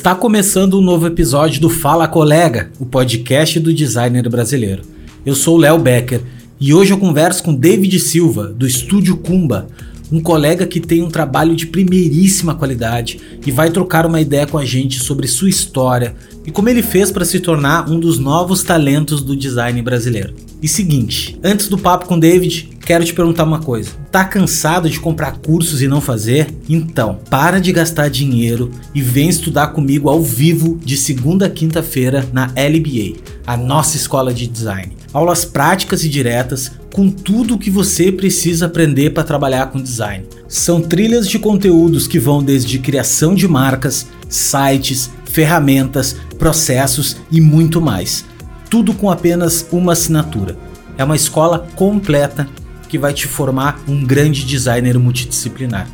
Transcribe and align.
Está 0.00 0.14
começando 0.14 0.78
um 0.78 0.80
novo 0.80 1.06
episódio 1.06 1.60
do 1.60 1.68
Fala 1.68 2.08
Colega, 2.08 2.72
o 2.80 2.86
podcast 2.86 3.60
do 3.60 3.72
designer 3.74 4.26
brasileiro. 4.30 4.82
Eu 5.26 5.34
sou 5.34 5.58
Léo 5.58 5.78
Becker 5.78 6.22
e 6.58 6.72
hoje 6.72 6.90
eu 6.90 6.96
converso 6.96 7.42
com 7.42 7.54
David 7.54 8.00
Silva, 8.00 8.46
do 8.46 8.66
Estúdio 8.66 9.18
Kumba, 9.18 9.68
um 10.10 10.18
colega 10.18 10.66
que 10.66 10.80
tem 10.80 11.02
um 11.02 11.10
trabalho 11.10 11.54
de 11.54 11.66
primeiríssima 11.66 12.54
qualidade 12.54 13.20
e 13.44 13.50
vai 13.50 13.68
trocar 13.68 14.06
uma 14.06 14.22
ideia 14.22 14.46
com 14.46 14.56
a 14.56 14.64
gente 14.64 14.98
sobre 14.98 15.28
sua 15.28 15.50
história 15.50 16.16
e 16.46 16.50
como 16.50 16.70
ele 16.70 16.82
fez 16.82 17.12
para 17.12 17.26
se 17.26 17.38
tornar 17.38 17.86
um 17.90 18.00
dos 18.00 18.18
novos 18.18 18.62
talentos 18.62 19.20
do 19.20 19.36
design 19.36 19.82
brasileiro. 19.82 20.32
E 20.62 20.66
seguinte, 20.66 21.38
antes 21.44 21.68
do 21.68 21.76
papo 21.76 22.06
com 22.06 22.18
David, 22.18 22.70
quero 22.90 23.04
te 23.04 23.14
perguntar 23.14 23.44
uma 23.44 23.60
coisa. 23.60 23.92
Tá 24.10 24.24
cansado 24.24 24.90
de 24.90 24.98
comprar 24.98 25.38
cursos 25.38 25.80
e 25.80 25.86
não 25.86 26.00
fazer? 26.00 26.52
Então, 26.68 27.20
para 27.30 27.60
de 27.60 27.70
gastar 27.70 28.10
dinheiro 28.10 28.72
e 28.92 29.00
vem 29.00 29.28
estudar 29.28 29.68
comigo 29.68 30.08
ao 30.08 30.20
vivo 30.20 30.76
de 30.84 30.96
segunda 30.96 31.46
a 31.46 31.48
quinta-feira 31.48 32.28
na 32.32 32.46
LBA, 32.46 33.20
a 33.46 33.56
nossa 33.56 33.96
escola 33.96 34.34
de 34.34 34.48
design. 34.48 34.96
Aulas 35.12 35.44
práticas 35.44 36.02
e 36.02 36.08
diretas 36.08 36.72
com 36.92 37.08
tudo 37.08 37.54
o 37.54 37.58
que 37.60 37.70
você 37.70 38.10
precisa 38.10 38.66
aprender 38.66 39.10
para 39.10 39.22
trabalhar 39.22 39.66
com 39.66 39.80
design. 39.80 40.26
São 40.48 40.80
trilhas 40.80 41.28
de 41.28 41.38
conteúdos 41.38 42.08
que 42.08 42.18
vão 42.18 42.42
desde 42.42 42.80
criação 42.80 43.36
de 43.36 43.46
marcas, 43.46 44.08
sites, 44.28 45.08
ferramentas, 45.26 46.16
processos 46.36 47.18
e 47.30 47.40
muito 47.40 47.80
mais 47.80 48.24
tudo 48.68 48.94
com 48.94 49.10
apenas 49.10 49.66
uma 49.72 49.94
assinatura. 49.94 50.56
É 50.96 51.02
uma 51.02 51.16
escola 51.16 51.66
completa 51.74 52.46
que 52.90 52.98
vai 52.98 53.14
te 53.14 53.28
formar 53.28 53.80
um 53.86 54.04
grande 54.04 54.44
designer 54.44 54.98
multidisciplinar. 54.98 55.88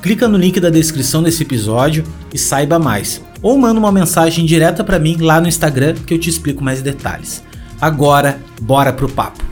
Clica 0.00 0.28
no 0.28 0.38
link 0.38 0.60
da 0.60 0.70
descrição 0.70 1.20
desse 1.20 1.42
episódio 1.42 2.04
e 2.32 2.38
saiba 2.38 2.78
mais. 2.78 3.20
Ou 3.42 3.58
manda 3.58 3.80
uma 3.80 3.90
mensagem 3.90 4.46
direta 4.46 4.84
para 4.84 5.00
mim 5.00 5.16
lá 5.20 5.40
no 5.40 5.48
Instagram 5.48 5.94
que 6.06 6.14
eu 6.14 6.18
te 6.18 6.30
explico 6.30 6.62
mais 6.62 6.80
detalhes. 6.80 7.42
Agora, 7.80 8.38
bora 8.62 8.92
pro 8.92 9.08
papo. 9.08 9.44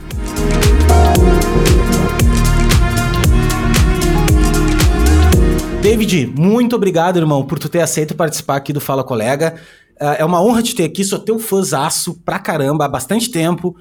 David, 5.81 6.33
muito 6.37 6.75
obrigado, 6.75 7.17
irmão, 7.17 7.45
por 7.45 7.59
tu 7.59 7.67
ter 7.67 7.81
aceito 7.81 8.15
participar 8.15 8.55
aqui 8.55 8.71
do 8.71 8.79
Fala 8.79 9.03
Colega. 9.03 9.55
É, 9.99 10.21
é 10.21 10.25
uma 10.25 10.41
honra 10.41 10.63
te 10.63 10.73
ter 10.73 10.85
aqui, 10.85 11.03
sou 11.03 11.19
teu 11.19 11.37
fãzaço 11.37 12.13
pra 12.23 12.39
caramba 12.39 12.85
há 12.85 12.89
bastante 12.89 13.29
tempo. 13.29 13.75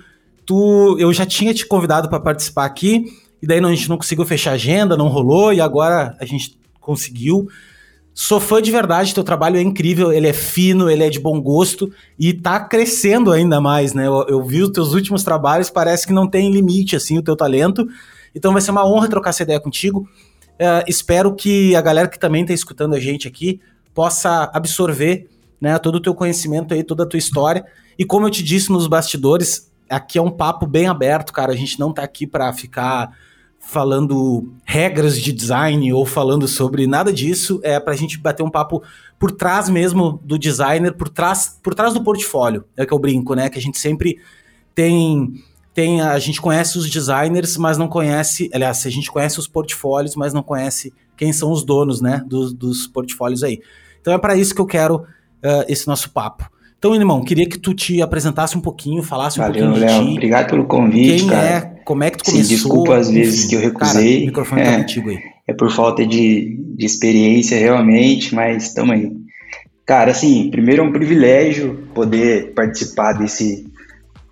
Tu, 0.46 0.96
eu 0.98 1.12
já 1.12 1.26
tinha 1.26 1.52
te 1.52 1.66
convidado 1.66 2.08
para 2.08 2.20
participar 2.20 2.64
aqui, 2.64 3.06
e 3.42 3.46
daí 3.46 3.58
a 3.58 3.68
gente 3.74 3.88
não 3.88 3.96
conseguiu 3.96 4.24
fechar 4.24 4.52
a 4.52 4.54
agenda, 4.54 4.96
não 4.96 5.08
rolou, 5.08 5.52
e 5.52 5.60
agora 5.60 6.16
a 6.20 6.24
gente 6.24 6.58
conseguiu. 6.80 7.48
Sou 8.14 8.40
fã 8.40 8.62
de 8.62 8.70
verdade, 8.70 9.12
teu 9.12 9.22
trabalho 9.22 9.58
é 9.58 9.60
incrível, 9.60 10.10
ele 10.10 10.26
é 10.26 10.32
fino, 10.32 10.88
ele 10.88 11.04
é 11.04 11.10
de 11.10 11.20
bom 11.20 11.38
gosto 11.38 11.92
e 12.18 12.32
tá 12.32 12.58
crescendo 12.58 13.30
ainda 13.30 13.60
mais, 13.60 13.92
né? 13.92 14.06
Eu, 14.06 14.24
eu 14.26 14.42
vi 14.42 14.62
os 14.62 14.70
teus 14.70 14.94
últimos 14.94 15.22
trabalhos, 15.22 15.68
parece 15.68 16.06
que 16.06 16.14
não 16.14 16.26
tem 16.26 16.50
limite, 16.50 16.96
assim, 16.96 17.18
o 17.18 17.22
teu 17.22 17.36
talento. 17.36 17.86
Então 18.34 18.52
vai 18.54 18.62
ser 18.62 18.70
uma 18.70 18.88
honra 18.88 19.08
trocar 19.08 19.30
essa 19.30 19.42
ideia 19.42 19.60
contigo. 19.60 20.08
Uh, 20.54 20.82
espero 20.88 21.34
que 21.34 21.76
a 21.76 21.82
galera 21.82 22.08
que 22.08 22.18
também 22.18 22.46
tá 22.46 22.54
escutando 22.54 22.94
a 22.94 23.00
gente 23.00 23.28
aqui 23.28 23.60
possa 23.92 24.50
absorver 24.50 25.28
né, 25.60 25.78
todo 25.78 25.96
o 25.96 26.00
teu 26.00 26.14
conhecimento 26.14 26.72
aí, 26.72 26.82
toda 26.82 27.02
a 27.02 27.06
tua 27.06 27.18
história. 27.18 27.66
E 27.98 28.04
como 28.04 28.26
eu 28.26 28.30
te 28.30 28.42
disse 28.42 28.70
nos 28.70 28.86
bastidores, 28.86 29.70
aqui 29.88 30.18
é 30.18 30.22
um 30.22 30.30
papo 30.30 30.66
bem 30.66 30.86
aberto, 30.86 31.32
cara. 31.32 31.52
A 31.52 31.56
gente 31.56 31.78
não 31.78 31.92
tá 31.92 32.02
aqui 32.02 32.26
para 32.26 32.52
ficar 32.52 33.16
falando 33.58 34.52
regras 34.64 35.20
de 35.20 35.32
design 35.32 35.92
ou 35.92 36.06
falando 36.06 36.46
sobre 36.46 36.86
nada 36.86 37.12
disso. 37.12 37.60
É 37.62 37.80
pra 37.80 37.96
gente 37.96 38.18
bater 38.18 38.42
um 38.42 38.50
papo 38.50 38.82
por 39.18 39.32
trás 39.32 39.68
mesmo 39.68 40.20
do 40.24 40.38
designer, 40.38 40.92
por 40.92 41.08
trás, 41.08 41.58
por 41.62 41.74
trás 41.74 41.92
do 41.92 42.02
portfólio. 42.02 42.64
É 42.76 42.86
que 42.86 42.92
eu 42.92 42.98
brinco, 42.98 43.34
né? 43.34 43.48
Que 43.48 43.58
a 43.58 43.62
gente 43.62 43.78
sempre 43.78 44.18
tem 44.74 45.42
tem 45.76 46.00
a 46.00 46.18
gente 46.18 46.40
conhece 46.40 46.78
os 46.78 46.88
designers, 46.88 47.58
mas 47.58 47.76
não 47.76 47.86
conhece, 47.86 48.48
aliás, 48.54 48.86
a 48.86 48.88
gente 48.88 49.12
conhece 49.12 49.38
os 49.38 49.46
portfólios, 49.46 50.16
mas 50.16 50.32
não 50.32 50.42
conhece 50.42 50.90
quem 51.14 51.34
são 51.34 51.52
os 51.52 51.62
donos, 51.62 52.00
né, 52.00 52.24
dos, 52.26 52.54
dos 52.54 52.86
portfólios 52.86 53.42
aí. 53.42 53.60
Então 54.00 54.14
é 54.14 54.16
para 54.16 54.34
isso 54.34 54.54
que 54.54 54.60
eu 54.60 54.64
quero 54.64 54.96
uh, 54.96 55.64
esse 55.68 55.86
nosso 55.86 56.10
papo. 56.12 56.50
Então, 56.78 56.94
irmão, 56.94 57.22
queria 57.24 57.48
que 57.48 57.58
tu 57.58 57.72
te 57.74 58.02
apresentasse 58.02 58.56
um 58.56 58.60
pouquinho, 58.60 59.02
falasse 59.02 59.38
Valeu, 59.38 59.66
um 59.66 59.70
pouquinho 59.72 59.86
Léo. 59.86 60.00
de 60.00 60.06
ti. 60.06 60.12
Obrigado 60.12 60.50
pelo 60.50 60.64
convite, 60.66 61.20
Quem 61.20 61.28
cara. 61.28 61.46
é, 61.48 61.60
como 61.84 62.04
é 62.04 62.10
que 62.10 62.18
tu 62.18 62.24
começou. 62.26 62.44
Sim, 62.44 62.54
desculpa 62.54 62.96
às 62.96 63.10
vezes 63.10 63.38
enfim. 63.40 63.48
que 63.48 63.54
eu 63.56 63.60
recusei. 63.60 64.04
Cara, 64.12 64.22
o 64.22 64.26
microfone 64.26 64.62
tá 64.62 64.68
É. 64.70 64.76
contigo 64.78 65.08
aí. 65.10 65.18
É 65.48 65.52
por 65.54 65.70
falta 65.70 66.06
de, 66.06 66.58
de 66.76 66.84
experiência 66.86 67.58
realmente, 67.58 68.34
mas 68.34 68.64
estamos 68.64 68.94
aí. 68.94 69.10
Cara, 69.86 70.10
assim, 70.10 70.50
primeiro 70.50 70.82
é 70.82 70.84
um 70.84 70.92
privilégio 70.92 71.86
poder 71.94 72.52
participar 72.54 73.12
desse, 73.12 73.64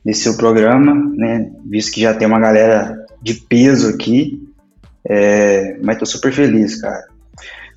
desse 0.04 0.22
seu 0.22 0.37
programa, 0.37 0.94
né? 1.16 1.49
Visto 1.65 1.93
que 1.93 2.00
já 2.03 2.12
tem 2.12 2.27
uma 2.27 2.41
galera 2.41 2.94
de 3.22 3.34
peso 3.34 3.88
aqui. 3.88 4.41
É, 5.09 5.78
mas 5.83 5.99
tô 5.99 6.04
super 6.06 6.33
feliz, 6.33 6.81
cara. 6.81 7.04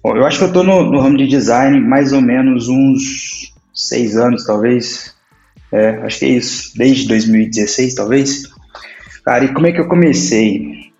Bom, 0.03 0.15
eu 0.15 0.25
acho 0.25 0.39
que 0.39 0.45
eu 0.45 0.51
tô 0.53 0.63
no, 0.63 0.83
no 0.91 0.99
ramo 0.99 1.17
de 1.17 1.27
design 1.27 1.79
mais 1.79 2.11
ou 2.13 2.21
menos 2.21 2.67
uns 2.67 3.53
seis 3.77 4.17
anos, 4.17 4.43
talvez. 4.45 5.15
É, 5.71 5.89
acho 6.03 6.19
que 6.19 6.25
é 6.25 6.29
isso. 6.29 6.71
Desde 6.75 7.07
2016, 7.07 7.95
talvez. 7.95 8.43
Cara, 9.23 9.45
e 9.45 9.53
como 9.53 9.67
é 9.67 9.71
que 9.71 9.79
eu 9.79 9.87
comecei? 9.87 10.91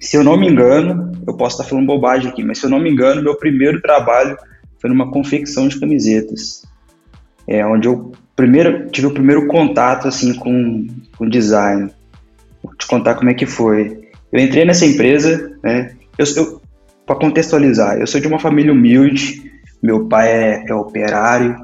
Se 0.00 0.16
eu 0.16 0.24
não 0.24 0.36
me 0.36 0.48
engano, 0.48 1.12
eu 1.26 1.36
posso 1.36 1.56
estar 1.56 1.68
falando 1.68 1.86
bobagem 1.86 2.30
aqui, 2.30 2.44
mas 2.44 2.58
se 2.58 2.66
eu 2.66 2.70
não 2.70 2.78
me 2.78 2.90
engano, 2.90 3.22
meu 3.22 3.36
primeiro 3.36 3.80
trabalho 3.80 4.36
foi 4.80 4.90
numa 4.90 5.10
confecção 5.10 5.66
de 5.66 5.78
camisetas. 5.78 6.64
É 7.46 7.64
onde 7.66 7.88
eu 7.88 8.12
primeiro, 8.36 8.88
tive 8.90 9.06
o 9.06 9.14
primeiro 9.14 9.46
contato 9.46 10.08
assim 10.08 10.34
com, 10.34 10.86
com 11.16 11.28
design. 11.28 11.90
Vou 12.62 12.74
te 12.74 12.86
contar 12.86 13.14
como 13.14 13.30
é 13.30 13.34
que 13.34 13.46
foi. 13.46 14.08
Eu 14.32 14.40
entrei 14.40 14.64
nessa 14.64 14.86
empresa, 14.86 15.56
né? 15.62 15.94
Eu, 16.18 16.26
eu, 16.36 16.60
para 17.06 17.16
contextualizar, 17.16 17.98
eu 17.98 18.06
sou 18.06 18.20
de 18.20 18.26
uma 18.26 18.38
família 18.38 18.72
humilde. 18.72 19.52
Meu 19.82 20.06
pai 20.06 20.28
é, 20.30 20.64
é 20.68 20.74
operário, 20.74 21.56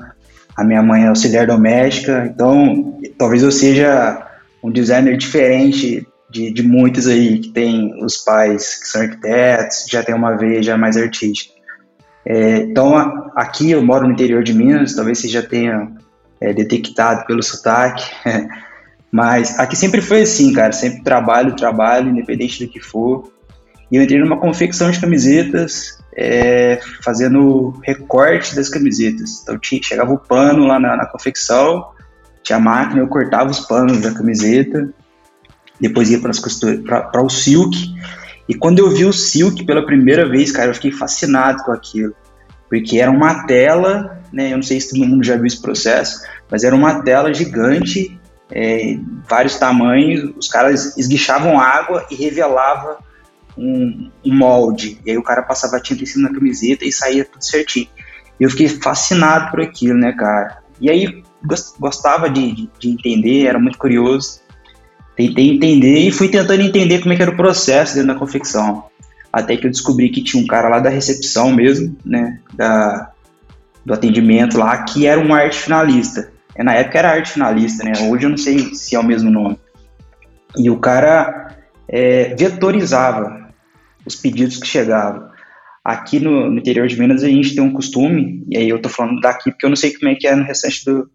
a 0.60 0.64
minha 0.64 0.82
mãe 0.82 1.04
é 1.04 1.08
auxiliar 1.08 1.46
doméstica, 1.46 2.30
então 2.30 3.00
talvez 3.16 3.42
eu 3.42 3.50
seja 3.50 4.26
um 4.62 4.70
designer 4.70 5.16
diferente 5.16 6.06
de, 6.28 6.52
de 6.52 6.62
muitos 6.62 7.06
aí 7.06 7.38
que 7.38 7.48
tem 7.48 7.94
os 8.04 8.18
pais 8.18 8.78
que 8.78 8.86
são 8.86 9.00
arquitetos, 9.00 9.86
já 9.88 10.02
tem 10.02 10.14
uma 10.14 10.36
veia 10.36 10.76
mais 10.76 10.98
artística. 10.98 11.54
É, 12.26 12.58
então 12.58 12.94
a, 12.94 13.32
aqui 13.36 13.70
eu 13.70 13.82
moro 13.82 14.06
no 14.06 14.12
interior 14.12 14.42
de 14.42 14.52
Minas, 14.52 14.94
talvez 14.94 15.18
você 15.18 15.28
já 15.28 15.42
tenha 15.42 15.92
é, 16.38 16.52
detectado 16.52 17.24
pelo 17.24 17.42
sotaque, 17.42 18.04
mas 19.10 19.58
aqui 19.58 19.74
sempre 19.74 20.02
foi 20.02 20.20
assim, 20.20 20.52
cara, 20.52 20.72
sempre 20.72 21.02
trabalho, 21.02 21.56
trabalho, 21.56 22.10
independente 22.10 22.66
do 22.66 22.70
que 22.70 22.80
for. 22.80 23.32
E 23.90 23.96
eu 23.96 24.02
entrei 24.02 24.20
numa 24.20 24.36
confecção 24.38 24.90
de 24.90 25.00
camisetas, 25.00 25.99
é, 26.16 26.80
fazendo 27.02 27.78
recorte 27.82 28.54
das 28.54 28.68
camisetas. 28.68 29.40
Então 29.42 29.58
tinha, 29.58 29.82
chegava 29.82 30.12
o 30.12 30.18
pano 30.18 30.66
lá 30.66 30.78
na, 30.78 30.96
na 30.96 31.06
confecção, 31.06 31.90
tinha 32.42 32.56
a 32.56 32.60
máquina, 32.60 33.00
eu 33.00 33.08
cortava 33.08 33.50
os 33.50 33.60
panos 33.60 34.00
da 34.00 34.12
camiseta, 34.12 34.88
depois 35.80 36.10
ia 36.10 36.20
para 36.20 37.22
o 37.22 37.30
silk. 37.30 37.76
E 38.48 38.54
quando 38.54 38.80
eu 38.80 38.90
vi 38.90 39.04
o 39.04 39.12
silk 39.12 39.64
pela 39.64 39.86
primeira 39.86 40.28
vez, 40.28 40.50
cara, 40.50 40.70
eu 40.70 40.74
fiquei 40.74 40.90
fascinado 40.90 41.62
com 41.62 41.72
aquilo. 41.72 42.14
Porque 42.68 42.98
era 42.98 43.10
uma 43.10 43.46
tela, 43.46 44.20
né? 44.32 44.52
Eu 44.52 44.56
não 44.56 44.62
sei 44.62 44.80
se 44.80 44.90
todo 44.90 45.06
mundo 45.06 45.24
já 45.24 45.36
viu 45.36 45.46
esse 45.46 45.60
processo, 45.60 46.22
mas 46.50 46.64
era 46.64 46.74
uma 46.74 47.02
tela 47.02 47.32
gigante, 47.32 48.18
é, 48.50 48.96
vários 49.28 49.56
tamanhos. 49.56 50.32
Os 50.36 50.48
caras 50.48 50.96
esguichavam 50.96 51.58
água 51.58 52.06
e 52.10 52.14
revelava 52.14 52.98
um, 53.60 54.10
um, 54.24 54.34
molde. 54.34 54.98
E 55.04 55.10
aí 55.10 55.18
o 55.18 55.22
cara 55.22 55.42
passava 55.42 55.80
tinta 55.80 56.02
em 56.02 56.06
cima 56.06 56.28
da 56.28 56.34
camiseta 56.34 56.84
e 56.84 56.92
saía 56.92 57.24
tudo 57.24 57.44
certinho. 57.44 57.88
Eu 58.38 58.48
fiquei 58.48 58.68
fascinado 58.68 59.50
por 59.50 59.60
aquilo, 59.60 59.98
né, 59.98 60.12
cara? 60.12 60.58
E 60.80 60.90
aí 60.90 61.22
gostava 61.78 62.28
de, 62.30 62.52
de, 62.52 62.70
de 62.78 62.88
entender, 62.88 63.46
era 63.46 63.58
muito 63.58 63.76
curioso. 63.76 64.40
Tentei 65.14 65.50
entender 65.50 65.98
e 65.98 66.10
fui 66.10 66.28
tentando 66.28 66.62
entender 66.62 67.00
como 67.00 67.12
é 67.12 67.16
que 67.16 67.22
era 67.22 67.30
o 67.30 67.36
processo 67.36 67.94
dentro 67.94 68.14
da 68.14 68.18
confecção. 68.18 68.84
Até 69.30 69.56
que 69.56 69.66
eu 69.66 69.70
descobri 69.70 70.08
que 70.08 70.22
tinha 70.22 70.42
um 70.42 70.46
cara 70.46 70.68
lá 70.68 70.80
da 70.80 70.88
recepção 70.88 71.52
mesmo, 71.52 71.96
né, 72.04 72.40
da, 72.54 73.12
do 73.84 73.92
atendimento 73.92 74.58
lá, 74.58 74.82
que 74.84 75.06
era 75.06 75.20
um 75.20 75.34
arte 75.34 75.60
finalista. 75.60 76.32
É, 76.54 76.64
na 76.64 76.74
época 76.74 76.98
era 76.98 77.12
arte 77.12 77.32
finalista, 77.32 77.84
né? 77.84 77.92
Hoje 78.08 78.24
eu 78.24 78.30
não 78.30 78.36
sei 78.36 78.74
se 78.74 78.96
é 78.96 78.98
o 78.98 79.04
mesmo 79.04 79.30
nome. 79.30 79.58
E 80.56 80.68
o 80.68 80.78
cara 80.78 81.54
é, 81.88 82.34
vetorizava 82.34 83.39
os 84.10 84.16
pedidos 84.16 84.58
que 84.58 84.66
chegavam. 84.66 85.28
Aqui 85.84 86.20
no, 86.20 86.50
no, 86.50 86.58
interior 86.58 86.86
de 86.86 86.98
Minas 86.98 87.22
a 87.22 87.28
gente 87.28 87.54
tem 87.54 87.64
um 87.64 87.72
costume, 87.72 88.44
e 88.50 88.58
aí 88.58 88.68
eu 88.68 88.82
tô 88.82 88.88
falando 88.88 89.20
daqui 89.20 89.50
porque 89.50 89.64
eu 89.64 89.70
não 89.70 89.76
sei 89.76 89.94
como 89.94 90.10
é 90.10 90.14
que 90.14 90.26
é 90.26 90.34
no 90.34 90.44
restante 90.44 90.84
do, 90.84 91.10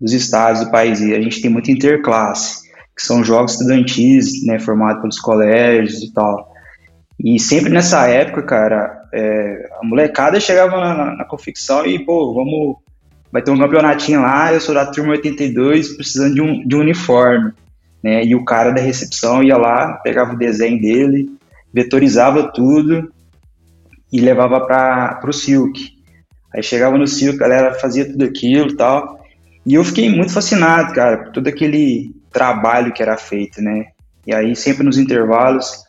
dos 0.00 0.12
estados 0.12 0.64
do 0.64 0.70
país, 0.70 1.00
e 1.00 1.14
a 1.14 1.20
gente 1.20 1.40
tem 1.40 1.50
muito 1.50 1.70
interclasse, 1.70 2.62
que 2.96 3.02
são 3.02 3.24
jogos 3.24 3.52
estudantis, 3.52 4.44
né, 4.46 4.58
formados 4.58 5.00
pelos 5.00 5.18
colégios 5.18 6.02
e 6.02 6.12
tal. 6.12 6.54
E 7.18 7.40
sempre 7.40 7.72
nessa 7.72 8.06
época, 8.06 8.42
cara, 8.42 9.08
é, 9.12 9.68
a 9.80 9.84
molecada 9.84 10.38
chegava 10.38 10.76
na, 10.76 10.94
na, 10.94 11.16
na, 11.16 11.24
confecção 11.24 11.84
e, 11.86 11.98
pô, 11.98 12.34
vamos, 12.34 12.76
vai 13.32 13.42
ter 13.42 13.50
um 13.50 13.58
campeonatinho 13.58 14.20
lá, 14.20 14.52
eu 14.52 14.60
sou 14.60 14.74
da 14.74 14.86
turma 14.86 15.12
82, 15.12 15.96
precisando 15.96 16.34
de 16.34 16.42
um, 16.42 16.66
de 16.66 16.76
um 16.76 16.80
uniforme, 16.80 17.52
né, 18.04 18.22
e 18.24 18.36
o 18.36 18.44
cara 18.44 18.70
da 18.70 18.80
recepção 18.80 19.42
ia 19.42 19.56
lá, 19.56 19.94
pegava 20.04 20.34
o 20.34 20.38
desenho 20.38 20.80
dele, 20.80 21.35
vetorizava 21.76 22.50
tudo 22.54 23.12
e 24.10 24.18
levava 24.18 24.60
para 24.66 25.20
o 25.28 25.32
Silk. 25.32 25.94
Aí 26.54 26.62
chegava 26.62 26.96
no 26.96 27.06
Silk, 27.06 27.36
a 27.36 27.46
galera 27.46 27.74
fazia 27.74 28.06
tudo 28.06 28.24
aquilo 28.24 28.70
e 28.70 28.76
tal, 28.76 29.20
e 29.66 29.74
eu 29.74 29.84
fiquei 29.84 30.08
muito 30.08 30.32
fascinado, 30.32 30.94
cara, 30.94 31.18
por 31.18 31.32
todo 31.32 31.48
aquele 31.48 32.14
trabalho 32.32 32.94
que 32.94 33.02
era 33.02 33.18
feito, 33.18 33.60
né, 33.60 33.88
e 34.26 34.32
aí 34.34 34.56
sempre 34.56 34.84
nos 34.84 34.96
intervalos 34.96 35.84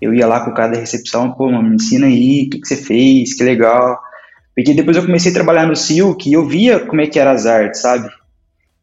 eu 0.00 0.14
ia 0.14 0.26
lá 0.26 0.44
com 0.44 0.50
o 0.50 0.54
cara 0.54 0.72
da 0.72 0.80
recepção, 0.80 1.32
pô, 1.32 1.50
mano, 1.50 1.68
me 1.68 1.76
ensina 1.76 2.06
aí, 2.06 2.44
o 2.46 2.50
que, 2.50 2.60
que 2.60 2.66
você 2.66 2.76
fez, 2.76 3.34
que 3.34 3.44
legal. 3.44 4.00
Porque 4.52 4.74
depois 4.74 4.96
eu 4.96 5.06
comecei 5.06 5.30
a 5.30 5.34
trabalhar 5.34 5.64
no 5.64 5.76
Silk 5.76 6.28
e 6.28 6.32
eu 6.32 6.44
via 6.44 6.80
como 6.80 7.00
é 7.00 7.06
que 7.06 7.20
eram 7.20 7.30
as 7.30 7.46
artes, 7.46 7.80
sabe? 7.80 8.08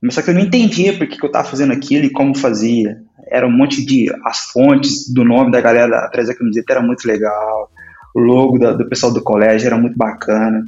Mas 0.01 0.13
só 0.13 0.21
que 0.21 0.29
eu 0.29 0.33
não 0.33 0.41
entendia 0.41 0.97
por 0.97 1.05
que, 1.05 1.17
que 1.17 1.25
eu 1.25 1.31
tava 1.31 1.49
fazendo 1.49 1.73
aquilo 1.73 2.05
e 2.05 2.09
como 2.09 2.37
fazia. 2.37 3.01
Era 3.29 3.47
um 3.47 3.51
monte 3.51 3.85
de... 3.85 4.11
As 4.25 4.45
fontes 4.51 5.11
do 5.13 5.23
nome 5.23 5.51
da 5.51 5.61
galera 5.61 6.05
atrás 6.05 6.27
da 6.27 6.35
camiseta 6.35 6.73
era 6.73 6.81
muito 6.81 7.07
legal. 7.07 7.69
O 8.15 8.19
logo 8.19 8.57
da, 8.57 8.73
do 8.73 8.87
pessoal 8.87 9.13
do 9.13 9.21
colégio 9.21 9.67
era 9.67 9.77
muito 9.77 9.97
bacana. 9.97 10.65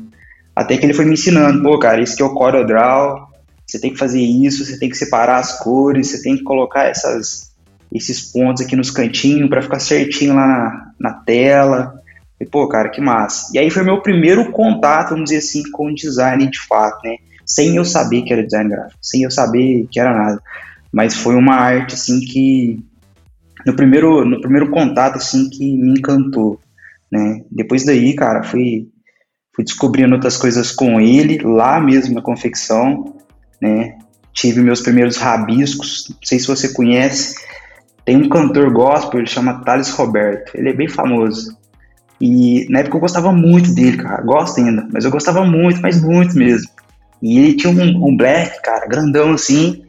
Até 0.55 0.77
que 0.77 0.85
ele 0.85 0.93
foi 0.93 1.05
me 1.05 1.13
ensinando, 1.13 1.63
pô, 1.63 1.79
cara, 1.79 2.01
isso 2.01 2.15
que 2.15 2.21
é 2.21 2.25
o 2.25 2.33
CorelDRAW, 2.33 3.27
você 3.65 3.79
tem 3.79 3.91
que 3.91 3.97
fazer 3.97 4.19
isso, 4.19 4.65
você 4.65 4.77
tem 4.77 4.89
que 4.89 4.97
separar 4.97 5.37
as 5.37 5.57
cores, 5.59 6.07
você 6.07 6.21
tem 6.21 6.35
que 6.35 6.43
colocar 6.43 6.85
essas 6.85 7.51
esses 7.91 8.21
pontos 8.31 8.63
aqui 8.63 8.75
nos 8.75 8.89
cantinhos 8.89 9.49
para 9.49 9.61
ficar 9.61 9.79
certinho 9.79 10.33
lá 10.33 10.47
na, 10.47 10.91
na 10.99 11.13
tela. 11.13 12.01
E, 12.39 12.45
pô, 12.45 12.67
cara, 12.67 12.89
que 12.89 13.01
massa. 13.01 13.51
E 13.53 13.59
aí 13.59 13.69
foi 13.69 13.83
meu 13.83 14.01
primeiro 14.01 14.51
contato, 14.51 15.09
vamos 15.09 15.25
dizer 15.25 15.37
assim, 15.37 15.69
com 15.71 15.93
design 15.93 16.49
de 16.49 16.59
fato, 16.67 16.99
né? 17.03 17.17
Sem 17.45 17.75
eu 17.75 17.83
saber 17.83 18.21
que 18.21 18.31
era 18.31 18.43
design 18.43 18.69
gráfico, 18.69 18.97
sem 19.01 19.23
eu 19.23 19.31
saber 19.31 19.87
que 19.91 19.99
era 19.99 20.13
nada. 20.13 20.41
Mas 20.91 21.15
foi 21.15 21.35
uma 21.35 21.55
arte, 21.55 21.93
assim, 21.95 22.19
que 22.19 22.79
no 23.65 23.75
primeiro, 23.75 24.25
no 24.25 24.41
primeiro 24.41 24.69
contato, 24.69 25.17
assim, 25.17 25.49
que 25.49 25.77
me 25.77 25.91
encantou, 25.91 26.59
né? 27.11 27.43
Depois 27.49 27.85
daí, 27.85 28.13
cara, 28.15 28.43
fui, 28.43 28.89
fui 29.55 29.63
descobrindo 29.63 30.15
outras 30.15 30.37
coisas 30.37 30.71
com 30.71 30.99
ele, 30.99 31.39
lá 31.39 31.79
mesmo 31.79 32.15
na 32.15 32.21
confecção, 32.21 33.15
né? 33.61 33.97
Tive 34.33 34.61
meus 34.61 34.81
primeiros 34.81 35.17
rabiscos, 35.17 36.07
não 36.09 36.17
sei 36.23 36.39
se 36.39 36.47
você 36.47 36.73
conhece, 36.73 37.35
tem 38.05 38.17
um 38.17 38.29
cantor 38.29 38.71
gospel, 38.71 39.19
ele 39.19 39.29
chama 39.29 39.63
Thales 39.63 39.89
Roberto. 39.91 40.55
Ele 40.55 40.69
é 40.69 40.73
bem 40.73 40.87
famoso. 40.87 41.55
E 42.19 42.67
na 42.69 42.79
época 42.79 42.97
eu 42.97 43.01
gostava 43.01 43.31
muito 43.31 43.73
dele, 43.73 43.97
cara. 43.97 44.21
Gosto 44.21 44.59
ainda, 44.59 44.87
mas 44.91 45.05
eu 45.05 45.11
gostava 45.11 45.43
muito, 45.45 45.81
mas 45.81 46.01
muito 46.01 46.35
mesmo. 46.35 46.69
E 47.21 47.39
ele 47.39 47.53
tinha 47.53 47.71
um, 47.71 48.07
um 48.07 48.15
black, 48.15 48.61
cara, 48.61 48.87
grandão 48.87 49.31
assim. 49.33 49.83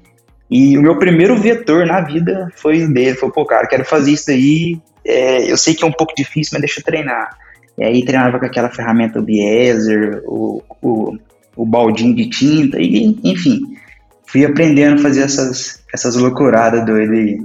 E 0.53 0.77
o 0.77 0.83
meu 0.83 0.99
primeiro 0.99 1.35
vetor 1.35 1.87
na 1.87 2.03
vida 2.03 2.53
foi 2.55 2.87
dele. 2.87 3.17
Falei, 3.17 3.33
pô, 3.35 3.47
cara, 3.47 3.67
quero 3.67 3.87
fazer 3.87 4.13
isso 4.13 4.27
daí. 4.27 4.79
É, 5.03 5.51
eu 5.51 5.57
sei 5.57 5.75
que 5.75 5.83
é 5.83 5.87
um 5.87 5.93
pouco 5.93 6.15
difícil, 6.15 6.51
mas 6.53 6.61
deixa 6.61 6.81
eu 6.81 6.85
treinar. 6.85 7.39
E 7.79 7.83
aí 7.83 8.05
treinava 8.05 8.39
com 8.39 8.45
aquela 8.45 8.69
ferramenta 8.69 9.19
o 9.19 9.23
Biezer, 9.23 10.23
o, 10.27 10.63
o, 10.83 11.17
o 11.57 11.65
baldinho 11.65 12.15
de 12.15 12.29
tinta, 12.29 12.79
e 12.79 13.19
enfim. 13.25 13.61
Fui 14.27 14.45
aprendendo 14.45 14.97
a 14.97 15.03
fazer 15.03 15.23
essas, 15.23 15.83
essas 15.91 16.17
loucuradas 16.17 16.85
doidas 16.85 17.19
aí. 17.19 17.41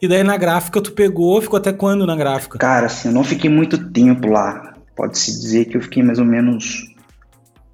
E 0.00 0.06
daí 0.06 0.22
na 0.22 0.36
gráfica 0.36 0.80
tu 0.80 0.92
pegou, 0.92 1.42
ficou 1.42 1.56
até 1.58 1.72
quando 1.72 2.06
na 2.06 2.14
gráfica? 2.14 2.58
Cara, 2.58 2.86
assim, 2.86 3.08
eu 3.08 3.14
não 3.14 3.24
fiquei 3.24 3.50
muito 3.50 3.90
tempo 3.90 4.28
lá. 4.28 4.75
Pode-se 4.96 5.30
dizer 5.38 5.66
que 5.66 5.76
eu 5.76 5.80
fiquei 5.80 6.02
mais 6.02 6.18
ou 6.18 6.24
menos 6.24 6.86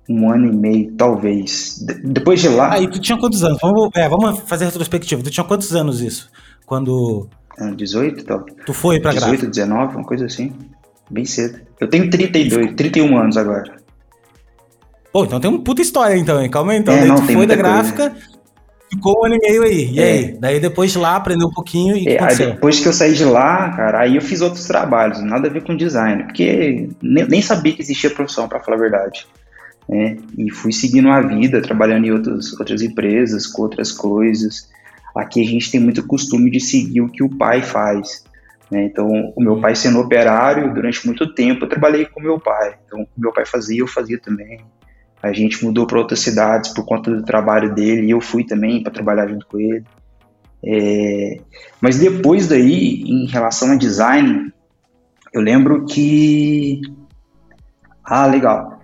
um 0.09 0.31
ano 0.31 0.53
e 0.53 0.57
meio, 0.57 0.93
talvez. 0.97 1.79
De 1.81 1.95
depois 2.13 2.41
de 2.41 2.49
lá. 2.49 2.73
Aí, 2.73 2.91
tu 2.91 3.01
tinha 3.01 3.17
quantos 3.17 3.45
anos? 3.45 3.59
Vamos, 3.63 3.91
é, 3.95 4.09
vamos 4.09 4.41
fazer 4.41 4.65
retrospectiva. 4.65 5.23
Tu 5.23 5.31
tinha 5.31 5.45
quantos 5.45 5.75
anos 5.75 6.01
isso? 6.01 6.31
Quando. 6.67 7.29
18, 7.77 8.25
tal. 8.25 8.45
Tu 8.67 8.73
foi 8.73 8.99
pra 8.99 9.13
18, 9.13 9.29
gráfica? 9.29 9.51
19, 9.51 9.97
uma 9.97 10.05
coisa 10.05 10.27
assim. 10.27 10.53
Bem 11.11 11.25
cedo. 11.25 11.61
Eu 11.79 11.89
tenho 11.89 12.11
32, 12.11 12.75
31 12.75 13.17
anos 13.19 13.37
agora. 13.37 13.77
Pô, 15.13 15.25
então 15.25 15.39
tem 15.39 15.51
uma 15.51 15.61
puta 15.61 15.83
história 15.83 16.17
então, 16.17 16.41
hein? 16.43 16.51
Calma 16.51 16.73
aí, 16.73 16.79
então. 16.79 16.95
É, 16.95 17.05
não, 17.05 17.17
tu 17.17 17.25
foi 17.25 17.47
da 17.47 17.55
gráfica, 17.55 18.11
coisa. 18.11 18.32
Ficou 18.93 19.23
um 19.23 19.25
ano 19.25 19.37
e 19.37 19.39
meio 19.39 19.63
aí. 19.63 19.91
E 19.91 20.01
é. 20.01 20.05
aí? 20.05 20.37
Daí 20.39 20.61
depois 20.61 20.93
de 20.93 20.99
lá 20.99 21.17
aprendeu 21.17 21.49
um 21.49 21.53
pouquinho 21.53 21.97
e. 21.97 22.07
É, 22.09 22.35
depois 22.35 22.79
que 22.79 22.87
eu 22.87 22.93
saí 22.93 23.15
de 23.15 23.25
lá, 23.25 23.71
cara, 23.71 24.01
aí 24.01 24.17
eu 24.17 24.21
fiz 24.21 24.43
outros 24.43 24.67
trabalhos, 24.67 25.23
nada 25.23 25.49
a 25.49 25.51
ver 25.51 25.63
com 25.63 25.75
design, 25.75 26.25
porque 26.25 26.91
nem, 27.01 27.27
nem 27.27 27.41
sabia 27.41 27.73
que 27.73 27.81
existia 27.81 28.11
profissão, 28.11 28.47
para 28.47 28.61
falar 28.61 28.77
a 28.77 28.81
verdade. 28.81 29.27
Né? 29.89 30.19
E 30.37 30.51
fui 30.51 30.73
seguindo 30.73 31.09
a 31.09 31.23
vida, 31.23 31.63
trabalhando 31.63 32.07
em 32.07 32.13
outras, 32.13 32.53
outras 32.61 32.83
empresas, 32.83 33.47
com 33.47 33.63
outras 33.63 33.91
coisas. 33.91 34.71
Aqui 35.17 35.41
a 35.41 35.47
gente 35.47 35.71
tem 35.71 35.81
muito 35.81 36.07
costume 36.07 36.51
de 36.51 36.61
seguir 36.61 37.01
o 37.01 37.09
que 37.09 37.23
o 37.23 37.31
pai 37.31 37.63
faz. 37.63 38.25
Né? 38.71 38.85
Então, 38.85 39.33
o 39.35 39.43
meu 39.43 39.59
pai 39.59 39.75
sendo 39.75 40.01
operário, 40.01 40.73
durante 40.75 41.07
muito 41.07 41.33
tempo 41.35 41.65
eu 41.65 41.69
trabalhei 41.69 42.05
com 42.05 42.21
meu 42.21 42.39
pai. 42.39 42.75
Então, 42.87 43.01
o 43.01 43.21
meu 43.21 43.33
pai 43.33 43.47
fazia, 43.47 43.81
eu 43.81 43.87
fazia 43.87 44.19
também. 44.19 44.61
A 45.23 45.33
gente 45.33 45.65
mudou 45.65 45.87
para 45.87 45.99
outras 45.99 46.21
cidades 46.21 46.73
por 46.75 46.85
conta 46.85 47.11
do 47.11 47.23
trabalho 47.23 47.75
dele 47.75 48.07
e 48.07 48.11
eu 48.11 48.21
fui 48.21 48.45
também 48.45 48.83
para 48.83 48.93
trabalhar 48.93 49.29
junto 49.29 49.47
com 49.47 49.61
ele. 49.61 49.85
É, 50.65 51.37
mas 51.81 51.99
depois 51.99 52.49
daí, 52.49 53.03
em 53.03 53.27
relação 53.27 53.73
a 53.73 53.77
design, 53.77 54.53
eu 55.33 55.41
lembro 55.41 55.85
que. 55.87 56.81
Ah, 58.05 58.27
legal. 58.27 58.81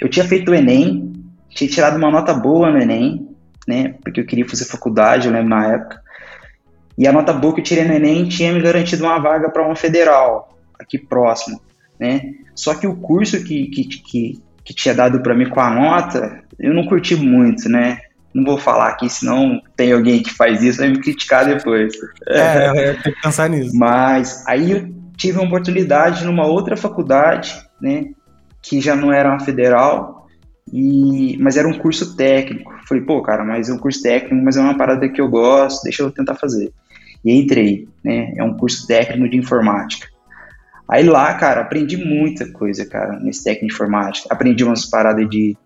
Eu 0.00 0.08
tinha 0.08 0.24
feito 0.24 0.50
o 0.50 0.54
Enem, 0.54 1.12
tinha 1.50 1.68
tirado 1.68 1.96
uma 1.96 2.10
nota 2.10 2.32
boa 2.32 2.70
no 2.70 2.78
Enem, 2.78 3.28
né? 3.66 3.94
Porque 4.02 4.20
eu 4.20 4.26
queria 4.26 4.48
fazer 4.48 4.64
faculdade, 4.64 5.26
eu 5.26 5.32
lembro 5.32 5.50
na 5.50 5.74
época. 5.74 6.02
E 6.96 7.06
a 7.06 7.12
nota 7.12 7.32
boa 7.32 7.54
que 7.54 7.60
eu 7.60 7.64
tirei 7.64 7.84
no 7.84 7.94
Enem 7.94 8.28
tinha 8.28 8.52
me 8.52 8.60
garantido 8.60 9.04
uma 9.04 9.18
vaga 9.18 9.50
para 9.50 9.64
uma 9.64 9.76
federal, 9.76 10.56
aqui 10.78 10.98
próximo, 10.98 11.60
né? 11.98 12.34
Só 12.54 12.74
que 12.74 12.86
o 12.86 12.96
curso 12.96 13.42
que, 13.44 13.66
que, 13.66 13.84
que, 13.84 14.42
que 14.64 14.74
tinha 14.74 14.94
dado 14.94 15.22
para 15.22 15.34
mim 15.34 15.48
com 15.48 15.60
a 15.60 15.70
nota, 15.70 16.42
eu 16.58 16.74
não 16.74 16.86
curti 16.86 17.16
muito, 17.16 17.68
né? 17.68 17.98
Não 18.32 18.44
vou 18.44 18.58
falar 18.58 18.88
aqui, 18.88 19.08
senão 19.08 19.60
tem 19.76 19.92
alguém 19.92 20.22
que 20.22 20.32
faz 20.32 20.62
isso, 20.62 20.78
vai 20.78 20.88
me 20.88 21.00
criticar 21.00 21.44
depois. 21.44 21.92
É, 22.28 22.66
é 22.66 22.94
tem 22.94 23.12
que 23.12 23.22
pensar 23.22 23.48
nisso. 23.48 23.76
Mas 23.76 24.44
aí 24.46 24.70
eu 24.70 24.88
tive 25.16 25.38
uma 25.38 25.46
oportunidade 25.46 26.24
numa 26.24 26.46
outra 26.46 26.76
faculdade, 26.76 27.54
né? 27.80 28.06
Que 28.62 28.80
já 28.80 28.94
não 28.94 29.12
era 29.12 29.30
uma 29.30 29.40
federal, 29.40 30.28
e, 30.72 31.36
mas 31.40 31.56
era 31.56 31.66
um 31.66 31.76
curso 31.76 32.16
técnico. 32.16 32.72
Falei, 32.86 33.02
pô, 33.02 33.20
cara, 33.22 33.44
mas 33.44 33.68
é 33.68 33.72
um 33.72 33.78
curso 33.78 34.02
técnico, 34.02 34.44
mas 34.44 34.56
é 34.56 34.60
uma 34.60 34.76
parada 34.76 35.08
que 35.08 35.20
eu 35.20 35.28
gosto, 35.28 35.82
deixa 35.82 36.02
eu 36.02 36.10
tentar 36.10 36.36
fazer. 36.36 36.72
E 37.24 37.32
entrei, 37.32 37.88
né? 38.04 38.32
É 38.36 38.44
um 38.44 38.56
curso 38.56 38.86
técnico 38.86 39.28
de 39.28 39.36
informática. 39.36 40.08
Aí 40.90 41.04
lá, 41.04 41.32
cara, 41.34 41.60
aprendi 41.60 41.96
muita 41.96 42.50
coisa, 42.50 42.84
cara, 42.84 43.20
nesse 43.20 43.44
técnico 43.44 43.68
de 43.68 43.72
informática. 43.72 44.28
Aprendi 44.28 44.64
umas 44.64 44.84
paradas 44.86 45.28
de, 45.30 45.56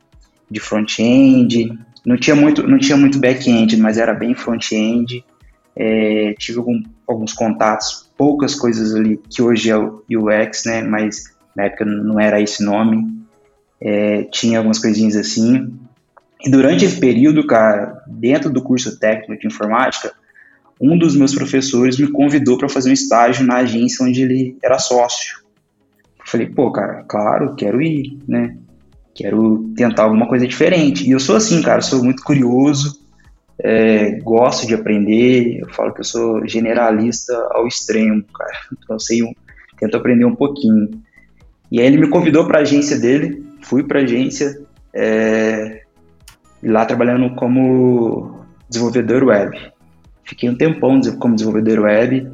de 0.50 0.60
front-end, 0.60 1.78
não 2.04 2.18
tinha 2.18 2.36
muito, 2.36 2.62
não 2.66 2.78
tinha 2.78 2.96
muito 2.96 3.18
back-end, 3.18 3.76
mas 3.78 3.96
era 3.96 4.12
bem 4.12 4.34
front-end. 4.34 5.24
É, 5.74 6.34
tive 6.38 6.58
algum, 6.58 6.82
alguns 7.08 7.32
contatos, 7.32 8.10
poucas 8.18 8.54
coisas 8.54 8.94
ali 8.94 9.18
que 9.30 9.40
hoje 9.40 9.70
é 9.70 9.76
o 9.76 10.04
UX, 10.10 10.66
né? 10.66 10.82
Mas 10.82 11.34
na 11.56 11.64
época 11.64 11.86
não 11.86 12.20
era 12.20 12.38
esse 12.38 12.62
nome. 12.62 13.10
É, 13.80 14.24
tinha 14.24 14.58
algumas 14.58 14.78
coisinhas 14.78 15.16
assim. 15.16 15.72
E 16.44 16.50
durante 16.50 16.84
esse 16.84 17.00
período, 17.00 17.46
cara, 17.46 18.02
dentro 18.06 18.50
do 18.50 18.62
curso 18.62 18.98
técnico 18.98 19.40
de 19.40 19.46
informática, 19.46 20.12
um 20.80 20.98
dos 20.98 21.16
meus 21.16 21.34
professores 21.34 21.98
me 21.98 22.08
convidou 22.08 22.58
para 22.58 22.68
fazer 22.68 22.90
um 22.90 22.94
estágio 22.94 23.46
na 23.46 23.58
agência 23.58 24.04
onde 24.04 24.22
ele 24.22 24.56
era 24.62 24.78
sócio. 24.78 25.42
Eu 26.18 26.26
falei, 26.26 26.46
pô, 26.46 26.70
cara, 26.72 27.04
claro, 27.04 27.54
quero 27.54 27.80
ir, 27.80 28.18
né? 28.26 28.56
Quero 29.14 29.72
tentar 29.76 30.04
alguma 30.04 30.26
coisa 30.26 30.46
diferente. 30.46 31.06
E 31.06 31.12
eu 31.12 31.20
sou 31.20 31.36
assim, 31.36 31.62
cara, 31.62 31.80
sou 31.80 32.02
muito 32.02 32.22
curioso, 32.22 33.00
é, 33.58 34.18
gosto 34.20 34.66
de 34.66 34.74
aprender. 34.74 35.60
Eu 35.60 35.68
falo 35.68 35.92
que 35.94 36.00
eu 36.00 36.04
sou 36.04 36.46
generalista 36.46 37.32
ao 37.52 37.66
extremo, 37.66 38.24
cara. 38.34 38.52
Então 38.72 38.96
eu 38.96 39.00
sei, 39.00 39.22
um, 39.22 39.32
tento 39.78 39.96
aprender 39.96 40.24
um 40.24 40.34
pouquinho. 40.34 40.90
E 41.70 41.80
aí 41.80 41.86
ele 41.86 41.98
me 41.98 42.08
convidou 42.08 42.46
para 42.46 42.58
a 42.58 42.62
agência 42.62 42.98
dele, 42.98 43.44
fui 43.62 43.82
para 43.82 44.00
a 44.00 44.02
agência, 44.02 44.60
é, 44.92 45.82
lá 46.62 46.84
trabalhando 46.84 47.34
como 47.34 48.44
desenvolvedor 48.68 49.24
web. 49.24 49.73
Fiquei 50.24 50.48
um 50.48 50.54
tempão 50.54 51.00
como 51.18 51.34
desenvolvedor 51.34 51.80
web, 51.80 52.30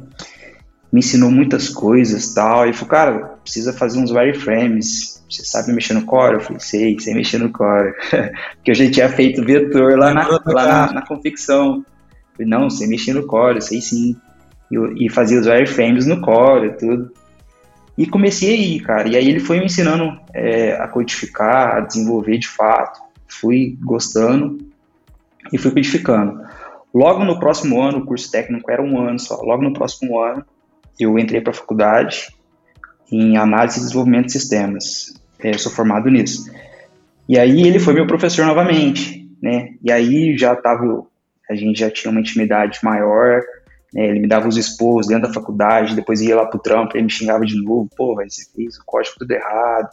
me 0.91 0.99
ensinou 0.99 1.31
muitas 1.31 1.69
coisas 1.69 2.33
tal. 2.33 2.67
E 2.67 2.73
falou, 2.73 2.89
cara, 2.89 3.19
precisa 3.43 3.73
fazer 3.73 3.99
uns 3.99 4.11
wireframes. 4.11 5.23
Você 5.29 5.45
sabe 5.45 5.71
mexer 5.71 5.93
no 5.93 6.05
Core? 6.05 6.35
Eu 6.35 6.41
falei, 6.41 6.59
sei, 6.59 6.99
sei 6.99 7.13
mexer 7.13 7.37
no 7.37 7.49
Core. 7.51 7.93
Porque 8.55 8.71
eu 8.71 8.75
já 8.75 8.91
tinha 8.91 9.09
feito 9.09 9.43
vetor 9.43 9.97
lá 9.97 10.13
na, 10.13 10.27
lá 10.45 10.67
na, 10.67 10.93
na 10.93 11.05
confecção. 11.05 11.77
Eu 11.77 11.85
falei, 12.33 12.49
não, 12.49 12.69
sei 12.69 12.87
mexer 12.87 13.13
no 13.13 13.25
Core, 13.25 13.61
sei 13.61 13.81
sim. 13.81 14.15
e, 14.69 15.05
e 15.05 15.09
fazia 15.09 15.39
os 15.39 15.47
wireframes 15.47 16.05
no 16.05 16.19
core 16.21 16.67
e 16.67 16.77
tudo. 16.77 17.11
E 17.97 18.07
comecei 18.07 18.53
aí, 18.53 18.79
cara. 18.79 19.07
E 19.07 19.15
aí 19.15 19.29
ele 19.29 19.39
foi 19.39 19.59
me 19.59 19.65
ensinando 19.65 20.19
é, 20.33 20.73
a 20.73 20.87
codificar, 20.87 21.77
a 21.77 21.79
desenvolver 21.81 22.37
de 22.37 22.47
fato. 22.47 22.99
Fui 23.27 23.77
gostando 23.81 24.57
e 25.51 25.57
fui 25.57 25.71
codificando. 25.71 26.41
Logo 26.93 27.23
no 27.23 27.39
próximo 27.39 27.81
ano, 27.81 27.99
o 27.99 28.05
curso 28.05 28.29
técnico 28.29 28.69
era 28.69 28.81
um 28.81 28.99
ano 28.99 29.19
só. 29.19 29.41
Logo 29.41 29.63
no 29.63 29.73
próximo 29.73 30.19
ano, 30.19 30.45
eu 30.99 31.17
entrei 31.17 31.41
para 31.41 31.51
a 31.51 31.55
faculdade 31.55 32.27
em 33.11 33.37
análise 33.37 33.77
e 33.77 33.81
desenvolvimento 33.81 34.27
de 34.27 34.33
sistemas. 34.33 35.13
É, 35.39 35.51
eu 35.51 35.59
sou 35.59 35.71
formado 35.71 36.09
nisso. 36.09 36.51
E 37.27 37.37
aí 37.39 37.61
ele 37.65 37.79
foi 37.79 37.93
meu 37.93 38.05
professor 38.05 38.45
novamente, 38.45 39.29
né? 39.41 39.69
E 39.83 39.91
aí 39.91 40.37
já 40.37 40.55
tava, 40.55 41.05
a 41.49 41.55
gente 41.55 41.79
já 41.79 41.89
tinha 41.89 42.11
uma 42.11 42.19
intimidade 42.19 42.79
maior, 42.83 43.41
né? 43.93 44.07
Ele 44.07 44.19
me 44.19 44.27
dava 44.27 44.47
os 44.47 44.57
expôs 44.57 45.07
dentro 45.07 45.27
da 45.27 45.33
faculdade, 45.33 45.95
depois 45.95 46.21
ia 46.21 46.35
lá 46.35 46.45
pro 46.45 46.59
trampo, 46.59 46.95
ele 46.95 47.05
me 47.05 47.11
xingava 47.11 47.45
de 47.45 47.61
novo, 47.61 47.89
pô, 47.95 48.15
mas 48.15 48.35
você 48.35 48.43
fez 48.55 48.77
o 48.77 48.83
código 48.85 49.15
tudo 49.17 49.31
errado, 49.31 49.89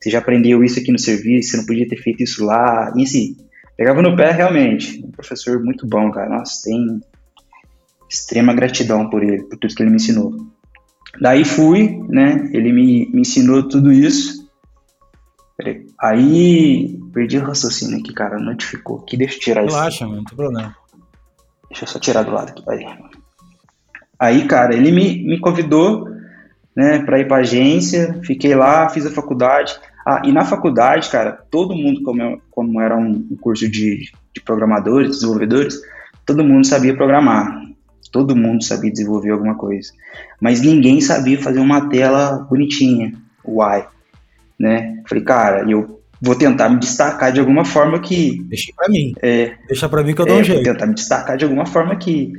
você 0.00 0.10
já 0.10 0.18
aprendeu 0.18 0.62
isso 0.62 0.78
aqui 0.78 0.92
no 0.92 0.98
serviço, 0.98 1.50
você 1.50 1.56
não 1.56 1.66
podia 1.66 1.88
ter 1.88 1.96
feito 1.96 2.22
isso 2.22 2.44
lá, 2.44 2.92
e 2.96 3.02
assim, 3.02 3.36
pegava 3.78 4.02
no 4.02 4.16
pé 4.16 4.32
realmente. 4.32 5.02
Um 5.04 5.12
professor 5.12 5.62
muito 5.62 5.86
bom, 5.86 6.10
cara. 6.10 6.28
Nossa, 6.28 6.64
tem 6.64 7.00
extrema 8.10 8.52
gratidão 8.52 9.08
por 9.08 9.22
ele, 9.22 9.44
por 9.44 9.56
tudo 9.56 9.74
que 9.74 9.82
ele 9.82 9.90
me 9.90 9.96
ensinou. 9.96 10.34
Daí 11.20 11.44
fui, 11.44 12.04
né? 12.08 12.50
Ele 12.52 12.72
me, 12.72 13.08
me 13.12 13.20
ensinou 13.20 13.68
tudo 13.68 13.92
isso. 13.92 14.48
Aí 16.00 16.98
perdi 17.12 17.38
o 17.38 17.44
raciocínio 17.44 18.00
aqui, 18.00 18.12
cara. 18.12 18.38
Notificou 18.38 18.98
aqui. 18.98 19.16
Deixa 19.16 19.36
eu 19.36 19.40
tirar 19.40 19.60
Relaxa, 19.60 19.88
isso. 19.88 20.04
Relaxa, 20.04 20.06
mano, 20.06 20.16
não 20.16 20.24
tem 20.24 20.36
problema. 20.36 20.76
Deixa 21.70 21.84
eu 21.84 21.88
só 21.88 21.98
tirar 21.98 22.22
do 22.24 22.32
lado 22.32 22.50
aqui, 22.50 22.64
aí. 22.68 22.86
Aí, 24.18 24.48
cara, 24.48 24.74
ele 24.74 24.90
me, 24.90 25.24
me 25.24 25.38
convidou, 25.38 26.08
né, 26.74 26.98
pra 27.00 27.20
ir 27.20 27.28
pra 27.28 27.38
agência. 27.38 28.20
Fiquei 28.24 28.54
lá, 28.54 28.88
fiz 28.88 29.06
a 29.06 29.10
faculdade. 29.10 29.78
Ah, 30.10 30.22
e 30.24 30.32
na 30.32 30.42
faculdade, 30.42 31.10
cara, 31.10 31.32
todo 31.50 31.76
mundo, 31.76 32.02
como, 32.02 32.40
como 32.50 32.80
era 32.80 32.96
um, 32.96 33.36
curso 33.42 33.70
de, 33.70 34.10
de 34.34 34.40
programadores, 34.42 35.10
desenvolvedores, 35.10 35.78
todo 36.24 36.42
mundo 36.42 36.66
sabia 36.66 36.96
programar. 36.96 37.60
Todo 38.10 38.34
mundo 38.34 38.64
sabia 38.64 38.90
desenvolver 38.90 39.32
alguma 39.32 39.54
coisa. 39.54 39.92
Mas 40.40 40.62
ninguém 40.62 41.02
sabia 41.02 41.38
fazer 41.38 41.60
uma 41.60 41.90
tela 41.90 42.38
bonitinha, 42.48 43.12
uai. 43.44 43.86
Né? 44.58 45.02
Falei, 45.06 45.22
cara, 45.22 45.70
eu 45.70 46.00
vou 46.22 46.34
tentar 46.34 46.70
me 46.70 46.80
destacar 46.80 47.30
de 47.30 47.40
alguma 47.40 47.66
forma 47.66 48.00
que. 48.00 48.42
Deixa 48.44 48.72
pra 48.74 48.88
mim. 48.88 49.12
É, 49.20 49.56
Deixa 49.66 49.90
pra 49.90 50.02
mim 50.02 50.14
que 50.14 50.22
eu 50.22 50.26
dou 50.26 50.38
é, 50.38 50.40
um 50.40 50.44
jeito. 50.44 50.64
Vou 50.64 50.72
tentar 50.72 50.86
me 50.86 50.94
destacar 50.94 51.36
de 51.36 51.44
alguma 51.44 51.66
forma 51.66 51.94
que. 51.96 52.32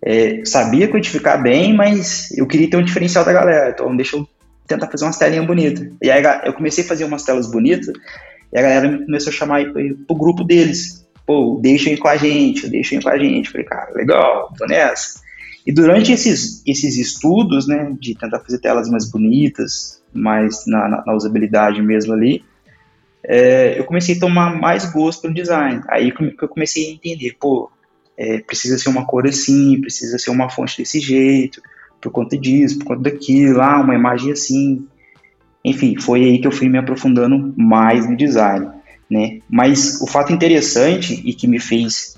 É, 0.00 0.44
sabia 0.44 0.86
codificar 0.86 1.42
bem, 1.42 1.74
mas 1.74 2.30
eu 2.38 2.46
queria 2.46 2.70
ter 2.70 2.76
um 2.76 2.84
diferencial 2.84 3.24
da 3.24 3.32
galera. 3.32 3.70
Então, 3.70 3.96
deixa 3.96 4.16
eu 4.16 4.28
tentar 4.70 4.90
fazer 4.90 5.04
umas 5.04 5.18
telinhas 5.18 5.46
bonitas. 5.46 5.88
E 6.00 6.10
aí 6.10 6.22
eu 6.44 6.52
comecei 6.52 6.84
a 6.84 6.86
fazer 6.86 7.04
umas 7.04 7.24
telas 7.24 7.50
bonitas, 7.50 7.92
e 8.52 8.58
a 8.58 8.62
galera 8.62 9.04
começou 9.04 9.30
a 9.30 9.34
chamar 9.34 9.64
pro 10.06 10.16
grupo 10.16 10.44
deles. 10.44 11.06
Pô, 11.26 11.58
deixem 11.62 11.96
com 11.96 12.08
a 12.08 12.16
gente, 12.16 12.68
deixem 12.68 13.00
com 13.00 13.08
a 13.08 13.18
gente. 13.18 13.50
Falei, 13.50 13.66
cara, 13.66 13.92
legal, 13.94 14.52
tô 14.56 14.66
nessa. 14.66 15.20
E 15.66 15.72
durante 15.72 16.12
esses, 16.12 16.62
esses 16.66 16.96
estudos, 16.96 17.68
né, 17.68 17.94
de 18.00 18.14
tentar 18.14 18.40
fazer 18.40 18.58
telas 18.58 18.88
mais 18.88 19.08
bonitas, 19.10 20.02
mais 20.12 20.64
na, 20.66 20.88
na, 20.88 21.04
na 21.06 21.14
usabilidade 21.14 21.82
mesmo 21.82 22.12
ali, 22.12 22.42
é, 23.22 23.78
eu 23.78 23.84
comecei 23.84 24.16
a 24.16 24.20
tomar 24.20 24.58
mais 24.58 24.90
gosto 24.90 25.22
pelo 25.22 25.34
design. 25.34 25.82
Aí 25.88 26.10
que 26.10 26.34
eu 26.42 26.48
comecei 26.48 26.88
a 26.88 26.92
entender, 26.92 27.36
pô, 27.38 27.70
é, 28.16 28.38
precisa 28.38 28.78
ser 28.78 28.88
uma 28.88 29.06
cor 29.06 29.26
assim, 29.26 29.80
precisa 29.80 30.18
ser 30.18 30.30
uma 30.30 30.50
fonte 30.50 30.78
desse 30.78 30.98
jeito, 30.98 31.62
por 32.00 32.10
conta 32.10 32.36
disso, 32.36 32.78
por 32.78 32.86
conta 32.86 33.02
daquilo, 33.10 33.58
lá, 33.58 33.74
ah, 33.74 33.80
uma 33.80 33.94
imagem 33.94 34.32
assim. 34.32 34.86
Enfim, 35.64 35.96
foi 35.98 36.24
aí 36.24 36.38
que 36.38 36.46
eu 36.46 36.52
fui 36.52 36.68
me 36.68 36.78
aprofundando 36.78 37.52
mais 37.56 38.08
no 38.08 38.16
design, 38.16 38.68
né? 39.10 39.40
Mas 39.48 40.00
o 40.00 40.06
fato 40.06 40.32
interessante 40.32 41.22
e 41.24 41.34
que 41.34 41.46
me 41.46 41.58
fez 41.58 42.16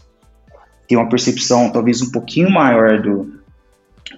ter 0.87 0.97
uma 0.97 1.09
percepção 1.09 1.71
talvez 1.71 2.01
um 2.01 2.11
pouquinho 2.11 2.51
maior 2.51 3.03
do, 3.03 3.41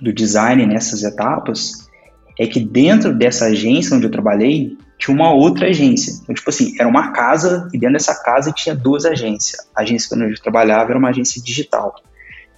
do 0.01 0.13
design 0.13 0.67
nessas 0.67 1.03
etapas 1.03 1.89
é 2.39 2.47
que 2.47 2.61
dentro 2.61 3.15
dessa 3.15 3.47
agência 3.47 3.97
onde 3.97 4.07
eu 4.07 4.11
trabalhei 4.11 4.77
tinha 4.99 5.15
uma 5.15 5.33
outra 5.33 5.69
agência. 5.69 6.15
Então, 6.23 6.35
tipo 6.35 6.51
assim, 6.51 6.75
era 6.79 6.89
uma 6.89 7.13
casa 7.13 7.69
e 7.73 7.79
dentro 7.79 7.95
dessa 7.95 8.15
casa 8.23 8.53
tinha 8.53 8.75
duas 8.75 9.05
agências. 9.05 9.67
A 9.75 9.83
agência 9.83 10.17
onde 10.17 10.35
eu 10.35 10.43
trabalhava 10.43 10.91
era 10.91 10.99
uma 10.99 11.11
agência 11.11 11.43
digital 11.43 11.95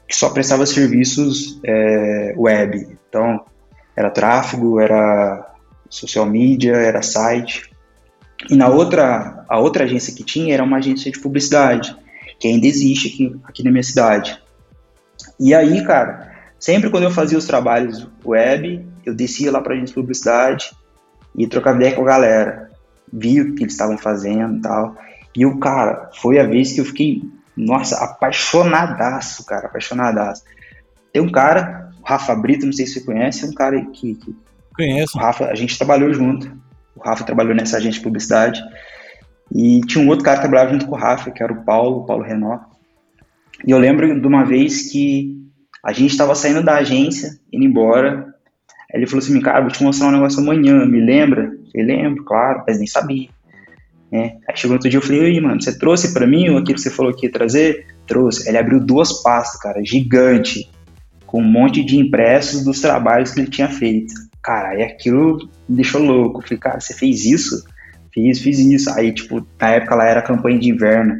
que 0.08 0.14
só 0.14 0.30
prestava 0.30 0.64
serviços 0.66 1.60
é, 1.64 2.34
web. 2.36 2.96
Então, 3.08 3.44
era 3.96 4.10
tráfego, 4.10 4.80
era 4.80 5.54
social 5.88 6.26
media, 6.26 6.76
era 6.76 7.02
site. 7.02 7.70
E 8.48 8.54
na 8.54 8.68
outra, 8.68 9.44
a 9.48 9.58
outra 9.58 9.84
agência 9.84 10.14
que 10.14 10.22
tinha 10.22 10.54
era 10.54 10.62
uma 10.62 10.76
agência 10.76 11.10
de 11.10 11.18
publicidade, 11.18 11.96
que 12.38 12.46
ainda 12.46 12.66
existe 12.66 13.08
aqui, 13.08 13.40
aqui 13.44 13.64
na 13.64 13.70
minha 13.70 13.82
cidade. 13.82 14.40
E 15.40 15.54
aí, 15.54 15.84
cara, 15.84 16.32
sempre 16.58 16.90
quando 16.90 17.04
eu 17.04 17.10
fazia 17.10 17.38
os 17.38 17.46
trabalhos 17.46 18.08
web, 18.24 18.86
eu 19.04 19.14
descia 19.14 19.50
lá 19.50 19.60
para 19.60 19.72
a 19.72 19.76
agência 19.76 19.94
de 19.94 20.00
publicidade 20.00 20.70
e 21.36 21.46
trocava 21.46 21.78
ideia 21.78 21.94
com 21.94 22.02
a 22.02 22.06
galera, 22.06 22.70
via 23.12 23.42
o 23.42 23.54
que 23.54 23.62
eles 23.62 23.72
estavam 23.72 23.98
fazendo 23.98 24.58
e 24.58 24.60
tal. 24.60 24.96
E 25.34 25.44
o 25.44 25.58
cara, 25.58 26.10
foi 26.20 26.38
a 26.38 26.46
vez 26.46 26.72
que 26.72 26.80
eu 26.80 26.84
fiquei 26.84 27.22
nossa, 27.56 27.96
apaixonadaço, 28.04 29.46
cara, 29.46 29.66
apaixonadaço. 29.66 30.44
Tem 31.12 31.22
um 31.22 31.30
cara, 31.30 31.90
o 32.02 32.06
Rafa 32.06 32.34
Brito, 32.34 32.66
não 32.66 32.72
sei 32.72 32.86
se 32.86 32.94
você 32.94 33.06
conhece, 33.06 33.44
é 33.44 33.48
um 33.48 33.54
cara 33.54 33.80
que. 33.86 34.14
que 34.14 34.36
Conheço. 34.74 35.16
O 35.16 35.20
Rafa, 35.20 35.46
a 35.46 35.54
gente 35.54 35.78
trabalhou 35.78 36.12
junto. 36.12 36.52
O 36.94 37.00
Rafa 37.00 37.24
trabalhou 37.24 37.54
nessa 37.54 37.78
agência 37.78 37.98
de 37.98 38.04
publicidade. 38.04 38.62
E 39.54 39.80
tinha 39.82 40.04
um 40.04 40.08
outro 40.08 40.24
cara 40.24 40.36
que 40.36 40.42
trabalhava 40.42 40.72
junto 40.72 40.86
com 40.86 40.94
o 40.94 40.98
Rafa, 40.98 41.30
que 41.30 41.42
era 41.42 41.52
o 41.52 41.64
Paulo, 41.64 42.00
o 42.00 42.06
Paulo 42.06 42.22
Renó. 42.22 42.58
E 43.66 43.70
eu 43.70 43.78
lembro 43.78 44.20
de 44.20 44.26
uma 44.26 44.44
vez 44.44 44.90
que 44.90 45.34
a 45.82 45.92
gente 45.92 46.10
estava 46.10 46.34
saindo 46.34 46.62
da 46.62 46.76
agência, 46.76 47.38
indo 47.50 47.64
embora. 47.64 48.34
Aí 48.92 49.00
ele 49.00 49.06
falou 49.06 49.24
assim: 49.24 49.40
Cara, 49.40 49.62
vou 49.62 49.70
te 49.70 49.82
mostrar 49.82 50.08
um 50.08 50.12
negócio 50.12 50.40
amanhã, 50.40 50.84
me 50.84 51.00
lembra? 51.00 51.56
Eu 51.74 51.86
lembro, 51.86 52.24
claro, 52.24 52.64
mas 52.66 52.78
nem 52.78 52.86
sabia. 52.86 53.28
Né? 54.10 54.36
Aí 54.48 54.56
chegou 54.56 54.74
outro 54.76 54.88
dia 54.88 54.98
eu 54.98 55.02
falei, 55.02 55.26
aí, 55.26 55.40
mano, 55.40 55.60
você 55.60 55.76
trouxe 55.76 56.12
para 56.12 56.26
mim 56.26 56.44
aquilo 56.48 56.74
que 56.74 56.80
você 56.80 56.90
falou 56.90 57.12
que 57.12 57.26
ia 57.26 57.32
trazer? 57.32 57.86
Trouxe. 58.06 58.48
Ele 58.48 58.58
abriu 58.58 58.80
duas 58.80 59.22
pastas, 59.22 59.60
cara, 59.60 59.84
gigante, 59.84 60.70
com 61.26 61.40
um 61.40 61.44
monte 61.44 61.84
de 61.84 61.96
impressos 61.96 62.64
dos 62.64 62.80
trabalhos 62.80 63.32
que 63.32 63.40
ele 63.40 63.50
tinha 63.50 63.68
feito. 63.68 64.14
Cara, 64.42 64.76
e 64.76 64.82
aquilo 64.82 65.38
me 65.68 65.76
deixou 65.76 66.00
louco. 66.00 66.40
Falei, 66.42 66.58
cara, 66.58 66.80
você 66.80 66.94
fez 66.94 67.24
isso? 67.24 67.64
Fiz, 68.14 68.40
fiz 68.40 68.58
isso. 68.60 68.90
Aí, 68.90 69.12
tipo, 69.12 69.44
na 69.60 69.70
época 69.70 69.96
lá 69.96 70.06
era 70.06 70.22
campanha 70.22 70.58
de 70.58 70.70
inverno. 70.70 71.16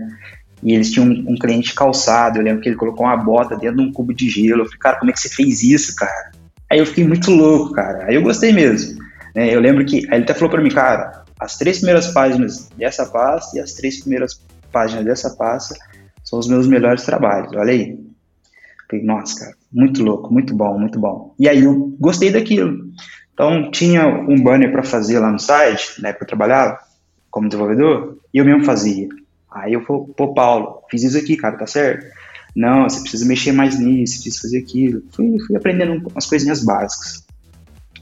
E 0.63 0.73
eles 0.73 0.91
tinham 0.93 1.09
um, 1.09 1.33
um 1.33 1.37
cliente 1.37 1.75
calçado. 1.75 2.39
Eu 2.39 2.45
lembro 2.45 2.63
que 2.63 2.69
ele 2.69 2.77
colocou 2.77 3.05
uma 3.05 3.17
bota 3.17 3.57
dentro 3.57 3.79
de 3.79 3.83
um 3.83 3.93
cubo 3.93 4.15
de 4.15 4.29
gelo. 4.29 4.63
Eu 4.63 4.67
falei, 4.67 4.79
cara, 4.79 4.99
como 4.99 5.11
é 5.11 5.13
que 5.13 5.21
você 5.21 5.29
fez 5.29 5.63
isso, 5.65 5.95
cara? 5.97 6.31
Aí 6.71 6.79
eu 6.79 6.87
fiquei 6.87 7.07
muito 7.07 7.31
louco, 7.31 7.73
cara. 7.73 8.05
Aí 8.07 8.15
eu 8.15 8.23
gostei 8.23 8.53
mesmo. 8.53 8.99
É, 9.35 9.55
eu 9.55 9.61
lembro 9.61 9.85
que. 9.85 10.07
Aí 10.09 10.19
ele 10.19 10.25
até 10.25 10.35
falou 10.35 10.51
pra 10.51 10.63
mim, 10.63 10.71
cara, 10.71 11.26
as 11.47 11.57
três 11.57 11.79
primeiras 11.79 12.09
páginas 12.09 12.69
dessa 12.77 13.07
pasta 13.07 13.57
e 13.57 13.61
as 13.61 13.73
três 13.73 14.01
primeiras 14.01 14.43
páginas 14.73 15.05
dessa 15.05 15.31
pasta 15.31 15.77
são 16.25 16.41
os 16.41 16.49
meus 16.49 16.67
melhores 16.67 17.05
trabalhos. 17.05 17.53
Olha 17.55 17.73
aí. 17.73 17.99
Falei, 18.91 19.05
nossa, 19.05 19.39
cara, 19.39 19.57
muito 19.73 20.03
louco, 20.03 20.33
muito 20.33 20.55
bom, 20.55 20.77
muito 20.77 20.99
bom. 20.99 21.35
E 21.39 21.49
aí 21.49 21.63
eu 21.63 21.97
gostei 22.01 22.33
daquilo. 22.33 22.91
Então 23.33 23.71
tinha 23.71 24.07
um 24.07 24.43
banner 24.43 24.73
para 24.73 24.83
fazer 24.83 25.21
lá 25.21 25.31
no 25.31 25.39
site, 25.39 26.03
na 26.03 26.09
época 26.09 26.25
eu 26.25 26.29
trabalhava 26.29 26.79
como 27.31 27.49
desenvolvedor, 27.49 28.19
e 28.35 28.39
eu 28.39 28.45
mesmo 28.45 28.65
fazia. 28.65 29.09
Aí 29.51 29.73
eu 29.73 29.85
falei, 29.85 30.03
pô, 30.17 30.35
Paulo, 30.35 30.83
fiz 30.91 31.05
isso 31.05 31.17
aqui, 31.17 31.37
cara, 31.37 31.57
tá 31.57 31.67
certo? 31.67 32.07
Não, 32.57 32.89
você 32.89 33.01
precisa 33.01 33.27
mexer 33.27 33.53
mais 33.53 33.79
nisso, 33.79 34.15
você 34.15 34.23
precisa 34.23 34.43
fazer 34.43 34.59
aquilo. 34.59 35.03
Fui, 35.13 35.37
fui 35.47 35.57
aprendendo 35.57 36.09
umas 36.11 36.27
coisinhas 36.27 36.65
básicas. 36.65 37.25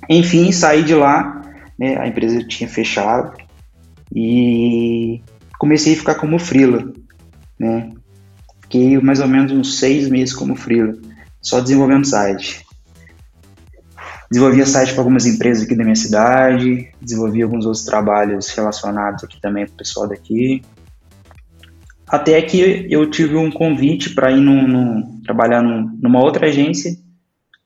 Enfim, 0.08 0.50
saí 0.50 0.82
de 0.82 0.94
lá 0.94 1.43
né, 1.78 1.97
a 1.99 2.07
empresa 2.07 2.47
tinha 2.47 2.69
fechado 2.69 3.37
e 4.14 5.21
comecei 5.59 5.95
a 5.95 5.97
ficar 5.97 6.14
como 6.16 6.38
freela, 6.38 6.93
né? 7.59 7.90
Fiquei 8.62 8.99
mais 8.99 9.21
ou 9.21 9.28
menos 9.28 9.52
uns 9.52 9.78
seis 9.78 10.09
meses 10.09 10.35
como 10.35 10.57
freela, 10.57 10.97
só 11.40 11.61
desenvolvendo 11.61 12.07
site. 12.07 12.64
Desenvolvia 14.31 14.66
site 14.66 14.93
para 14.93 15.00
algumas 15.00 15.26
empresas 15.26 15.64
aqui 15.64 15.76
da 15.76 15.85
minha 15.85 15.95
cidade, 15.95 16.90
desenvolvi 17.00 17.43
alguns 17.43 17.66
outros 17.66 17.85
trabalhos 17.85 18.49
relacionados 18.49 19.23
aqui 19.23 19.40
também 19.40 19.66
para 19.66 19.75
o 19.75 19.76
pessoal 19.76 20.09
daqui. 20.09 20.62
Até 22.07 22.40
que 22.43 22.87
eu 22.90 23.11
tive 23.11 23.37
um 23.37 23.50
convite 23.50 24.11
para 24.11 24.31
ir 24.31 24.40
num, 24.40 24.66
num, 24.66 25.21
trabalhar 25.23 25.62
num, 25.62 25.99
numa 26.00 26.23
outra 26.23 26.47
agência, 26.47 26.97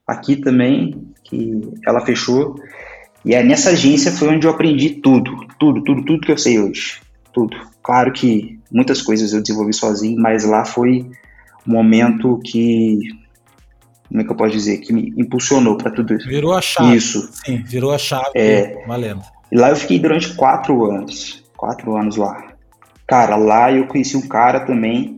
aqui 0.05 0.35
também, 0.35 1.11
que 1.23 1.61
ela 1.85 2.05
fechou, 2.05 2.55
e 3.25 3.33
é 3.33 3.43
nessa 3.43 3.71
agência 3.71 4.11
foi 4.11 4.29
onde 4.29 4.47
eu 4.47 4.51
aprendi 4.51 4.91
tudo, 4.91 5.45
tudo, 5.59 5.83
tudo, 5.83 6.03
tudo 6.03 6.21
que 6.21 6.31
eu 6.31 6.37
sei 6.37 6.59
hoje. 6.59 6.99
Tudo. 7.33 7.55
Claro 7.83 8.11
que 8.11 8.59
muitas 8.71 9.01
coisas 9.01 9.33
eu 9.33 9.41
desenvolvi 9.41 9.73
sozinho, 9.73 10.19
mas 10.19 10.43
lá 10.45 10.65
foi 10.65 11.05
um 11.67 11.73
momento 11.73 12.39
que 12.43 12.99
como 14.09 14.21
é 14.21 14.23
que 14.23 14.31
eu 14.31 14.35
posso 14.35 14.51
dizer, 14.51 14.79
que 14.79 14.91
me 14.91 15.13
impulsionou 15.15 15.77
para 15.77 15.91
tudo 15.91 16.15
isso. 16.15 16.27
Virou 16.27 16.53
a 16.53 16.61
chave. 16.61 16.95
Isso. 16.95 17.29
Sim, 17.45 17.61
virou 17.63 17.91
a 17.91 17.97
chave. 17.97 18.31
É, 18.33 18.83
valendo. 18.87 19.21
E 19.51 19.55
lá 19.55 19.69
eu 19.69 19.75
fiquei 19.75 19.99
durante 19.99 20.33
quatro 20.33 20.89
anos. 20.89 21.43
Quatro 21.55 21.95
anos 21.95 22.15
lá. 22.15 22.53
Cara, 23.07 23.35
lá 23.35 23.71
eu 23.71 23.85
conheci 23.85 24.17
um 24.17 24.27
cara 24.27 24.61
também, 24.61 25.17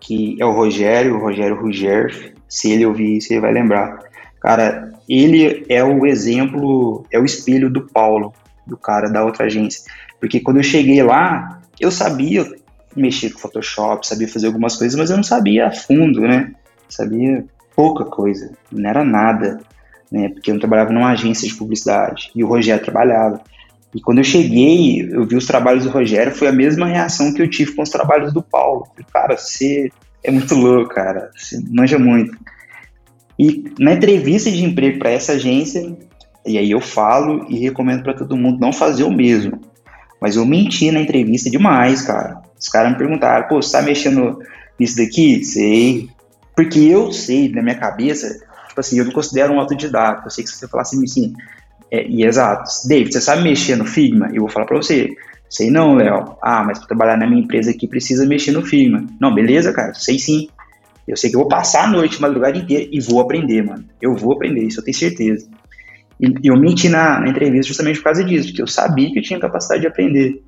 que 0.00 0.36
é 0.40 0.44
o 0.44 0.52
Rogério, 0.52 1.16
o 1.16 1.20
Rogério 1.20 1.60
Ruger. 1.60 2.34
Se 2.48 2.72
ele 2.72 2.86
ouvir 2.86 3.18
isso, 3.18 3.32
ele 3.32 3.40
vai 3.40 3.52
lembrar. 3.52 4.00
Cara, 4.44 4.92
ele 5.08 5.64
é 5.70 5.82
o 5.82 6.04
exemplo, 6.04 7.06
é 7.10 7.18
o 7.18 7.24
espelho 7.24 7.70
do 7.70 7.80
Paulo, 7.80 8.30
do 8.66 8.76
cara 8.76 9.08
da 9.08 9.24
outra 9.24 9.46
agência. 9.46 9.90
Porque 10.20 10.38
quando 10.38 10.58
eu 10.58 10.62
cheguei 10.62 11.02
lá, 11.02 11.62
eu 11.80 11.90
sabia 11.90 12.44
mexer 12.94 13.30
com 13.30 13.38
Photoshop, 13.38 14.06
sabia 14.06 14.28
fazer 14.28 14.48
algumas 14.48 14.76
coisas, 14.76 14.98
mas 14.98 15.08
eu 15.08 15.16
não 15.16 15.24
sabia 15.24 15.68
a 15.68 15.72
fundo, 15.72 16.20
né? 16.20 16.52
Sabia 16.90 17.42
pouca 17.74 18.04
coisa, 18.04 18.52
não 18.70 18.90
era 18.90 19.02
nada, 19.02 19.60
né? 20.12 20.28
Porque 20.28 20.50
eu 20.50 20.54
não 20.56 20.60
trabalhava 20.60 20.92
numa 20.92 21.12
agência 21.12 21.48
de 21.48 21.54
publicidade 21.54 22.30
e 22.36 22.44
o 22.44 22.46
Rogério 22.46 22.84
trabalhava. 22.84 23.40
E 23.94 24.00
quando 24.02 24.18
eu 24.18 24.24
cheguei, 24.24 25.08
eu 25.10 25.26
vi 25.26 25.36
os 25.36 25.46
trabalhos 25.46 25.84
do 25.84 25.90
Rogério, 25.90 26.34
foi 26.34 26.48
a 26.48 26.52
mesma 26.52 26.84
reação 26.84 27.32
que 27.32 27.40
eu 27.40 27.48
tive 27.48 27.72
com 27.72 27.80
os 27.80 27.88
trabalhos 27.88 28.30
do 28.30 28.42
Paulo. 28.42 28.84
Falei, 28.88 29.06
cara, 29.10 29.38
você 29.38 29.90
é 30.22 30.30
muito 30.30 30.54
louco, 30.54 30.94
cara, 30.94 31.30
você 31.34 31.58
manja 31.70 31.98
muito. 31.98 32.36
E 33.38 33.64
na 33.78 33.92
entrevista 33.94 34.50
de 34.50 34.64
emprego 34.64 34.98
para 34.98 35.10
essa 35.10 35.32
agência, 35.32 35.96
e 36.46 36.58
aí 36.58 36.70
eu 36.70 36.80
falo 36.80 37.46
e 37.48 37.58
recomendo 37.58 38.02
para 38.02 38.14
todo 38.14 38.36
mundo 38.36 38.60
não 38.60 38.72
fazer 38.72 39.04
o 39.04 39.12
mesmo. 39.12 39.60
Mas 40.20 40.36
eu 40.36 40.44
menti 40.46 40.90
na 40.90 41.00
entrevista 41.00 41.50
demais, 41.50 42.02
cara. 42.02 42.42
Os 42.58 42.68
caras 42.68 42.92
me 42.92 42.98
perguntaram, 42.98 43.48
pô, 43.48 43.60
você 43.60 43.72
tá 43.72 43.82
mexendo 43.82 44.38
nisso 44.78 44.96
daqui? 44.96 45.44
Sei. 45.44 46.08
Porque 46.54 46.78
eu 46.78 47.12
sei, 47.12 47.48
na 47.50 47.62
minha 47.62 47.74
cabeça, 47.74 48.28
tipo 48.68 48.80
assim, 48.80 48.98
eu 48.98 49.04
me 49.04 49.12
considero 49.12 49.52
um 49.52 49.60
autodidata. 49.60 50.26
Eu 50.26 50.30
sei 50.30 50.44
que 50.44 50.50
se 50.50 50.56
você 50.56 50.68
falasse 50.68 51.02
assim, 51.02 51.34
é, 51.90 52.06
e 52.06 52.24
exato, 52.24 52.70
David, 52.86 53.12
você 53.12 53.20
sabe 53.20 53.42
mexer 53.42 53.76
no 53.76 53.84
Figma? 53.84 54.28
Eu 54.32 54.42
vou 54.42 54.48
falar 54.48 54.66
para 54.66 54.76
você, 54.76 55.10
sei 55.48 55.70
não, 55.70 55.94
Léo. 55.94 56.36
Ah, 56.42 56.64
mas 56.64 56.78
para 56.78 56.88
trabalhar 56.88 57.16
na 57.16 57.26
minha 57.26 57.42
empresa 57.42 57.70
aqui 57.70 57.86
precisa 57.86 58.26
mexer 58.26 58.52
no 58.52 58.64
Figma. 58.64 59.04
Não, 59.20 59.34
beleza, 59.34 59.72
cara, 59.72 59.94
sei 59.94 60.18
sim. 60.18 60.48
Eu 61.06 61.16
sei 61.16 61.30
que 61.30 61.36
eu 61.36 61.40
vou 61.40 61.48
passar 61.48 61.84
a 61.84 61.90
noite, 61.90 62.20
madrugada 62.20 62.56
inteira 62.56 62.88
e 62.90 63.00
vou 63.00 63.20
aprender, 63.20 63.62
mano. 63.62 63.84
Eu 64.00 64.16
vou 64.16 64.32
aprender, 64.32 64.64
isso 64.64 64.80
eu 64.80 64.84
tenho 64.84 64.96
certeza. 64.96 65.48
E 66.20 66.48
eu 66.48 66.56
menti 66.56 66.88
na, 66.88 67.20
na, 67.20 67.28
entrevista 67.28 67.68
justamente 67.68 67.98
por 67.98 68.04
causa 68.04 68.24
disso, 68.24 68.48
porque 68.48 68.62
eu 68.62 68.66
sabia 68.66 69.12
que 69.12 69.18
eu 69.18 69.22
tinha 69.22 69.38
capacidade 69.38 69.82
de 69.82 69.88
aprender. 69.88 70.42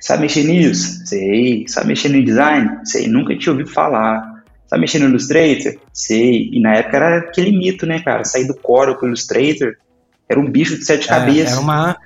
Sabe 0.00 0.22
mexer 0.22 0.44
nisso? 0.44 1.06
Sei. 1.06 1.64
Sabe 1.68 1.88
mexer 1.88 2.08
no 2.08 2.24
design? 2.24 2.80
Sei. 2.84 3.06
Nunca 3.06 3.36
tinha 3.36 3.52
ouvido 3.52 3.70
falar. 3.70 4.42
Sabe 4.66 4.80
mexer 4.80 4.98
no 4.98 5.08
Illustrator? 5.08 5.74
Sei. 5.92 6.50
E 6.52 6.60
na 6.60 6.74
época 6.74 6.96
era 6.96 7.18
aquele 7.18 7.56
mito, 7.56 7.86
né, 7.86 8.00
cara? 8.00 8.24
Sair 8.24 8.46
do 8.46 8.54
Corel 8.54 8.96
pro 8.96 9.06
Illustrator 9.06 9.76
era 10.28 10.40
um 10.40 10.50
bicho 10.50 10.76
de 10.76 10.84
sete 10.84 11.04
é, 11.04 11.08
cabeças. 11.08 11.52
Era 11.52 11.60
uma. 11.60 11.96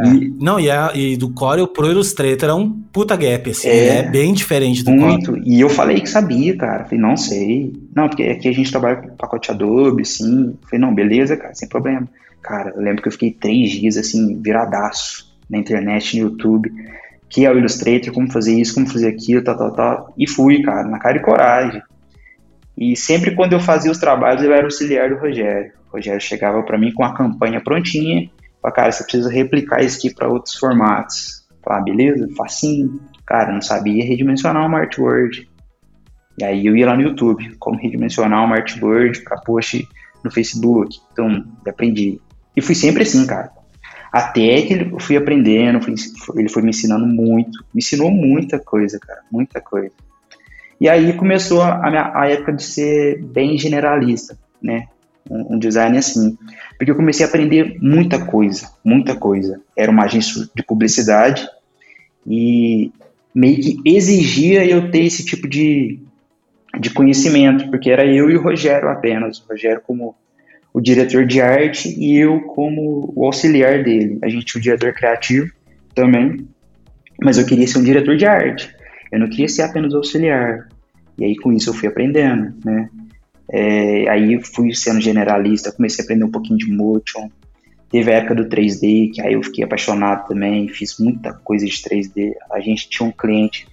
É. 0.00 0.08
E, 0.08 0.34
não, 0.40 0.60
e, 0.60 0.70
a, 0.70 0.92
e, 0.94 1.16
do 1.16 1.30
Corel 1.30 1.66
pro 1.66 1.90
Illustrator 1.90 2.48
é 2.48 2.54
um 2.54 2.70
puta 2.70 3.16
gap, 3.16 3.50
assim, 3.50 3.68
é, 3.68 3.98
é 3.98 4.02
bem 4.02 4.32
diferente 4.32 4.84
do 4.84 4.90
muito. 4.90 5.32
Corel. 5.32 5.42
E 5.44 5.60
eu 5.60 5.68
falei 5.68 6.00
que 6.00 6.08
sabia, 6.08 6.56
cara. 6.56 6.84
Falei, 6.84 6.98
não 6.98 7.16
sei. 7.16 7.72
Não, 7.94 8.08
porque 8.08 8.24
aqui 8.24 8.48
a 8.48 8.52
gente 8.52 8.70
trabalha 8.70 8.96
com 8.96 9.16
pacote 9.16 9.50
Adobe, 9.50 10.04
sim. 10.04 10.54
Falei, 10.64 10.80
não, 10.80 10.94
beleza, 10.94 11.36
cara, 11.36 11.54
sem 11.54 11.68
problema. 11.68 12.08
Cara, 12.42 12.72
eu 12.76 12.82
lembro 12.82 13.02
que 13.02 13.08
eu 13.08 13.12
fiquei 13.12 13.30
três 13.30 13.70
dias, 13.70 13.96
assim, 13.96 14.40
viradaço 14.40 15.34
na 15.48 15.58
internet, 15.58 16.16
no 16.18 16.30
YouTube, 16.30 16.72
que 17.28 17.44
é 17.44 17.50
o 17.50 17.58
Illustrator, 17.58 18.12
como 18.12 18.30
fazer 18.30 18.58
isso, 18.58 18.74
como 18.74 18.86
fazer 18.86 19.08
aquilo, 19.08 19.42
tal, 19.42 19.56
tal, 19.56 19.72
tal. 19.72 20.14
E 20.16 20.28
fui, 20.28 20.62
cara, 20.62 20.86
na 20.86 20.98
cara 20.98 21.16
e 21.16 21.22
coragem. 21.22 21.82
E 22.76 22.94
sempre 22.94 23.34
quando 23.34 23.54
eu 23.54 23.60
fazia 23.60 23.90
os 23.90 23.98
trabalhos, 23.98 24.42
eu 24.42 24.52
era 24.52 24.64
auxiliar 24.64 25.08
do 25.08 25.16
Rogério. 25.16 25.72
O 25.90 25.96
Rogério 25.96 26.20
chegava 26.20 26.62
para 26.62 26.78
mim 26.78 26.92
com 26.92 27.02
a 27.02 27.14
campanha 27.14 27.60
prontinha, 27.60 28.30
falava, 28.66 28.72
cara, 28.72 28.92
você 28.92 29.04
precisa 29.04 29.30
replicar 29.30 29.82
isso 29.82 29.98
aqui 29.98 30.14
para 30.14 30.28
outros 30.28 30.56
formatos. 30.56 31.46
Falei, 31.64 31.80
ah, 31.80 31.84
beleza, 31.84 32.28
facinho. 32.36 33.00
Cara, 33.24 33.52
não 33.52 33.62
sabia 33.62 34.04
redimensionar 34.04 34.66
uma 34.66 34.78
artword. 34.78 35.48
E 36.38 36.44
aí 36.44 36.66
eu 36.66 36.76
ia 36.76 36.86
lá 36.86 36.96
no 36.96 37.02
YouTube, 37.02 37.56
como 37.58 37.78
redimensionar 37.78 38.44
uma 38.44 38.56
artword 38.56 39.22
para 39.22 39.40
post 39.40 39.88
no 40.22 40.30
Facebook. 40.30 40.98
Então, 41.12 41.44
aprendi. 41.66 42.20
E 42.54 42.60
fui 42.60 42.74
sempre 42.74 43.02
assim, 43.02 43.26
cara. 43.26 43.50
Até 44.12 44.62
que 44.62 44.74
eu 44.74 44.98
fui 44.98 45.16
aprendendo, 45.16 45.80
fui, 45.80 45.94
ele 46.36 46.48
foi 46.48 46.62
me 46.62 46.70
ensinando 46.70 47.06
muito, 47.06 47.58
me 47.74 47.80
ensinou 47.80 48.10
muita 48.10 48.58
coisa, 48.58 48.98
cara, 48.98 49.20
muita 49.30 49.60
coisa. 49.60 49.92
E 50.80 50.88
aí 50.88 51.12
começou 51.14 51.62
a, 51.62 51.90
minha, 51.90 52.12
a 52.14 52.28
época 52.28 52.52
de 52.52 52.62
ser 52.62 53.22
bem 53.24 53.58
generalista, 53.58 54.38
né? 54.62 54.88
Um, 55.28 55.54
um, 55.54 55.58
design 55.58 55.98
assim. 55.98 56.36
Porque 56.78 56.90
eu 56.90 56.96
comecei 56.96 57.24
a 57.24 57.28
aprender 57.28 57.76
muita 57.80 58.24
coisa, 58.24 58.70
muita 58.84 59.16
coisa. 59.16 59.60
Era 59.76 59.90
uma 59.90 60.04
agência 60.04 60.48
de 60.54 60.62
publicidade 60.62 61.48
e 62.26 62.92
meio 63.34 63.60
que 63.60 63.76
exigia 63.84 64.64
eu 64.64 64.90
ter 64.90 65.04
esse 65.04 65.24
tipo 65.24 65.48
de, 65.48 65.98
de 66.78 66.90
conhecimento, 66.90 67.68
porque 67.70 67.90
era 67.90 68.06
eu 68.06 68.30
e 68.30 68.36
o 68.36 68.42
Rogério 68.42 68.88
apenas. 68.88 69.38
O 69.38 69.48
Rogério 69.50 69.82
como 69.86 70.14
o 70.72 70.80
diretor 70.80 71.24
de 71.24 71.40
arte 71.40 71.88
e 71.88 72.16
eu 72.16 72.40
como 72.42 73.12
o 73.16 73.24
auxiliar 73.24 73.82
dele. 73.82 74.18
A 74.22 74.28
gente 74.28 74.44
tinha 74.44 74.60
o 74.60 74.62
diretor 74.62 74.92
criativo 74.92 75.50
também, 75.94 76.46
mas 77.22 77.38
eu 77.38 77.46
queria 77.46 77.66
ser 77.66 77.78
um 77.78 77.82
diretor 77.82 78.16
de 78.16 78.26
arte. 78.26 78.74
Eu 79.10 79.20
não 79.20 79.28
queria 79.28 79.48
ser 79.48 79.62
apenas 79.62 79.94
auxiliar. 79.94 80.68
E 81.18 81.24
aí 81.24 81.36
com 81.36 81.52
isso 81.52 81.70
eu 81.70 81.74
fui 81.74 81.88
aprendendo, 81.88 82.54
né? 82.64 82.90
É, 83.50 84.08
aí 84.08 84.42
fui 84.42 84.74
sendo 84.74 85.00
generalista, 85.00 85.72
comecei 85.72 86.02
a 86.02 86.04
aprender 86.04 86.24
um 86.24 86.30
pouquinho 86.30 86.58
de 86.58 86.70
motion. 86.70 87.28
Teve 87.90 88.12
a 88.12 88.16
época 88.16 88.34
do 88.34 88.48
3D, 88.48 89.12
que 89.12 89.22
aí 89.22 89.34
eu 89.34 89.42
fiquei 89.42 89.64
apaixonado 89.64 90.26
também, 90.28 90.68
fiz 90.68 90.98
muita 90.98 91.32
coisa 91.32 91.64
de 91.64 91.72
3D. 91.72 92.32
A 92.50 92.60
gente 92.60 92.88
tinha 92.88 93.08
um 93.08 93.12
cliente 93.12 93.68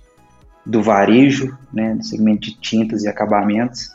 do 0.66 0.82
varejo, 0.82 1.58
né, 1.74 1.94
no 1.94 2.04
segmento 2.04 2.42
de 2.42 2.60
tintas 2.60 3.04
e 3.04 3.08
acabamentos. 3.08 3.90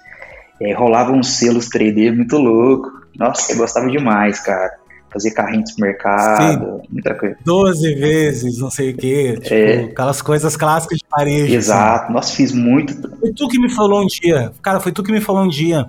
É, 0.60 0.72
rolava 0.72 1.12
uns 1.12 1.38
selos 1.38 1.68
3D 1.68 2.14
muito 2.14 2.36
louco. 2.36 2.90
Nossa, 3.16 3.52
eu 3.52 3.58
gostava 3.58 3.88
demais, 3.88 4.40
cara 4.40 4.77
fazer 5.10 5.30
carrinho 5.32 5.64
de 5.64 5.70
supermercado, 5.70 6.80
Sim, 6.80 6.88
muita 6.90 7.14
coisa. 7.14 7.36
Doze 7.44 7.94
vezes, 7.94 8.58
não 8.58 8.70
sei 8.70 8.90
o 8.90 8.96
quê, 8.96 9.38
tipo, 9.40 9.54
é, 9.54 9.84
aquelas 9.84 10.22
coisas 10.22 10.56
clássicas 10.56 10.98
de 10.98 11.04
parede. 11.04 11.44
Assim. 11.44 11.54
Exato, 11.54 12.04
assim. 12.04 12.12
nossa, 12.12 12.34
fiz 12.34 12.52
muito. 12.52 12.94
Foi 13.18 13.32
tu 13.32 13.48
que 13.48 13.58
me 13.58 13.74
falou 13.74 14.02
um 14.02 14.06
dia, 14.06 14.52
cara, 14.62 14.80
foi 14.80 14.92
tu 14.92 15.02
que 15.02 15.12
me 15.12 15.20
falou 15.20 15.42
um 15.42 15.48
dia 15.48 15.88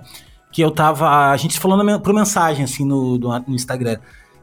que 0.52 0.62
eu 0.62 0.70
tava, 0.70 1.30
a 1.30 1.36
gente 1.36 1.58
falando 1.60 2.00
por 2.00 2.12
mensagem, 2.12 2.64
assim, 2.64 2.84
no, 2.84 3.18
no 3.18 3.54
Instagram, 3.54 3.98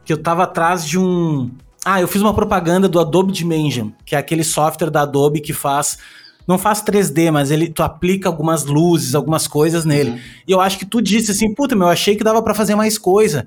que 0.06 0.14
eu 0.14 0.18
tava 0.18 0.44
atrás 0.44 0.86
de 0.86 0.98
um... 0.98 1.52
Ah, 1.84 2.02
eu 2.02 2.08
fiz 2.08 2.22
uma 2.22 2.34
propaganda 2.34 2.88
do 2.88 3.00
Adobe 3.00 3.32
Dimension, 3.32 3.92
que 4.06 4.16
é 4.16 4.18
aquele 4.18 4.44
software 4.44 4.90
da 4.90 5.02
Adobe 5.02 5.42
que 5.42 5.54
faz 5.54 5.98
não 6.48 6.58
faz 6.58 6.82
3D, 6.82 7.30
mas 7.30 7.52
ele 7.52 7.68
tu 7.68 7.84
aplica 7.84 8.30
algumas 8.30 8.64
luzes, 8.64 9.14
algumas 9.14 9.48
coisas 9.48 9.84
nele. 9.84 10.12
Uhum. 10.12 10.20
E 10.48 10.52
eu 10.54 10.62
acho 10.62 10.80
que 10.80 10.86
tu 10.86 11.02
disse 11.02 11.32
assim, 11.32 11.54
puta, 11.54 11.76
meu, 11.76 11.88
eu 11.88 11.92
achei 11.92 12.16
que 12.16 12.24
dava 12.24 12.42
para 12.42 12.54
fazer 12.54 12.74
mais 12.74 12.98
coisa. 12.98 13.46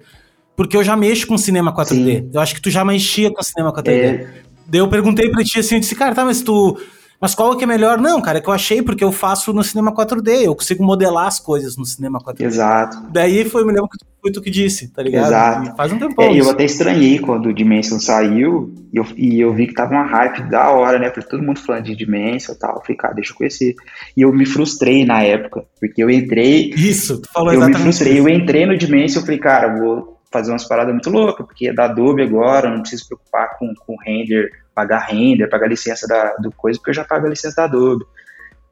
Porque 0.60 0.76
eu 0.76 0.84
já 0.84 0.94
mexo 0.94 1.26
com 1.26 1.38
cinema 1.38 1.74
4D. 1.74 1.88
Sim. 1.88 2.30
Eu 2.34 2.38
acho 2.38 2.54
que 2.54 2.60
tu 2.60 2.68
já 2.68 2.84
mexia 2.84 3.32
com 3.32 3.42
cinema 3.42 3.72
4D. 3.72 3.88
É. 3.88 4.28
Daí 4.66 4.78
eu 4.78 4.88
perguntei 4.88 5.30
pra 5.30 5.42
ti 5.42 5.58
assim, 5.58 5.76
eu 5.76 5.80
disse, 5.80 5.94
cara, 5.94 6.14
tá, 6.14 6.22
mas 6.22 6.42
tu. 6.42 6.78
Mas 7.18 7.34
qual 7.34 7.56
que 7.56 7.64
é 7.64 7.66
melhor? 7.66 7.96
Não, 7.96 8.20
cara, 8.20 8.36
é 8.36 8.40
que 8.42 8.48
eu 8.48 8.52
achei 8.52 8.82
porque 8.82 9.02
eu 9.02 9.10
faço 9.10 9.54
no 9.54 9.64
cinema 9.64 9.90
4D, 9.90 10.42
eu 10.42 10.54
consigo 10.54 10.84
modelar 10.84 11.28
as 11.28 11.40
coisas 11.40 11.78
no 11.78 11.86
cinema 11.86 12.18
4D. 12.18 12.42
Exato. 12.42 13.08
Daí 13.10 13.46
foi, 13.46 13.64
me 13.64 13.72
lembro 13.72 13.88
que 13.88 14.04
foi 14.20 14.30
tu 14.30 14.42
que 14.42 14.50
disse, 14.50 14.92
tá 14.92 15.02
ligado? 15.02 15.28
Exato. 15.28 15.70
E 15.70 15.76
faz 15.78 15.92
um 15.92 15.98
tempão. 15.98 16.26
É, 16.26 16.38
eu 16.38 16.50
até 16.50 16.64
estranhei 16.64 17.18
quando 17.20 17.46
o 17.46 17.54
Dimension 17.54 17.98
saiu 17.98 18.74
e 18.92 18.98
eu, 18.98 19.06
e 19.16 19.40
eu 19.40 19.54
vi 19.54 19.66
que 19.66 19.72
tava 19.72 19.94
uma 19.94 20.04
hype 20.04 20.42
da 20.50 20.68
hora, 20.72 20.98
né? 20.98 21.08
Porque 21.08 21.26
todo 21.26 21.42
mundo 21.42 21.58
falando 21.58 21.84
de 21.84 21.96
Dimension 21.96 22.54
e 22.54 22.58
tal. 22.58 22.74
Eu 22.76 22.82
falei, 22.82 22.96
cara, 22.98 23.14
deixa 23.14 23.32
eu 23.32 23.36
conhecer. 23.36 23.74
E 24.14 24.20
eu 24.20 24.30
me 24.30 24.44
frustrei 24.44 25.06
na 25.06 25.22
época, 25.22 25.64
porque 25.80 26.02
eu 26.02 26.10
entrei. 26.10 26.74
Isso, 26.76 27.22
tu 27.22 27.32
falou 27.32 27.48
eu 27.48 27.54
exatamente. 27.54 27.76
Eu 27.76 27.78
me 27.78 27.84
frustrei, 27.84 28.12
isso. 28.12 28.28
eu 28.28 28.34
entrei 28.34 28.66
no 28.66 28.76
Dimension 28.76 29.22
e 29.22 29.24
falei, 29.24 29.38
cara, 29.38 29.78
vou 29.78 30.09
fazer 30.30 30.52
umas 30.52 30.66
paradas 30.66 30.92
muito 30.92 31.10
loucas, 31.10 31.44
porque 31.44 31.68
é 31.68 31.72
da 31.72 31.84
Adobe 31.84 32.22
agora, 32.22 32.70
não 32.70 32.80
preciso 32.80 33.06
preocupar 33.08 33.58
com, 33.58 33.74
com 33.74 33.96
render, 33.96 34.50
pagar 34.74 35.06
render, 35.08 35.48
pagar 35.48 35.68
licença 35.68 36.06
da, 36.06 36.34
do 36.36 36.52
coisa, 36.52 36.78
porque 36.78 36.90
eu 36.90 36.94
já 36.94 37.04
pago 37.04 37.26
a 37.26 37.30
licença 37.30 37.56
da 37.56 37.64
Adobe. 37.64 38.04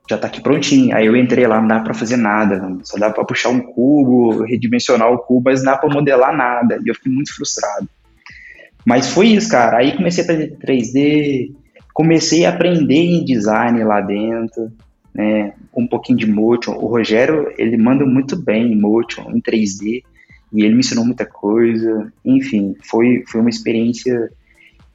Já 0.09 0.16
tá 0.16 0.29
aqui 0.29 0.40
prontinho. 0.40 0.97
Aí 0.97 1.07
eu 1.07 1.16
entrei 1.16 1.47
lá, 1.47 1.61
não 1.61 1.68
dá 1.68 1.81
para 1.81 1.92
fazer 1.92 2.16
nada, 2.16 2.79
só 2.83 2.97
dá 2.97 3.11
para 3.11 3.25
puxar 3.25 3.51
um 3.51 3.61
cubo, 3.61 4.42
redimensionar 4.44 5.12
o 5.12 5.18
cubo, 5.18 5.51
mas 5.51 5.62
não 5.62 5.73
dá 5.73 5.79
para 5.79 5.92
modelar 5.92 6.35
nada. 6.35 6.81
E 6.83 6.88
eu 6.88 6.94
fiquei 6.94 7.12
muito 7.12 7.35
frustrado. 7.35 7.88
Mas 8.87 9.11
foi 9.11 9.29
isso, 9.29 9.51
cara. 9.51 9.79
Aí 9.79 9.97
comecei 9.97 10.23
a 10.23 10.27
aprender 10.27 10.57
3D, 10.64 11.53
comecei 11.92 12.47
a 12.47 12.51
aprender 12.51 12.94
em 12.94 13.25
design 13.25 13.85
lá 13.85 14.01
dentro, 14.01 14.73
né? 15.12 15.53
Um 15.77 15.87
pouquinho 15.87 16.18
de 16.18 16.27
motion. 16.27 16.73
O 16.73 16.87
Rogério, 16.87 17.53
ele 17.59 17.77
manda 17.77 18.07
muito 18.07 18.35
bem 18.35 18.73
em 18.73 18.81
motion, 18.81 19.31
em 19.31 19.42
3D 19.42 20.03
e 20.53 20.65
ele 20.65 20.75
me 20.75 20.81
ensinou 20.81 21.05
muita 21.05 21.27
coisa. 21.27 22.13
Enfim, 22.25 22.77
foi, 22.83 23.25
foi 23.27 23.41
uma 23.41 23.51
experiência 23.51 24.31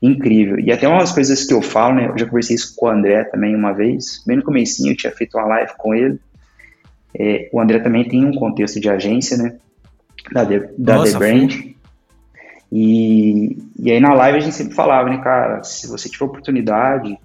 incrível. 0.02 0.60
E 0.60 0.72
até 0.72 0.88
umas 0.88 1.12
coisas 1.12 1.46
que 1.46 1.54
eu 1.54 1.62
falo, 1.62 1.96
né? 1.96 2.08
Eu 2.08 2.18
já 2.18 2.26
conversei 2.26 2.56
isso 2.56 2.76
com 2.76 2.88
o 2.88 2.90
André 2.90 3.24
também 3.26 3.56
uma 3.56 3.72
vez, 3.72 4.24
bem 4.28 4.38
no 4.38 4.44
comecinho, 4.44 4.92
eu 4.92 4.98
tinha 4.98 5.14
feito 5.14 5.38
uma 5.38 5.48
live 5.48 5.72
com 5.78 5.94
ele. 5.94 6.20
É, 7.18 7.50
o 7.54 7.62
André 7.62 7.80
também 7.80 8.08
tem 8.08 8.26
um 8.26 8.34
contexto 8.34 8.80
de 8.80 8.90
agência, 8.90 9.38
né? 9.38 9.56
Da 10.32 10.46
The, 10.46 10.72
da 10.78 10.96
Nossa, 10.96 11.12
The 11.14 11.20
Brand. 11.20 11.74
E, 12.72 13.58
e 13.80 13.92
aí 13.92 14.00
na 14.00 14.14
live 14.14 14.40
a 14.40 14.42
gente 14.42 14.56
sempre 14.56 14.74
falava, 14.74 15.08
né, 15.10 15.20
cara, 15.20 15.64
se 15.64 15.88
você 15.88 16.10
tiver 16.10 16.26
oportunidade, 16.26 17.18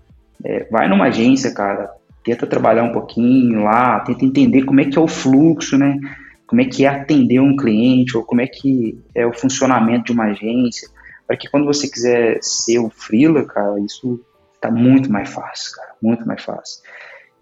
é, 0.44 0.64
vai 0.70 0.86
numa 0.88 1.06
agência, 1.06 1.52
cara, 1.52 1.90
tenta 2.22 2.46
trabalhar 2.46 2.84
um 2.84 2.92
pouquinho 2.92 3.64
lá, 3.64 4.00
tenta 4.00 4.24
entender 4.24 4.64
como 4.64 4.80
é 4.80 4.84
que 4.84 4.98
é 4.98 5.00
o 5.00 5.08
fluxo, 5.08 5.78
né? 5.78 5.98
Como 6.48 6.62
é 6.62 6.64
que 6.64 6.84
é 6.84 6.88
atender 6.88 7.40
um 7.40 7.54
cliente, 7.54 8.16
ou 8.16 8.24
como 8.24 8.40
é 8.40 8.46
que 8.46 8.98
é 9.14 9.26
o 9.26 9.32
funcionamento 9.32 10.06
de 10.06 10.12
uma 10.12 10.24
agência, 10.24 10.88
para 11.26 11.36
que 11.36 11.48
quando 11.48 11.66
você 11.66 11.86
quiser 11.86 12.38
ser 12.40 12.78
o 12.78 12.88
freela, 12.88 13.44
cara, 13.44 13.78
isso 13.80 14.18
tá 14.58 14.70
muito 14.70 15.12
mais 15.12 15.28
fácil, 15.28 15.76
cara, 15.76 15.90
muito 16.02 16.26
mais 16.26 16.42
fácil, 16.42 16.82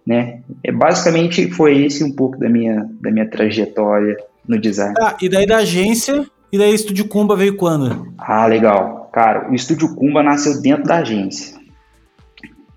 né? 0.05 0.41
É, 0.61 0.73
basicamente 0.73 1.49
foi 1.51 1.83
esse 1.83 2.03
um 2.03 2.11
pouco 2.11 2.37
da 2.37 2.49
minha, 2.49 2.85
da 3.01 3.09
minha 3.09 3.27
trajetória 3.29 4.17
no 4.45 4.59
design. 4.59 4.93
Ah, 4.99 5.15
e 5.21 5.29
daí 5.29 5.47
da 5.47 5.57
agência, 5.57 6.25
e 6.51 6.57
daí 6.57 6.71
o 6.71 6.75
Estúdio 6.75 7.07
Kumba 7.07 7.35
veio 7.35 7.55
quando? 7.55 8.13
Ah, 8.17 8.45
legal. 8.45 9.09
Cara, 9.13 9.49
o 9.49 9.55
Estúdio 9.55 9.95
Kumba 9.95 10.21
nasceu 10.21 10.61
dentro 10.61 10.83
da 10.83 10.97
agência. 10.97 11.57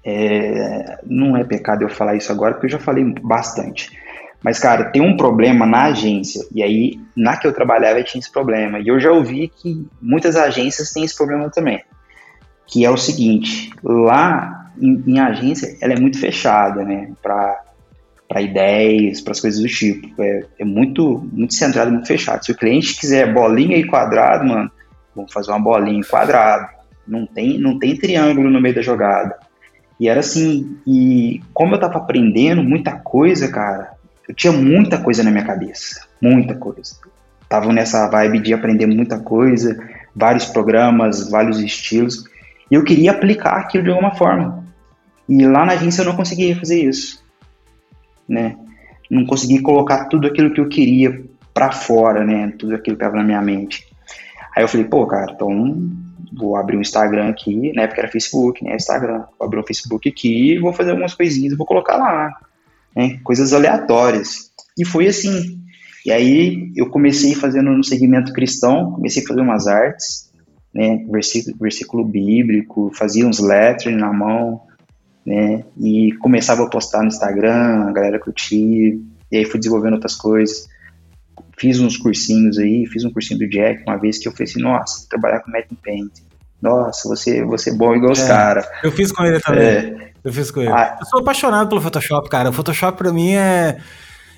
É, 0.05 1.01
não 1.05 1.37
é 1.37 1.45
pecado 1.45 1.83
eu 1.83 1.89
falar 1.89 2.15
isso 2.15 2.33
agora, 2.33 2.55
porque 2.55 2.67
eu 2.67 2.71
já 2.71 2.79
falei 2.79 3.05
bastante. 3.21 3.91
Mas, 4.43 4.59
cara, 4.59 4.85
tem 4.85 5.03
um 5.03 5.17
problema 5.17 5.67
na 5.67 5.85
agência, 5.85 6.47
e 6.55 6.63
aí, 6.63 6.99
na 7.15 7.37
que 7.37 7.47
eu 7.47 7.53
trabalhava, 7.53 8.03
tinha 8.03 8.21
esse 8.21 8.33
problema. 8.33 8.79
E 8.79 8.89
eu 8.89 8.99
já 8.99 9.13
ouvi 9.13 9.49
que 9.49 9.87
muitas 10.01 10.35
agências 10.35 10.91
têm 10.93 11.05
esse 11.05 11.15
problema 11.15 11.51
também. 11.51 11.83
Que 12.67 12.85
é 12.85 12.91
o 12.91 12.97
seguinte, 12.97 13.71
lá 13.83 14.73
em, 14.81 15.03
em 15.07 15.19
agência, 15.19 15.77
ela 15.81 15.93
é 15.93 16.01
muito 16.01 16.19
fechada, 16.19 16.83
né, 16.85 17.13
para 17.23 18.41
ideias, 18.41 19.21
para 19.21 19.33
as 19.33 19.41
coisas 19.41 19.61
do 19.61 19.69
tipo. 19.69 20.23
É, 20.23 20.45
é 20.59 20.65
muito, 20.65 21.29
muito 21.31 21.53
centrado, 21.53 21.91
muito 21.91 22.07
fechado. 22.07 22.45
Se 22.45 22.53
o 22.53 22.57
cliente 22.57 22.99
quiser 22.99 23.35
bolinha 23.35 23.77
e 23.77 23.87
quadrado, 23.87 24.47
mano, 24.47 24.71
vamos 25.15 25.33
fazer 25.33 25.51
uma 25.51 25.61
bolinha 25.61 26.01
e 26.01 26.05
quadrado. 26.05 26.67
Não 27.07 27.27
tem, 27.27 27.59
não 27.59 27.79
tem 27.79 27.97
triângulo 27.97 28.49
no 28.49 28.61
meio 28.61 28.75
da 28.75 28.83
jogada. 28.83 29.37
E 29.99 30.09
era 30.09 30.21
assim, 30.21 30.79
e 30.87 31.43
como 31.53 31.75
eu 31.75 31.81
tava 31.81 31.99
aprendendo 31.99 32.63
muita 32.63 32.93
coisa, 32.93 33.51
cara, 33.51 34.00
eu 34.31 34.35
tinha 34.35 34.53
muita 34.53 34.97
coisa 34.97 35.25
na 35.25 35.31
minha 35.33 35.45
cabeça, 35.45 36.07
muita 36.23 36.55
coisa. 36.55 36.95
Tava 37.49 37.73
nessa 37.73 38.09
vibe 38.09 38.39
de 38.39 38.55
aprender 38.55 38.87
muita 38.87 39.19
coisa, 39.19 39.77
vários 40.15 40.45
programas, 40.45 41.29
vários 41.29 41.59
estilos, 41.59 42.25
e 42.71 42.77
eu 42.77 42.85
queria 42.85 43.11
aplicar 43.11 43.57
aquilo 43.57 43.83
de 43.83 43.91
alguma 43.91 44.15
forma. 44.15 44.65
E 45.29 45.45
lá 45.45 45.67
na 45.67 45.73
agência 45.73 46.03
eu 46.03 46.07
não 46.07 46.15
conseguia 46.15 46.57
fazer 46.57 46.81
isso, 46.81 47.25
né? 48.29 48.57
Não 49.11 49.27
conseguia 49.27 49.61
colocar 49.61 50.05
tudo 50.05 50.29
aquilo 50.29 50.55
que 50.55 50.61
eu 50.61 50.69
queria 50.69 51.25
para 51.53 51.73
fora, 51.73 52.25
né? 52.25 52.53
Tudo 52.57 52.77
aquilo 52.77 52.97
que 52.97 53.03
estava 53.03 53.17
na 53.17 53.25
minha 53.25 53.43
mente. 53.43 53.85
Aí 54.55 54.63
eu 54.63 54.69
falei, 54.69 54.87
pô, 54.87 55.09
cara, 55.09 55.33
então 55.33 55.91
vou 56.33 56.55
abrir 56.55 56.77
um 56.77 56.81
Instagram 56.81 57.31
aqui, 57.31 57.73
na 57.75 57.83
época 57.83 58.03
era 58.03 58.13
Facebook, 58.13 58.63
né? 58.63 58.77
Instagram. 58.77 59.25
Vou 59.37 59.47
abrir 59.49 59.59
um 59.59 59.67
Facebook 59.67 60.09
aqui, 60.09 60.57
vou 60.61 60.73
fazer 60.73 60.91
algumas 60.91 61.15
coisinhas, 61.15 61.57
vou 61.57 61.67
colocar 61.67 61.97
lá, 61.97 62.33
né? 62.95 63.19
Coisas 63.23 63.53
aleatórias. 63.53 64.51
E 64.79 64.85
foi 64.85 65.07
assim. 65.07 65.61
E 66.05 66.11
aí 66.11 66.73
eu 66.77 66.89
comecei 66.89 67.35
fazendo 67.35 67.71
no 67.71 67.85
segmento 67.85 68.33
cristão, 68.33 68.93
comecei 68.93 69.23
a 69.23 69.27
fazer 69.27 69.41
umas 69.41 69.67
artes, 69.67 70.31
né? 70.75 71.05
Versículo, 71.11 71.57
versículo 71.61 72.05
bíblico, 72.05 72.91
fazia 72.95 73.27
uns 73.27 73.39
lettering 73.39 73.97
na 73.97 74.13
mão, 74.13 74.63
né? 75.27 75.65
E 75.79 76.13
começava 76.21 76.65
a 76.65 76.71
postar 76.71 77.03
no 77.03 77.09
Instagram, 77.09 77.89
a 77.89 77.93
galera 77.93 78.19
curtia. 78.19 78.99
E 79.31 79.37
aí 79.37 79.45
fui 79.45 79.59
desenvolvendo 79.59 79.95
outras 79.95 80.15
coisas 80.15 80.69
fiz 81.61 81.79
uns 81.79 81.99
cursinhos 81.99 82.59
aí, 82.59 82.87
fiz 82.87 83.05
um 83.05 83.11
cursinho 83.11 83.39
do 83.39 83.49
Jack 83.49 83.83
uma 83.87 83.99
vez 83.99 84.19
que 84.19 84.27
eu 84.27 84.33
falei 84.33 84.51
assim, 84.51 84.63
nossa, 84.63 85.07
trabalhar 85.11 85.41
com 85.41 85.51
Matte 85.51 85.77
Paint. 85.85 86.11
Nossa, 86.61 87.07
você, 87.07 87.45
você 87.45 87.71
é 87.71 87.75
bom 87.75 87.95
igual 87.95 88.13
os 88.13 88.21
é, 88.21 88.27
caras. 88.27 88.67
Eu 88.83 88.91
fiz 88.91 89.13
com 89.13 89.25
ele 89.25 89.39
também. 89.41 89.63
É. 89.63 90.10
Eu 90.23 90.33
fiz 90.33 90.51
com 90.51 90.61
ele. 90.61 90.71
Ah, 90.71 90.99
eu 91.01 91.07
sou 91.07 91.21
apaixonado 91.21 91.69
pelo 91.69 91.81
Photoshop, 91.81 92.29
cara. 92.29 92.51
O 92.51 92.53
Photoshop 92.53 92.99
para 92.99 93.13
mim 93.13 93.33
é 93.33 93.79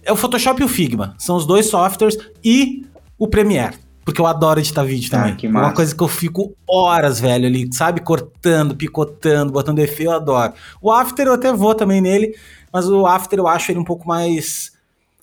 é 0.04 0.12
o 0.12 0.16
Photoshop 0.16 0.60
e 0.60 0.64
o 0.64 0.68
Figma. 0.68 1.14
São 1.18 1.36
os 1.36 1.46
dois 1.46 1.66
softwares 1.66 2.18
e 2.44 2.84
o 3.18 3.28
Premiere. 3.28 3.76
Porque 4.04 4.20
eu 4.20 4.26
adoro 4.26 4.58
editar 4.58 4.82
vídeo 4.82 5.08
ah, 5.12 5.16
também. 5.16 5.32
Ah, 5.32 5.36
que 5.36 5.48
massa. 5.48 5.66
Uma 5.66 5.74
coisa 5.74 5.94
que 5.94 6.02
eu 6.02 6.08
fico 6.08 6.56
horas, 6.68 7.20
velho, 7.20 7.46
ali, 7.46 7.72
sabe? 7.72 8.00
Cortando, 8.00 8.74
picotando, 8.74 9.52
botando 9.52 9.78
efeito, 9.78 10.10
eu 10.10 10.12
adoro. 10.12 10.54
O 10.80 10.90
After 10.90 11.26
eu 11.26 11.34
até 11.34 11.52
vou 11.52 11.72
também 11.72 12.00
nele, 12.00 12.36
mas 12.72 12.88
o 12.88 13.06
After 13.06 13.38
eu 13.38 13.46
acho 13.46 13.70
ele 13.70 13.78
um 13.78 13.84
pouco 13.84 14.06
mais 14.06 14.72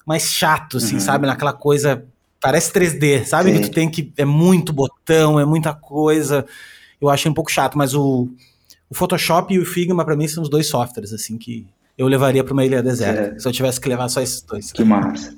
mais 0.06 0.32
chato, 0.32 0.78
assim, 0.78 0.96
uhum. 0.96 1.00
sabe? 1.02 1.28
Naquela 1.28 1.54
coisa. 1.54 2.06
Parece 2.42 2.72
3D, 2.72 3.26
sabe? 3.26 3.52
Sim. 3.52 3.62
Que 3.62 3.70
tu 3.70 3.74
tem 3.74 3.90
que. 3.90 4.14
É 4.16 4.24
muito 4.24 4.72
botão, 4.72 5.38
é 5.40 5.46
muita 5.46 5.74
coisa. 5.74 6.46
Eu 7.02 7.10
achei 7.10 7.30
um 7.30 7.34
pouco 7.34 7.52
chato, 7.52 7.78
mas 7.78 7.94
o, 7.94 8.30
o 8.90 8.96
Photoshop 8.96 9.54
e 9.54 9.60
o 9.60 9.66
Figma, 9.66 10.04
para 10.04 10.16
mim, 10.16 10.28
são 10.28 10.42
os 10.42 10.50
dois 10.50 10.68
softwares, 10.68 11.14
assim, 11.14 11.38
que 11.38 11.68
eu 11.98 12.08
levaria 12.08 12.44
para 12.44 12.54
uma 12.54 12.66
ilha 12.66 12.82
deserta. 12.82 13.36
É. 13.36 13.40
Se 13.40 13.48
eu 13.48 13.52
tivesse 13.52 13.80
que 13.80 13.90
levar 13.90 14.10
só 14.10 14.22
esses 14.22 14.42
dois. 14.42 14.72
Que 14.72 14.84
massa. 14.84 15.36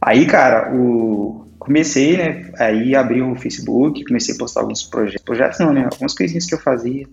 Aí, 0.00 0.26
cara, 0.26 0.74
o... 0.74 1.46
comecei, 1.58 2.16
né? 2.16 2.50
Aí 2.58 2.94
abri 2.94 3.22
o 3.22 3.36
Facebook, 3.36 4.04
comecei 4.04 4.34
a 4.34 4.38
postar 4.38 4.60
alguns 4.60 4.82
projetos. 4.82 5.24
Projetos 5.24 5.58
não, 5.60 5.72
né? 5.72 5.84
Algumas 5.84 6.14
coisinhas 6.14 6.46
que 6.46 6.54
eu 6.54 6.58
fazia 6.58 7.06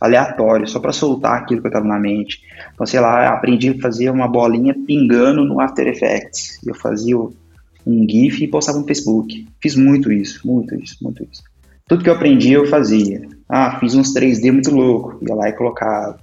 aleatório, 0.00 0.66
só 0.66 0.80
para 0.80 0.92
soltar 0.92 1.42
aquilo 1.42 1.60
que 1.60 1.68
eu 1.68 1.72
tava 1.72 1.86
na 1.86 1.98
mente. 1.98 2.40
Então, 2.72 2.86
sei 2.86 3.00
lá, 3.00 3.28
aprendi 3.28 3.68
a 3.68 3.78
fazer 3.80 4.10
uma 4.10 4.26
bolinha 4.26 4.74
pingando 4.86 5.44
no 5.44 5.60
After 5.60 5.86
Effects. 5.86 6.58
Eu 6.66 6.74
fazia 6.74 7.16
um 7.18 8.06
GIF 8.08 8.42
e 8.42 8.48
postava 8.48 8.78
no 8.78 8.86
Facebook. 8.86 9.46
Fiz 9.62 9.76
muito 9.76 10.10
isso, 10.10 10.40
muito 10.46 10.74
isso, 10.74 10.96
muito 11.02 11.22
isso. 11.30 11.42
Tudo 11.90 12.04
que 12.04 12.08
eu 12.08 12.14
aprendi 12.14 12.52
eu 12.52 12.68
fazia. 12.68 13.20
Ah, 13.48 13.80
fiz 13.80 13.96
uns 13.96 14.14
3D 14.14 14.52
muito 14.52 14.70
louco, 14.70 15.18
ia 15.28 15.34
lá 15.34 15.48
e 15.48 15.52
colocava. 15.52 16.16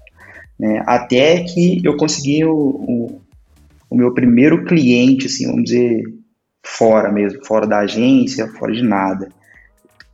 Né? 0.58 0.82
Até 0.86 1.44
que 1.44 1.82
eu 1.84 1.98
consegui 1.98 2.46
o, 2.46 2.56
o, 2.56 3.22
o 3.90 3.96
meu 3.98 4.14
primeiro 4.14 4.64
cliente, 4.64 5.26
assim, 5.26 5.46
vamos 5.46 5.66
dizer, 5.66 6.06
fora 6.64 7.12
mesmo, 7.12 7.44
fora 7.46 7.68
da 7.68 7.80
agência, 7.80 8.48
fora 8.48 8.72
de 8.72 8.82
nada. 8.82 9.28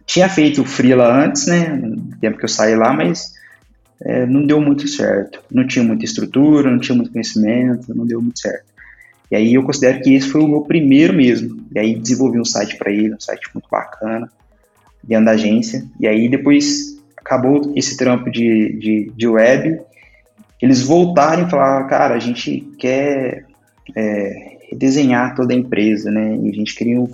Tinha 0.07 0.27
feito 0.27 0.63
o 0.63 0.65
Freela 0.65 1.23
antes, 1.23 1.45
né? 1.45 1.67
No 1.67 2.17
tempo 2.17 2.39
que 2.39 2.45
eu 2.45 2.49
saí 2.49 2.75
lá, 2.75 2.91
mas 2.91 3.33
é, 4.01 4.25
não 4.25 4.47
deu 4.47 4.59
muito 4.59 4.87
certo. 4.87 5.39
Não 5.51 5.67
tinha 5.67 5.85
muita 5.85 6.03
estrutura, 6.03 6.71
não 6.71 6.79
tinha 6.79 6.95
muito 6.95 7.11
conhecimento, 7.11 7.93
não 7.93 8.07
deu 8.07 8.19
muito 8.19 8.39
certo. 8.39 8.65
E 9.29 9.35
aí 9.35 9.53
eu 9.53 9.61
considero 9.61 10.01
que 10.01 10.15
esse 10.15 10.29
foi 10.29 10.41
o 10.41 10.47
meu 10.47 10.61
primeiro 10.61 11.13
mesmo. 11.13 11.63
E 11.75 11.77
aí 11.77 11.93
desenvolvi 11.93 12.39
um 12.39 12.45
site 12.45 12.75
para 12.75 12.91
ele, 12.91 13.13
um 13.13 13.19
site 13.19 13.47
muito 13.53 13.69
bacana, 13.69 14.27
dentro 15.03 15.25
da 15.25 15.31
agência. 15.31 15.85
E 15.99 16.07
aí 16.07 16.29
depois 16.29 16.93
acabou 17.17 17.73
esse 17.75 17.97
trampo 17.97 18.29
de, 18.29 18.77
de, 18.79 19.11
de 19.15 19.27
web, 19.27 19.79
eles 20.61 20.81
voltaram 20.81 21.45
e 21.45 21.49
falaram, 21.49 21.87
cara, 21.87 22.15
a 22.15 22.19
gente 22.19 22.61
quer 22.77 23.45
é, 23.95 24.57
redesenhar 24.69 25.35
toda 25.35 25.53
a 25.53 25.57
empresa, 25.57 26.09
né? 26.09 26.37
E 26.41 26.49
a 26.49 26.53
gente 26.53 26.75
queria 26.75 26.99
um, 26.99 27.09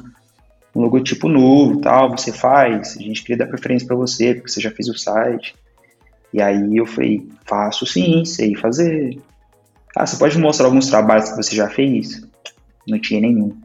um 0.75 0.81
logotipo 0.81 1.27
novo, 1.27 1.81
tal, 1.81 2.11
você 2.11 2.31
faz, 2.31 2.95
a 2.97 3.01
gente 3.01 3.21
queria 3.23 3.37
dar 3.37 3.47
preferência 3.47 3.87
para 3.87 3.95
você, 3.95 4.35
porque 4.35 4.49
você 4.49 4.61
já 4.61 4.71
fez 4.71 4.87
o 4.87 4.97
site. 4.97 5.55
E 6.31 6.41
aí 6.41 6.77
eu 6.77 6.85
falei, 6.85 7.27
faço 7.45 7.85
sim, 7.85 8.23
sei 8.23 8.55
fazer. 8.55 9.19
Ah, 9.95 10.05
você 10.05 10.17
pode 10.17 10.37
mostrar 10.37 10.67
alguns 10.67 10.87
trabalhos 10.87 11.29
que 11.29 11.37
você 11.37 11.55
já 11.55 11.67
fez? 11.67 12.21
Não 12.87 12.99
tinha 12.99 13.19
nenhum. 13.19 13.55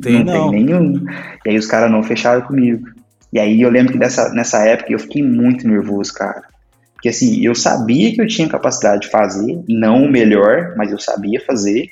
Tem, 0.00 0.24
não, 0.24 0.46
não. 0.46 0.50
tem 0.50 0.64
nenhum. 0.64 1.04
E 1.44 1.50
aí 1.50 1.58
os 1.58 1.66
caras 1.66 1.90
não 1.90 2.02
fecharam 2.02 2.40
comigo. 2.42 2.88
E 3.34 3.40
aí 3.40 3.60
eu 3.60 3.68
lembro 3.68 3.92
que 3.92 3.98
dessa, 3.98 4.32
nessa 4.32 4.64
época 4.64 4.92
eu 4.92 4.98
fiquei 5.00 5.20
muito 5.20 5.66
nervoso, 5.66 6.14
cara. 6.14 6.44
Porque 6.94 7.08
assim, 7.08 7.44
eu 7.44 7.52
sabia 7.52 8.14
que 8.14 8.22
eu 8.22 8.28
tinha 8.28 8.48
capacidade 8.48 9.02
de 9.02 9.10
fazer, 9.10 9.60
não 9.68 10.04
o 10.04 10.08
melhor, 10.08 10.74
mas 10.76 10.92
eu 10.92 11.00
sabia 11.00 11.40
fazer. 11.44 11.90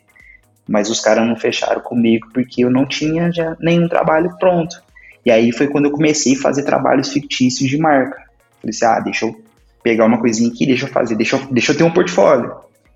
Mas 0.69 0.89
os 0.89 1.01
caras 1.01 1.27
não 1.27 1.35
fecharam 1.35 1.81
comigo 1.81 2.29
porque 2.33 2.65
eu 2.65 2.71
não 2.71 2.87
tinha 2.87 3.33
já 3.33 3.57
nenhum 3.59 3.89
trabalho 3.89 4.33
pronto. 4.39 4.81
E 5.27 5.33
aí 5.33 5.51
foi 5.51 5.67
quando 5.67 5.87
eu 5.87 5.91
comecei 5.91 6.35
a 6.35 6.41
fazer 6.41 6.63
trabalhos 6.63 7.13
fictícios 7.13 7.69
de 7.69 7.77
marca. 7.77 8.23
Falei 8.61 8.71
assim, 8.71 8.85
ah, 8.85 9.01
deixa 9.01 9.27
eu 9.27 9.35
pegar 9.83 10.07
uma 10.07 10.21
coisinha 10.21 10.49
aqui, 10.49 10.65
deixa 10.65 10.87
eu 10.87 10.91
fazer, 10.91 11.17
deixa 11.17 11.35
eu, 11.35 11.47
deixa 11.51 11.73
eu 11.73 11.77
ter 11.77 11.83
um 11.83 11.93
portfólio 11.93 12.55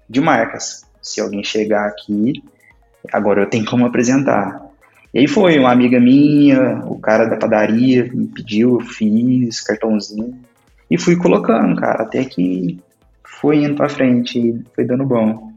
de 0.08 0.20
marcas. 0.20 0.86
Se 1.02 1.20
alguém 1.20 1.42
chegar 1.42 1.88
aqui, 1.88 2.44
agora 3.12 3.42
eu 3.42 3.50
tenho 3.50 3.64
como 3.64 3.84
apresentar. 3.84 4.65
E 5.16 5.20
aí 5.20 5.26
foi, 5.26 5.58
uma 5.58 5.72
amiga 5.72 5.98
minha, 5.98 6.84
o 6.84 6.98
cara 6.98 7.24
da 7.24 7.38
padaria 7.38 8.04
me 8.12 8.26
pediu, 8.26 8.78
eu 8.78 8.86
fiz, 8.86 9.62
cartãozinho, 9.62 10.38
e 10.90 10.98
fui 10.98 11.16
colocando, 11.16 11.74
cara, 11.80 12.02
até 12.02 12.22
que 12.22 12.78
foi 13.24 13.64
indo 13.64 13.76
pra 13.76 13.88
frente, 13.88 14.62
foi 14.74 14.84
dando 14.84 15.06
bom. 15.06 15.54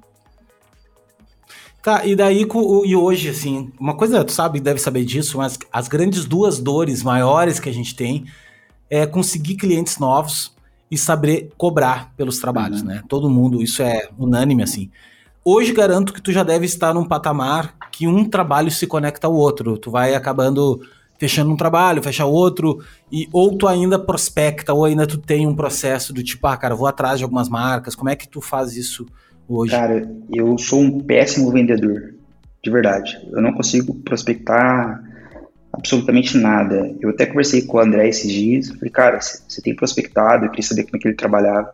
Tá, 1.83 2.05
e 2.05 2.15
daí, 2.15 2.47
e 2.85 2.95
hoje, 2.95 3.27
assim, 3.27 3.69
uma 3.77 3.95
coisa, 3.95 4.23
tu 4.23 4.31
sabe, 4.31 4.61
deve 4.61 4.79
saber 4.79 5.03
disso, 5.03 5.37
mas 5.37 5.59
as 5.73 5.89
grandes 5.89 6.23
duas 6.23 6.57
dores 6.57 7.03
maiores 7.03 7.59
que 7.59 7.67
a 7.67 7.73
gente 7.73 7.93
tem 7.93 8.27
é 8.89 9.05
conseguir 9.05 9.55
clientes 9.55 9.99
novos 9.99 10.55
e 10.89 10.97
saber 10.97 11.49
cobrar 11.57 12.13
pelos 12.15 12.39
trabalhos, 12.39 12.79
uhum. 12.79 12.87
né? 12.87 13.03
Todo 13.09 13.29
mundo, 13.29 13.61
isso 13.61 13.83
é 13.83 14.07
unânime, 14.17 14.63
assim. 14.63 14.89
Hoje 15.49 15.73
garanto 15.73 16.13
que 16.13 16.21
tu 16.21 16.31
já 16.31 16.43
deve 16.43 16.65
estar 16.65 16.93
num 16.93 17.05
patamar 17.05 17.75
que 17.91 18.07
um 18.07 18.23
trabalho 18.29 18.71
se 18.71 18.87
conecta 18.87 19.27
ao 19.27 19.33
outro. 19.33 19.77
Tu 19.77 19.91
vai 19.91 20.15
acabando 20.15 20.81
fechando 21.19 21.51
um 21.51 21.57
trabalho, 21.57 22.01
fecha 22.01 22.23
outro, 22.23 22.79
e 23.11 23.27
ou 23.33 23.57
tu 23.57 23.67
ainda 23.67 23.99
prospecta, 23.99 24.73
ou 24.73 24.85
ainda 24.85 25.05
tu 25.05 25.17
tem 25.17 25.45
um 25.45 25.53
processo 25.53 26.13
do 26.13 26.23
tipo, 26.23 26.47
ah, 26.47 26.55
cara, 26.55 26.73
vou 26.73 26.87
atrás 26.87 27.17
de 27.17 27.25
algumas 27.25 27.49
marcas. 27.49 27.93
Como 27.93 28.09
é 28.09 28.15
que 28.15 28.27
tu 28.27 28.39
faz 28.39 28.77
isso 28.77 29.05
hoje? 29.47 29.71
Cara, 29.71 30.09
eu 30.33 30.57
sou 30.57 30.79
um 30.79 31.01
péssimo 31.01 31.51
vendedor, 31.51 32.15
de 32.63 32.71
verdade. 32.71 33.19
Eu 33.33 33.41
não 33.41 33.51
consigo 33.51 33.93
prospectar 33.95 35.03
absolutamente 35.73 36.37
nada. 36.37 36.95
Eu 37.01 37.09
até 37.09 37.25
conversei 37.25 37.63
com 37.63 37.77
o 37.77 37.81
André 37.81 38.07
esses 38.07 38.31
dias, 38.31 38.69
falei, 38.69 38.89
cara, 38.89 39.19
você 39.19 39.61
tem 39.61 39.75
prospectado, 39.75 40.45
eu 40.45 40.49
queria 40.49 40.65
saber 40.65 40.83
como 40.83 40.95
é 40.95 40.99
que 40.99 41.07
ele 41.09 41.15
trabalhava. 41.17 41.69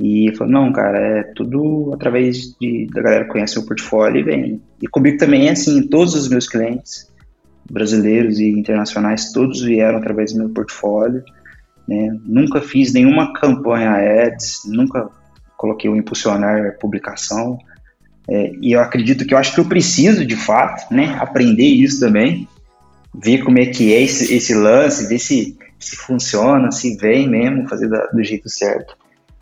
E 0.00 0.32
falou, 0.36 0.52
não, 0.52 0.72
cara, 0.72 0.98
é 0.98 1.22
tudo 1.34 1.90
através 1.92 2.56
de, 2.60 2.86
da 2.86 3.02
galera 3.02 3.24
que 3.24 3.32
conhece 3.32 3.58
o 3.58 3.66
portfólio 3.66 4.20
e 4.20 4.22
vem. 4.22 4.62
E 4.80 4.86
comigo 4.86 5.18
também 5.18 5.48
é 5.48 5.52
assim, 5.52 5.88
todos 5.88 6.14
os 6.14 6.28
meus 6.28 6.48
clientes, 6.48 7.10
brasileiros 7.68 8.38
e 8.38 8.48
internacionais, 8.48 9.32
todos 9.32 9.60
vieram 9.60 9.98
através 9.98 10.32
do 10.32 10.38
meu 10.38 10.50
portfólio. 10.50 11.24
Né? 11.88 12.16
Nunca 12.24 12.60
fiz 12.60 12.92
nenhuma 12.92 13.32
campanha 13.32 13.90
ads, 14.24 14.62
nunca 14.66 15.10
coloquei 15.56 15.90
o 15.90 15.96
impulsionar 15.96 16.78
publicação. 16.78 17.58
É, 18.28 18.52
e 18.60 18.72
eu 18.72 18.80
acredito 18.80 19.26
que 19.26 19.34
eu 19.34 19.38
acho 19.38 19.54
que 19.54 19.60
eu 19.60 19.64
preciso, 19.64 20.24
de 20.24 20.36
fato, 20.36 20.94
né, 20.94 21.16
aprender 21.18 21.64
isso 21.64 21.98
também, 21.98 22.46
ver 23.14 23.42
como 23.42 23.58
é 23.58 23.66
que 23.66 23.92
é 23.92 24.02
esse, 24.02 24.32
esse 24.32 24.54
lance, 24.54 25.08
ver 25.08 25.18
se, 25.18 25.56
se 25.78 25.96
funciona, 25.96 26.70
se 26.70 26.96
vem 26.96 27.28
mesmo, 27.28 27.68
fazer 27.68 27.88
da, 27.88 28.06
do 28.06 28.22
jeito 28.22 28.48
certo. 28.48 28.96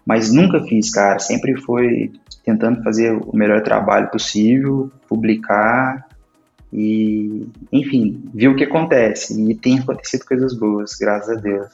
Mas 0.06 0.32
nunca 0.32 0.62
fiz, 0.62 0.90
cara. 0.90 1.18
Sempre 1.18 1.60
foi 1.60 2.12
tentando 2.44 2.82
fazer 2.84 3.12
o 3.12 3.36
melhor 3.36 3.62
trabalho 3.62 4.08
possível, 4.08 4.88
publicar 5.08 6.06
e, 6.72 7.44
enfim, 7.72 8.22
ver 8.32 8.48
o 8.48 8.56
que 8.56 8.64
acontece. 8.64 9.38
E 9.50 9.54
tem 9.54 9.80
acontecido 9.80 10.24
coisas 10.24 10.54
boas, 10.54 10.94
graças 10.94 11.36
a 11.36 11.40
Deus. 11.40 11.66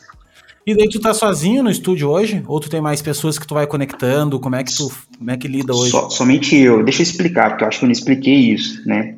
E 0.67 0.75
daí 0.75 0.89
tu 0.89 1.01
tá 1.01 1.13
sozinho 1.13 1.63
no 1.63 1.71
estúdio 1.71 2.09
hoje? 2.09 2.43
Ou 2.47 2.59
tu 2.59 2.71
tem 2.71 2.81
mais 2.81 3.03
pessoas 3.03 3.39
que 3.39 3.47
tu 3.47 3.53
vai 3.53 3.67
conectando? 3.67 4.41
Como 4.41 4.57
é 4.57 4.65
que 4.65 4.75
tu 4.75 4.91
como 5.19 5.31
é 5.31 5.37
que 5.37 5.49
lida 5.49 5.75
hoje? 5.75 5.91
So, 5.91 6.09
somente 6.09 6.57
eu. 6.57 6.83
Deixa 6.83 7.03
eu 7.03 7.05
explicar, 7.05 7.51
porque 7.51 7.65
eu 7.65 7.69
acho 7.69 7.81
que 7.81 7.85
eu 7.85 7.89
não 7.89 7.93
expliquei 7.93 8.35
isso, 8.35 8.87
né? 8.89 9.17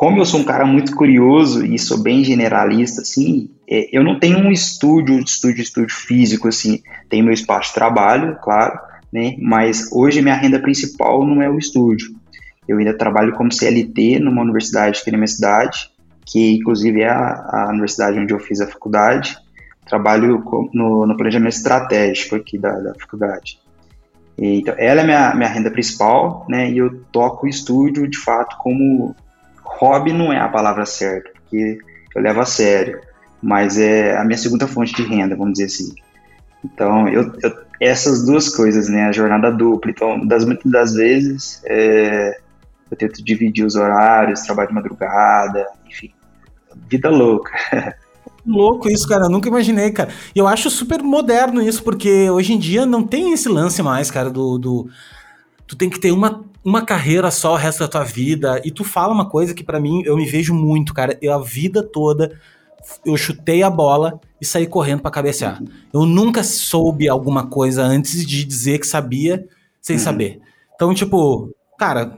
como 0.00 0.18
eu 0.18 0.24
sou 0.24 0.40
um 0.40 0.44
cara 0.44 0.64
muito 0.64 0.96
curioso 0.96 1.62
e 1.62 1.78
sou 1.78 1.98
bem 1.98 2.24
generalista, 2.24 3.02
assim, 3.02 3.50
eu 3.70 4.02
não 4.02 4.18
tenho 4.18 4.38
um 4.38 4.50
estúdio, 4.50 5.20
estúdio, 5.20 5.62
estúdio 5.62 5.94
físico, 5.94 6.48
assim, 6.48 6.82
tenho 7.08 7.24
meu 7.24 7.32
espaço 7.32 7.68
de 7.68 7.74
trabalho, 7.74 8.36
claro, 8.42 8.76
né, 9.12 9.36
mas 9.38 9.92
hoje 9.92 10.20
minha 10.20 10.34
renda 10.34 10.58
principal 10.58 11.24
não 11.24 11.40
é 11.40 11.48
o 11.48 11.58
estúdio. 11.58 12.14
Eu 12.66 12.78
ainda 12.78 12.96
trabalho 12.96 13.32
como 13.34 13.52
CLT 13.52 14.18
numa 14.18 14.42
universidade 14.42 15.00
aqui 15.00 15.10
na 15.12 15.18
minha 15.18 15.28
cidade, 15.28 15.90
que 16.26 16.56
inclusive 16.56 17.02
é 17.02 17.08
a, 17.08 17.66
a 17.66 17.68
universidade 17.70 18.18
onde 18.18 18.34
eu 18.34 18.40
fiz 18.40 18.60
a 18.60 18.66
faculdade, 18.66 19.36
trabalho 19.86 20.42
no, 20.72 21.06
no 21.06 21.16
planejamento 21.16 21.54
estratégico 21.54 22.36
aqui 22.36 22.58
da, 22.58 22.72
da 22.72 22.94
faculdade. 22.94 23.58
Então, 24.36 24.74
ela 24.78 25.02
é 25.02 25.04
minha, 25.04 25.34
minha 25.34 25.48
renda 25.48 25.70
principal, 25.70 26.46
né, 26.48 26.70
e 26.70 26.78
eu 26.78 27.04
toco 27.12 27.46
o 27.46 27.48
estúdio, 27.48 28.08
de 28.08 28.18
fato, 28.18 28.56
como 28.58 29.14
hobby 29.62 30.12
não 30.12 30.32
é 30.32 30.40
a 30.40 30.48
palavra 30.48 30.86
certa, 30.86 31.30
porque 31.34 31.78
eu 32.16 32.22
levo 32.22 32.40
a 32.40 32.46
sério, 32.46 33.00
mas 33.42 33.78
é 33.78 34.16
a 34.16 34.24
minha 34.24 34.38
segunda 34.38 34.66
fonte 34.66 34.94
de 34.94 35.02
renda, 35.02 35.36
vamos 35.36 35.54
dizer 35.54 35.66
assim. 35.66 35.94
Então, 36.64 37.08
eu, 37.08 37.32
eu 37.42 37.70
essas 37.80 38.26
duas 38.26 38.54
coisas, 38.54 38.88
né, 38.88 39.04
a 39.04 39.12
jornada 39.12 39.50
dupla. 39.50 39.90
Então, 39.90 40.26
das 40.26 40.44
muitas 40.44 40.70
das 40.70 40.92
vezes, 40.92 41.62
é, 41.64 42.38
eu 42.90 42.96
tento 42.96 43.24
dividir 43.24 43.64
os 43.64 43.74
horários, 43.74 44.42
trabalho 44.42 44.68
de 44.68 44.74
madrugada, 44.74 45.66
enfim, 45.88 46.12
vida 46.88 47.08
louca. 47.08 47.52
Louco 48.46 48.90
isso, 48.90 49.06
cara. 49.06 49.26
Eu 49.26 49.30
nunca 49.30 49.50
imaginei, 49.50 49.90
cara. 49.92 50.08
E 50.34 50.38
eu 50.38 50.48
acho 50.48 50.70
super 50.70 51.02
moderno 51.02 51.60
isso, 51.60 51.84
porque 51.84 52.30
hoje 52.30 52.54
em 52.54 52.58
dia 52.58 52.86
não 52.86 53.06
tem 53.06 53.34
esse 53.34 53.50
lance 53.50 53.82
mais, 53.82 54.10
cara, 54.10 54.30
do. 54.30 54.56
do... 54.56 54.88
Tu 55.66 55.76
tem 55.76 55.90
que 55.90 56.00
ter 56.00 56.10
uma 56.10 56.42
uma 56.64 56.84
carreira 56.84 57.30
só 57.30 57.52
o 57.52 57.56
resto 57.56 57.80
da 57.80 57.88
tua 57.88 58.04
vida. 58.04 58.60
E 58.64 58.70
tu 58.70 58.84
fala 58.84 59.12
uma 59.12 59.28
coisa 59.28 59.54
que 59.54 59.64
para 59.64 59.80
mim 59.80 60.02
eu 60.04 60.16
me 60.16 60.26
vejo 60.26 60.54
muito, 60.54 60.94
cara. 60.94 61.18
Eu 61.20 61.32
a 61.34 61.42
vida 61.42 61.82
toda 61.82 62.38
eu 63.04 63.16
chutei 63.16 63.62
a 63.62 63.70
bola 63.70 64.20
e 64.40 64.44
saí 64.44 64.66
correndo 64.66 65.02
para 65.02 65.10
cabecear. 65.10 65.60
Uhum. 65.60 65.68
Eu 65.92 66.06
nunca 66.06 66.42
soube 66.42 67.08
alguma 67.08 67.46
coisa 67.46 67.82
antes 67.82 68.26
de 68.26 68.44
dizer 68.44 68.78
que 68.78 68.86
sabia 68.86 69.46
sem 69.80 69.96
uhum. 69.96 70.02
saber. 70.02 70.40
Então, 70.74 70.94
tipo, 70.94 71.54
cara, 71.78 72.16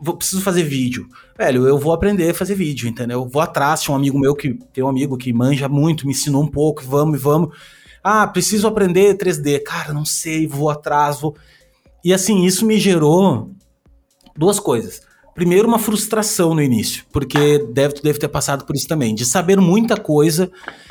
vou, 0.00 0.16
preciso 0.16 0.42
fazer 0.42 0.62
vídeo. 0.62 1.08
Velho, 1.36 1.66
eu 1.66 1.78
vou 1.78 1.92
aprender 1.92 2.30
a 2.30 2.34
fazer 2.34 2.54
vídeo, 2.54 2.88
entendeu? 2.88 3.20
Eu 3.22 3.28
vou 3.28 3.42
atrás, 3.42 3.82
tinha 3.82 3.92
um 3.92 3.96
amigo 3.98 4.18
meu 4.18 4.34
que 4.34 4.54
tem 4.72 4.84
um 4.84 4.88
amigo 4.88 5.16
que 5.16 5.32
manja 5.32 5.68
muito, 5.68 6.06
me 6.06 6.12
ensinou 6.12 6.42
um 6.42 6.48
pouco, 6.48 6.82
vamos 6.82 7.18
e 7.18 7.22
vamos. 7.22 7.56
Ah, 8.02 8.26
preciso 8.26 8.66
aprender 8.68 9.16
3D. 9.16 9.62
Cara, 9.62 9.92
não 9.92 10.04
sei, 10.04 10.46
vou 10.46 10.70
atrás, 10.70 11.20
vou. 11.20 11.36
E 12.04 12.14
assim, 12.14 12.44
isso 12.44 12.64
me 12.64 12.78
gerou 12.78 13.50
duas 14.36 14.60
coisas. 14.60 15.02
Primeiro, 15.38 15.68
uma 15.68 15.78
frustração 15.78 16.52
no 16.52 16.60
início, 16.60 17.04
porque 17.12 17.64
deve, 17.72 17.94
tu 17.94 18.02
deve 18.02 18.18
ter 18.18 18.26
passado 18.26 18.64
por 18.64 18.74
isso 18.74 18.88
também, 18.88 19.14
de 19.14 19.24
saber 19.24 19.60
muita 19.60 19.96
coisa 19.96 20.50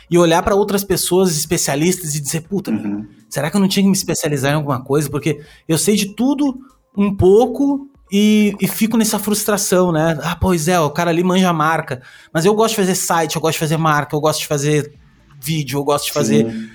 e 0.10 0.18
olhar 0.18 0.42
para 0.42 0.56
outras 0.56 0.86
pessoas 0.86 1.36
especialistas 1.36 2.16
e 2.16 2.22
dizer, 2.22 2.48
puta, 2.48 2.72
uhum. 2.72 3.06
será 3.30 3.52
que 3.52 3.58
eu 3.58 3.60
não 3.60 3.68
tinha 3.68 3.84
que 3.84 3.90
me 3.90 3.96
especializar 3.98 4.54
em 4.54 4.56
alguma 4.56 4.82
coisa? 4.82 5.10
Porque 5.10 5.42
eu 5.68 5.78
sei 5.78 5.98
de 5.98 6.16
tudo 6.16 6.58
um 6.96 7.14
pouco 7.14 7.90
e, 8.10 8.56
e, 8.62 8.70
fico 8.70 8.96
nessa 8.96 9.20
frustração, 9.20 9.92
né? 9.92 10.18
Ah, 10.24 10.38
pois 10.40 10.70
é, 10.70 10.80
o 10.80 10.92
cara 10.92 11.10
ali 11.10 11.26
manja 11.26 11.50
a 11.50 11.54
marca, 11.54 12.02
mas 12.34 12.46
eu 12.46 12.56
gosto 12.56 12.70
de 12.70 12.78
fazer 12.78 12.96
site, 12.96 13.36
eu 13.36 13.42
gosto 13.42 13.56
de 13.56 13.60
fazer 13.60 13.76
marca, 13.76 14.16
eu 14.16 14.22
gosto 14.22 14.40
de 14.40 14.48
fazer 14.48 14.94
vídeo, 15.42 15.78
eu 15.78 15.84
gosto 15.84 16.06
de 16.06 16.14
fazer. 16.14 16.50
Sim. 16.50 16.70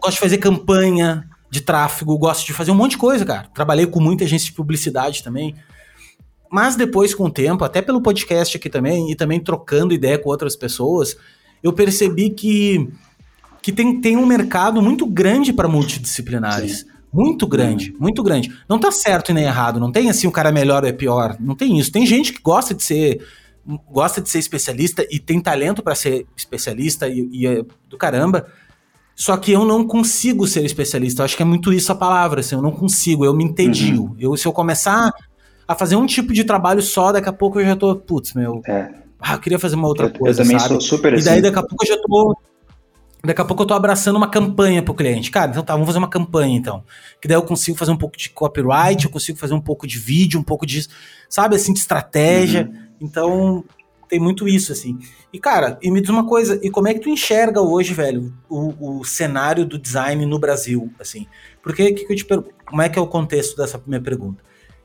Gosto 0.00 0.14
de 0.14 0.20
fazer 0.20 0.38
campanha, 0.38 1.28
de 1.50 1.60
tráfego, 1.60 2.16
gosto 2.16 2.46
de 2.46 2.54
fazer 2.54 2.70
um 2.70 2.74
monte 2.74 2.92
de 2.92 2.96
coisa, 2.96 3.26
cara. 3.26 3.46
Trabalhei 3.52 3.84
com 3.86 4.00
muita 4.00 4.24
agência 4.24 4.46
de 4.46 4.54
publicidade 4.54 5.22
também. 5.22 5.54
Mas 6.52 6.76
depois, 6.76 7.14
com 7.14 7.24
o 7.24 7.30
tempo, 7.30 7.64
até 7.64 7.80
pelo 7.80 8.02
podcast 8.02 8.58
aqui 8.58 8.68
também, 8.68 9.10
e 9.10 9.16
também 9.16 9.40
trocando 9.40 9.94
ideia 9.94 10.18
com 10.18 10.28
outras 10.28 10.54
pessoas, 10.54 11.16
eu 11.62 11.72
percebi 11.72 12.28
que, 12.28 12.90
que 13.62 13.72
tem, 13.72 13.98
tem 14.02 14.18
um 14.18 14.26
mercado 14.26 14.82
muito 14.82 15.06
grande 15.06 15.50
para 15.50 15.66
multidisciplinares. 15.66 16.80
Sim. 16.80 16.86
Muito 17.10 17.46
grande, 17.46 17.92
uhum. 17.92 17.96
muito 18.00 18.22
grande. 18.22 18.52
Não 18.68 18.78
tá 18.78 18.92
certo 18.92 19.30
e 19.30 19.34
nem 19.34 19.44
errado, 19.44 19.80
não 19.80 19.90
tem 19.90 20.10
assim 20.10 20.26
o 20.26 20.32
cara 20.32 20.52
melhor 20.52 20.82
ou 20.82 20.88
é 20.90 20.92
pior. 20.92 21.36
Não 21.40 21.54
tem 21.54 21.78
isso. 21.78 21.90
Tem 21.90 22.04
gente 22.04 22.34
que 22.34 22.42
gosta 22.42 22.74
de 22.74 22.82
ser 22.82 23.26
gosta 23.90 24.20
de 24.20 24.28
ser 24.28 24.38
especialista 24.38 25.06
e 25.10 25.18
tem 25.18 25.40
talento 25.40 25.82
para 25.82 25.94
ser 25.94 26.26
especialista 26.36 27.08
e, 27.08 27.28
e 27.32 27.46
é 27.46 27.62
do 27.88 27.96
caramba. 27.96 28.46
Só 29.14 29.36
que 29.38 29.52
eu 29.52 29.64
não 29.64 29.86
consigo 29.86 30.46
ser 30.46 30.64
especialista. 30.64 31.22
Eu 31.22 31.24
acho 31.24 31.36
que 31.36 31.42
é 31.42 31.46
muito 31.46 31.72
isso 31.72 31.92
a 31.92 31.94
palavra, 31.94 32.40
assim, 32.40 32.56
eu 32.56 32.62
não 32.62 32.72
consigo, 32.72 33.24
eu 33.24 33.34
me 33.34 33.44
entedio. 33.44 34.02
Uhum. 34.02 34.16
Eu, 34.18 34.36
se 34.36 34.46
eu 34.46 34.52
começar 34.52 35.12
a 35.66 35.74
fazer 35.74 35.96
um 35.96 36.06
tipo 36.06 36.32
de 36.32 36.44
trabalho 36.44 36.82
só, 36.82 37.12
daqui 37.12 37.28
a 37.28 37.32
pouco 37.32 37.60
eu 37.60 37.66
já 37.66 37.76
tô, 37.76 37.94
putz, 37.96 38.34
meu. 38.34 38.60
É. 38.66 38.90
Ah, 39.20 39.34
eu 39.34 39.38
queria 39.38 39.58
fazer 39.58 39.76
uma 39.76 39.86
outra 39.86 40.06
eu, 40.06 40.18
coisa. 40.18 40.42
Eu 40.42 40.44
também 40.44 40.58
sabe? 40.58 40.72
sou 40.72 40.80
super 40.80 41.12
E 41.14 41.22
daí 41.22 41.34
assim. 41.34 41.42
daqui 41.42 41.58
a 41.58 41.62
pouco 41.62 41.84
eu 41.84 41.88
já 41.88 41.96
tô. 42.02 42.36
Daqui 43.24 43.40
a 43.40 43.44
pouco 43.44 43.62
eu 43.62 43.66
tô 43.66 43.74
abraçando 43.74 44.16
uma 44.16 44.28
campanha 44.28 44.82
pro 44.82 44.94
cliente. 44.94 45.30
Cara, 45.30 45.52
então 45.52 45.62
tá, 45.62 45.74
vamos 45.74 45.86
fazer 45.86 45.98
uma 45.98 46.10
campanha 46.10 46.56
então. 46.56 46.82
Que 47.20 47.28
daí 47.28 47.36
eu 47.36 47.42
consigo 47.42 47.78
fazer 47.78 47.92
um 47.92 47.96
pouco 47.96 48.16
de 48.16 48.30
copyright, 48.30 49.04
eu 49.04 49.10
consigo 49.10 49.38
fazer 49.38 49.54
um 49.54 49.60
pouco 49.60 49.86
de 49.86 49.96
vídeo, 49.96 50.40
um 50.40 50.42
pouco 50.42 50.66
de, 50.66 50.88
sabe, 51.28 51.54
assim, 51.54 51.72
de 51.72 51.78
estratégia. 51.78 52.68
Uhum. 52.68 52.82
Então, 53.00 53.64
tem 54.08 54.18
muito 54.18 54.48
isso, 54.48 54.72
assim. 54.72 54.98
E, 55.32 55.38
cara, 55.38 55.78
e 55.80 55.88
me 55.88 56.00
diz 56.00 56.10
uma 56.10 56.26
coisa, 56.26 56.58
e 56.62 56.68
como 56.68 56.88
é 56.88 56.94
que 56.94 57.00
tu 57.00 57.08
enxerga 57.08 57.60
hoje, 57.60 57.94
velho, 57.94 58.30
o, 58.48 58.98
o 58.98 59.04
cenário 59.04 59.64
do 59.64 59.78
design 59.78 60.26
no 60.26 60.38
Brasil, 60.38 60.92
assim? 60.98 61.26
Porque, 61.62 61.92
que, 61.92 62.04
que 62.04 62.12
eu 62.12 62.16
te 62.16 62.24
pergunto, 62.24 62.50
como 62.66 62.82
é 62.82 62.88
que 62.88 62.98
é 62.98 63.02
o 63.02 63.06
contexto 63.06 63.56
dessa 63.56 63.80
minha 63.86 64.02
pergunta? 64.02 64.42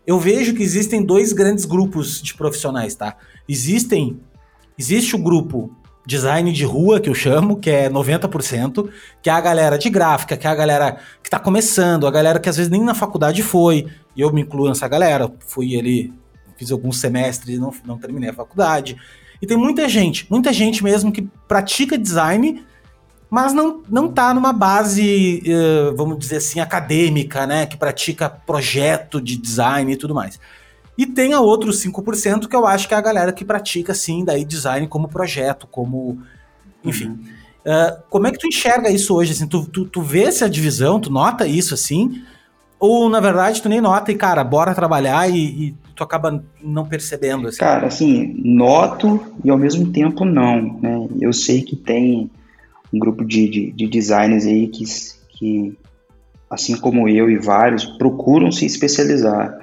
Eu 0.07 0.19
vejo 0.19 0.55
que 0.55 0.63
existem 0.63 1.03
dois 1.03 1.33
grandes 1.33 1.65
grupos 1.65 2.21
de 2.21 2.33
profissionais, 2.33 2.95
tá? 2.95 3.17
Existem, 3.47 4.19
existe 4.79 5.15
o 5.15 5.19
grupo 5.19 5.69
design 6.05 6.51
de 6.53 6.63
rua, 6.63 7.01
que 7.01 7.09
eu 7.09 7.13
chamo, 7.13 7.57
que 7.57 7.69
é 7.69 7.89
90%, 7.89 8.89
que 9.21 9.29
é 9.29 9.33
a 9.33 9.41
galera 9.41 9.77
de 9.77 9.89
gráfica, 9.89 10.37
que 10.37 10.47
é 10.47 10.49
a 10.49 10.55
galera 10.55 10.97
que 11.21 11.29
tá 11.29 11.37
começando, 11.37 12.07
a 12.07 12.11
galera 12.11 12.39
que 12.39 12.47
às 12.47 12.55
vezes 12.55 12.71
nem 12.71 12.81
na 12.81 12.95
faculdade 12.95 13.43
foi, 13.43 13.85
e 14.15 14.21
eu 14.21 14.31
me 14.31 14.41
incluo 14.41 14.69
nessa 14.69 14.87
galera, 14.87 15.29
fui 15.45 15.77
ali 15.77 16.13
fiz 16.57 16.71
alguns 16.71 16.99
semestres 16.99 17.55
e 17.55 17.59
não, 17.59 17.71
não 17.85 17.97
terminei 17.97 18.29
a 18.29 18.33
faculdade. 18.33 18.97
E 19.41 19.45
tem 19.45 19.55
muita 19.55 19.87
gente, 19.87 20.25
muita 20.29 20.51
gente 20.51 20.83
mesmo 20.83 21.11
que 21.11 21.21
pratica 21.47 21.97
design, 21.97 22.65
mas 23.29 23.53
não, 23.53 23.81
não 23.89 24.07
tá 24.07 24.33
numa 24.33 24.53
base, 24.53 25.43
uh, 25.45 25.95
vamos 25.95 26.17
dizer 26.17 26.37
assim, 26.37 26.59
acadêmica, 26.59 27.45
né? 27.45 27.65
Que 27.65 27.75
pratica 27.75 28.29
projeto 28.29 29.19
de 29.19 29.35
design 29.35 29.91
e 29.91 29.97
tudo 29.97 30.15
mais. 30.15 30.39
E 30.97 31.05
tem 31.05 31.33
a 31.33 31.41
outros 31.41 31.83
5% 31.83 32.47
que 32.47 32.55
eu 32.55 32.65
acho 32.65 32.87
que 32.87 32.93
é 32.93 32.97
a 32.97 33.01
galera 33.01 33.33
que 33.33 33.45
pratica, 33.45 33.93
sim, 33.93 34.23
daí 34.23 34.45
design 34.45 34.87
como 34.87 35.07
projeto, 35.07 35.67
como... 35.67 36.19
Enfim. 36.83 37.09
Uhum. 37.09 37.19
Uh, 37.65 38.01
como 38.09 38.27
é 38.27 38.31
que 38.31 38.39
tu 38.39 38.47
enxerga 38.47 38.89
isso 38.89 39.13
hoje? 39.13 39.33
Assim, 39.33 39.45
tu, 39.45 39.65
tu, 39.65 39.85
tu 39.85 40.01
vê 40.01 40.23
essa 40.23 40.49
divisão, 40.49 40.99
tu 40.99 41.11
nota 41.11 41.45
isso 41.45 41.73
assim? 41.73 42.23
Ou, 42.79 43.09
na 43.09 43.19
verdade, 43.19 43.61
tu 43.61 43.67
nem 43.67 43.81
nota 43.81 44.11
e, 44.11 44.15
cara, 44.15 44.43
bora 44.43 44.73
trabalhar 44.73 45.29
e, 45.29 45.37
e 45.37 45.75
tu 45.93 46.03
acaba 46.03 46.43
não 46.63 46.85
percebendo? 46.85 47.47
Assim? 47.47 47.57
Cara, 47.57 47.87
assim, 47.87 48.39
noto 48.43 49.19
e 49.43 49.49
ao 49.49 49.57
mesmo 49.57 49.91
tempo 49.91 50.23
não, 50.23 50.79
né? 50.79 51.07
Eu 51.19 51.33
sei 51.33 51.61
que 51.61 51.75
tem 51.75 52.29
um 52.93 52.99
grupo 52.99 53.25
de, 53.25 53.47
de, 53.49 53.71
de 53.71 53.87
designers 53.87 54.45
aí 54.45 54.67
que, 54.67 54.83
que, 55.29 55.77
assim 56.49 56.77
como 56.77 57.07
eu 57.07 57.29
e 57.29 57.37
vários, 57.37 57.85
procuram 57.85 58.51
se 58.51 58.65
especializar, 58.65 59.57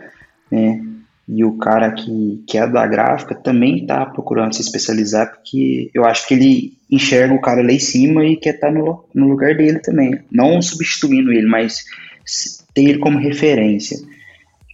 né? 0.50 0.82
E 1.26 1.42
o 1.42 1.56
cara 1.56 1.90
que, 1.90 2.44
que 2.46 2.58
é 2.58 2.66
da 2.66 2.86
gráfica 2.86 3.34
também 3.34 3.78
está 3.78 4.04
procurando 4.04 4.54
se 4.54 4.60
especializar, 4.60 5.30
porque 5.30 5.90
eu 5.94 6.04
acho 6.04 6.28
que 6.28 6.34
ele 6.34 6.72
enxerga 6.90 7.32
o 7.32 7.40
cara 7.40 7.62
lá 7.62 7.72
em 7.72 7.78
cima 7.78 8.26
e 8.26 8.36
quer 8.36 8.56
estar 8.56 8.66
tá 8.66 8.72
no, 8.72 9.04
no 9.14 9.28
lugar 9.28 9.56
dele 9.56 9.78
também. 9.78 10.20
Não 10.30 10.60
substituindo 10.60 11.32
ele, 11.32 11.46
mas 11.46 11.84
ter 12.74 12.82
ele 12.82 12.98
como 12.98 13.18
referência. 13.18 13.96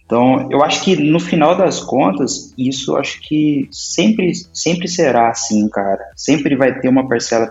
Então, 0.05 0.49
eu 0.51 0.61
acho 0.61 0.83
que 0.83 0.97
no 0.97 1.21
final 1.21 1.55
das 1.55 1.79
contas, 1.79 2.53
isso 2.57 2.97
acho 2.97 3.21
que 3.21 3.69
sempre, 3.71 4.33
sempre 4.53 4.89
será 4.89 5.29
assim, 5.29 5.69
cara. 5.69 6.03
Sempre 6.17 6.57
vai 6.57 6.77
ter 6.81 6.89
uma 6.89 7.07
parcela 7.07 7.49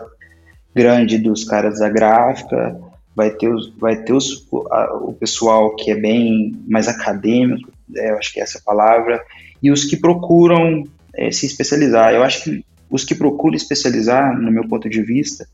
grande 0.75 1.19
dos 1.19 1.45
caras 1.45 1.81
da 1.81 1.89
gráfica, 1.89 2.79
vai 3.15 3.31
ter, 3.31 3.49
os, 3.49 3.73
vai 3.79 3.97
ter 3.97 4.13
os, 4.13 4.47
a, 4.71 4.95
o 4.95 5.13
pessoal 5.13 5.75
que 5.77 5.91
é 5.91 5.97
bem 5.97 6.59
mais 6.67 6.89
acadêmico, 6.89 7.71
é, 7.97 8.11
eu 8.11 8.19
acho 8.19 8.33
que 8.33 8.41
é 8.41 8.43
essa 8.43 8.59
a 8.59 8.63
palavra, 8.63 9.23
e 9.63 9.71
os 9.71 9.85
que 9.85 9.97
procuram 9.97 10.85
é, 11.15 11.31
se 11.31 11.47
especializar. 11.47 12.15
Eu 12.15 12.23
acho 12.23 12.45
que 12.45 12.65
os 12.89 13.05
que 13.05 13.15
procuram 13.15 13.57
especializar, 13.57 14.37
no 14.39 14.51
meu 14.51 14.67
ponto 14.67 14.89
de 14.89 15.03
vista, 15.03 15.47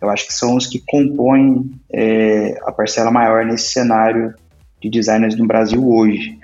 eu 0.00 0.10
acho 0.10 0.26
que 0.26 0.34
são 0.34 0.56
os 0.56 0.66
que 0.66 0.82
compõem 0.84 1.70
é, 1.92 2.58
a 2.62 2.72
parcela 2.72 3.10
maior 3.10 3.44
nesse 3.44 3.70
cenário 3.70 4.34
de 4.80 4.90
designers 4.90 5.36
no 5.36 5.46
Brasil 5.46 5.88
hoje. 5.88 6.38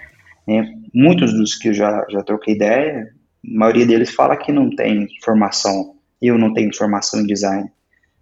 Né? 0.46 0.72
Muitos 0.94 1.32
dos 1.32 1.56
que 1.56 1.68
eu 1.68 1.74
já, 1.74 2.06
já 2.08 2.22
troquei 2.22 2.54
ideia, 2.54 3.12
a 3.44 3.58
maioria 3.58 3.84
deles 3.84 4.14
fala 4.14 4.36
que 4.36 4.52
não 4.52 4.70
tem 4.70 5.08
formação. 5.24 5.96
Eu 6.22 6.38
não 6.38 6.52
tenho 6.52 6.74
formação 6.74 7.20
em 7.20 7.26
design, 7.26 7.68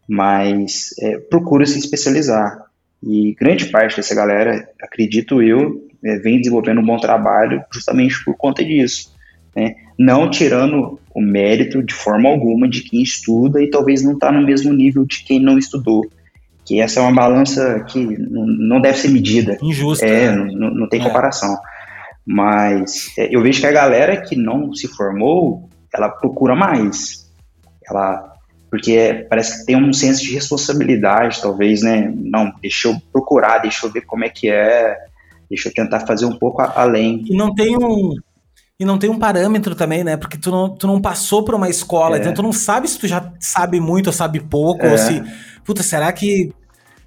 mas 0.08 0.90
é, 1.00 1.18
procura 1.18 1.66
se 1.66 1.78
especializar. 1.78 2.64
E 3.02 3.34
grande 3.34 3.66
parte 3.66 3.96
dessa 3.96 4.14
galera, 4.14 4.68
acredito 4.80 5.42
eu, 5.42 5.86
é, 6.04 6.16
vem 6.18 6.38
desenvolvendo 6.38 6.80
um 6.80 6.86
bom 6.86 6.98
trabalho 6.98 7.62
justamente 7.72 8.24
por 8.24 8.36
conta 8.36 8.64
disso. 8.64 9.14
Né? 9.54 9.74
Não 9.98 10.30
tirando 10.30 11.00
o 11.14 11.20
mérito 11.20 11.82
de 11.82 11.94
forma 11.94 12.28
alguma 12.28 12.68
de 12.68 12.82
quem 12.82 13.02
estuda 13.02 13.62
e 13.62 13.70
talvez 13.70 14.02
não 14.02 14.12
está 14.12 14.30
no 14.30 14.44
mesmo 14.44 14.72
nível 14.72 15.04
de 15.04 15.24
quem 15.24 15.40
não 15.40 15.58
estudou. 15.58 16.06
Que 16.64 16.80
essa 16.80 17.00
é 17.00 17.02
uma 17.02 17.14
balança 17.14 17.84
que 17.88 18.00
não 18.00 18.80
deve 18.80 18.98
ser 18.98 19.08
medida. 19.08 19.56
Injusta. 19.62 20.04
É, 20.04 20.32
né? 20.32 20.50
não, 20.52 20.74
não, 20.74 20.88
tem 20.88 21.00
é. 21.00 21.04
comparação. 21.04 21.56
Mas 22.26 23.12
é, 23.16 23.34
eu 23.34 23.40
vejo 23.40 23.60
que 23.60 23.66
a 23.66 23.72
galera 23.72 24.20
que 24.20 24.34
não 24.36 24.74
se 24.74 24.88
formou, 24.88 25.70
ela 25.94 26.08
procura 26.08 26.56
mais. 26.56 27.30
Ela 27.88 28.35
porque 28.70 29.26
parece 29.30 29.60
que 29.60 29.66
tem 29.66 29.76
um 29.76 29.92
senso 29.92 30.22
de 30.22 30.34
responsabilidade, 30.34 31.40
talvez, 31.40 31.82
né? 31.82 32.12
Não, 32.14 32.52
deixa 32.60 32.88
eu 32.88 33.00
procurar, 33.12 33.58
deixa 33.58 33.86
eu 33.86 33.92
ver 33.92 34.02
como 34.02 34.24
é 34.24 34.28
que 34.28 34.48
é, 34.48 34.96
deixa 35.48 35.68
eu 35.68 35.74
tentar 35.74 36.00
fazer 36.00 36.26
um 36.26 36.36
pouco 36.36 36.62
além. 36.62 37.24
E 37.28 37.36
não 37.36 37.54
tem 37.54 37.76
um, 37.76 38.14
e 38.78 38.84
não 38.84 38.98
tem 38.98 39.08
um 39.08 39.18
parâmetro 39.18 39.74
também, 39.74 40.04
né? 40.04 40.16
Porque 40.16 40.36
tu 40.36 40.50
não, 40.50 40.68
tu 40.68 40.86
não 40.86 41.00
passou 41.00 41.42
por 41.42 41.54
uma 41.54 41.68
escola, 41.68 42.16
é. 42.16 42.20
então 42.20 42.34
tu 42.34 42.42
não 42.42 42.52
sabe 42.52 42.86
se 42.88 42.98
tu 42.98 43.06
já 43.06 43.32
sabe 43.40 43.80
muito 43.80 44.08
ou 44.08 44.12
sabe 44.12 44.40
pouco, 44.40 44.84
é. 44.84 44.92
ou 44.92 44.98
se. 44.98 45.22
Puta, 45.64 45.82
será 45.82 46.12
que. 46.12 46.52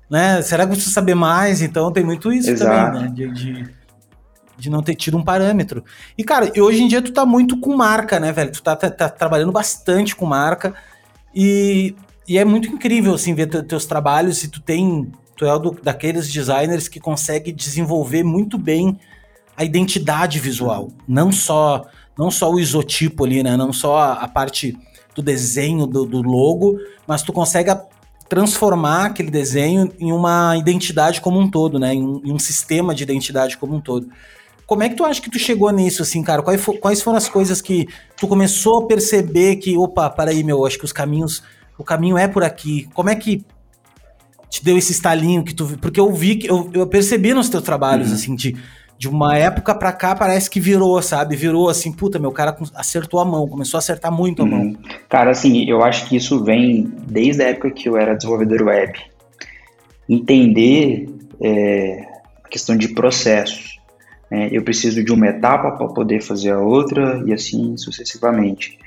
Né? 0.09 0.41
Será 0.41 0.65
que 0.65 0.75
você 0.75 0.89
saber 0.89 1.13
mais? 1.13 1.61
Então 1.61 1.91
tem 1.91 2.03
muito 2.03 2.33
isso 2.33 2.49
Exato. 2.49 2.93
também, 2.93 3.03
né? 3.03 3.13
De, 3.13 3.31
de, 3.31 3.69
de, 4.57 4.69
não 4.69 4.81
ter 4.81 4.95
tido 4.95 5.17
um 5.17 5.23
parâmetro. 5.23 5.83
E, 6.17 6.23
cara, 6.23 6.51
hoje 6.57 6.81
em 6.81 6.87
dia 6.87 7.03
tu 7.03 7.13
tá 7.13 7.23
muito 7.23 7.59
com 7.59 7.75
marca, 7.75 8.19
né, 8.19 8.31
velho? 8.31 8.51
Tu 8.51 8.63
tá, 8.63 8.75
tá, 8.75 8.89
tá 8.89 9.07
trabalhando 9.07 9.51
bastante 9.51 10.15
com 10.15 10.25
marca. 10.25 10.73
E, 11.33 11.95
e 12.27 12.37
é 12.37 12.45
muito 12.45 12.67
incrível, 12.67 13.13
assim, 13.13 13.33
ver 13.33 13.47
teus 13.63 13.85
trabalhos. 13.85 14.43
E 14.43 14.47
tu 14.47 14.61
tem. 14.61 15.11
Tu 15.35 15.45
é 15.45 15.59
do, 15.59 15.71
daqueles 15.71 16.31
designers 16.31 16.87
que 16.87 16.99
consegue 16.99 17.51
desenvolver 17.51 18.23
muito 18.23 18.57
bem 18.57 18.99
a 19.55 19.63
identidade 19.63 20.39
visual, 20.39 20.89
não 21.07 21.31
só 21.31 21.85
não 22.17 22.29
só 22.29 22.51
o 22.51 22.59
isotipo 22.59 23.23
ali, 23.23 23.41
né? 23.41 23.55
Não 23.55 23.71
só 23.71 23.97
a, 23.97 24.13
a 24.13 24.27
parte 24.27 24.77
do 25.15 25.21
desenho 25.21 25.85
do, 25.85 26.05
do, 26.05 26.21
logo, 26.21 26.77
mas 27.07 27.23
tu 27.23 27.31
consegue 27.31 27.71
transformar 28.27 29.05
aquele 29.05 29.31
desenho 29.31 29.91
em 29.97 30.11
uma 30.11 30.57
identidade 30.57 31.21
como 31.21 31.39
um 31.39 31.49
todo, 31.49 31.79
né? 31.79 31.93
Em 31.93 32.21
em 32.25 32.33
um, 32.33 32.39
sistema 32.39 32.93
de 32.93 33.03
identidade 33.03 33.57
como 33.57 33.75
um 33.75 33.81
todo. 33.81 34.09
Como 34.69 34.83
é 34.83 34.89
que 34.89 34.93
tu 34.93 35.03
acha 35.03 35.19
que 35.19 35.31
tu 35.31 35.39
chegou 35.39 35.71
nisso, 35.71 36.03
assim, 36.03 36.21
cara? 36.21 36.43
Quais, 36.43 36.61
for, 36.61 36.77
quais 36.77 37.01
foram 37.01 37.17
as 37.17 37.27
coisas 37.27 37.59
que 37.59 37.87
tu 38.15 38.27
começou 38.27 38.83
a 38.83 38.87
perceber 38.87 39.55
que, 39.55 39.75
opa, 39.75 40.13
aí, 40.19 40.43
meu, 40.43 40.63
acho 40.63 40.77
que 40.77 40.85
os 40.85 40.93
caminhos, 40.93 41.41
o 41.75 41.83
caminho 41.83 42.15
é 42.19 42.27
por 42.27 42.43
aqui. 42.43 42.87
Como 42.93 43.09
é 43.09 43.15
que 43.15 43.43
te 44.47 44.63
deu 44.63 44.77
esse 44.77 44.91
estalinho 44.91 45.43
que 45.43 45.55
tu, 45.55 45.75
porque 45.81 45.99
eu 45.99 46.13
vi 46.13 46.35
que 46.35 46.47
eu, 46.47 46.69
eu 46.71 46.85
percebi 46.85 47.33
nos 47.33 47.49
teus 47.49 47.63
trabalhos, 47.63 48.09
uhum. 48.09 48.13
assim, 48.13 48.35
de 48.35 48.55
de 48.95 49.07
uma 49.07 49.35
época 49.37 49.73
pra 49.73 49.93
cá 49.93 50.13
parece 50.13 50.49
que 50.49 50.59
virou, 50.59 51.01
sabe? 51.01 51.33
Virou 51.33 51.69
assim, 51.69 51.89
puta, 51.89 52.19
meu 52.19 52.33
cara 52.33 52.55
acertou 52.75 53.21
a 53.21 53.25
mão, 53.25 53.47
começou 53.47 53.77
a 53.77 53.79
acertar 53.79 54.11
muito 54.11 54.43
a 54.43 54.45
mão. 54.45 54.59
Uhum. 54.59 54.75
Cara, 55.07 55.31
assim, 55.31 55.63
eu 55.69 55.81
acho 55.81 56.05
que 56.09 56.17
isso 56.17 56.43
vem 56.43 56.91
desde 57.07 57.41
a 57.41 57.47
época 57.47 57.71
que 57.71 57.87
eu 57.87 57.95
era 57.95 58.13
desenvolvedor 58.13 58.63
web. 58.63 58.99
Entender 60.09 61.07
é, 61.41 62.05
a 62.43 62.49
questão 62.49 62.75
de 62.75 62.89
processos. 62.89 63.78
Né? 64.29 64.49
Eu 64.51 64.63
preciso 64.63 65.03
de 65.03 65.11
uma 65.11 65.27
etapa 65.27 65.71
para 65.71 65.87
poder 65.87 66.21
fazer 66.21 66.51
a 66.51 66.59
outra 66.59 67.21
e 67.25 67.33
assim 67.33 67.75
sucessivamente. 67.77 68.77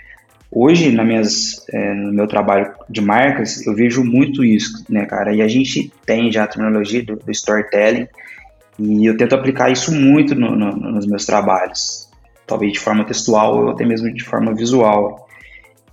Hoje, 0.54 0.92
na 0.92 1.02
minhas, 1.02 1.64
é, 1.70 1.94
no 1.94 2.12
meu 2.12 2.26
trabalho 2.26 2.74
de 2.88 3.00
marcas, 3.00 3.66
eu 3.66 3.74
vejo 3.74 4.04
muito 4.04 4.44
isso, 4.44 4.84
né, 4.88 5.06
cara? 5.06 5.34
E 5.34 5.40
a 5.40 5.48
gente 5.48 5.90
tem 6.04 6.30
já 6.30 6.44
a 6.44 6.46
terminologia 6.46 7.02
do, 7.02 7.16
do 7.16 7.30
storytelling, 7.30 8.06
e 8.78 9.06
eu 9.06 9.16
tento 9.16 9.34
aplicar 9.34 9.70
isso 9.70 9.94
muito 9.94 10.34
no, 10.34 10.54
no, 10.54 10.76
nos 10.76 11.06
meus 11.06 11.24
trabalhos, 11.24 12.10
talvez 12.46 12.72
de 12.72 12.80
forma 12.80 13.04
textual 13.04 13.62
ou 13.62 13.70
até 13.70 13.84
mesmo 13.84 14.12
de 14.12 14.24
forma 14.24 14.54
visual. 14.54 15.26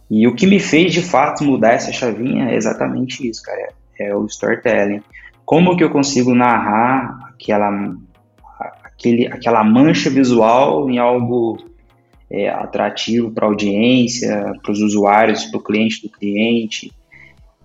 E 0.09 0.27
o 0.27 0.35
que 0.35 0.47
me 0.47 0.59
fez 0.59 0.91
de 0.91 1.01
fato 1.01 1.43
mudar 1.43 1.73
essa 1.73 1.93
chavinha 1.93 2.49
é 2.49 2.55
exatamente 2.55 3.27
isso, 3.29 3.41
cara, 3.43 3.69
é 3.97 4.13
o 4.13 4.25
storytelling. 4.25 5.01
Como 5.45 5.77
que 5.77 5.83
eu 5.83 5.89
consigo 5.89 6.33
narrar 6.33 7.31
aquela, 7.33 7.95
aquele, 8.99 9.27
aquela 9.27 9.63
mancha 9.63 10.09
visual 10.09 10.89
em 10.89 10.99
algo 10.99 11.57
é, 12.29 12.49
atrativo 12.49 13.31
para 13.31 13.47
a 13.47 13.49
audiência, 13.49 14.53
para 14.61 14.71
os 14.71 14.81
usuários, 14.81 15.45
para 15.45 15.57
o 15.57 15.63
cliente 15.63 16.01
do 16.01 16.09
cliente. 16.09 16.91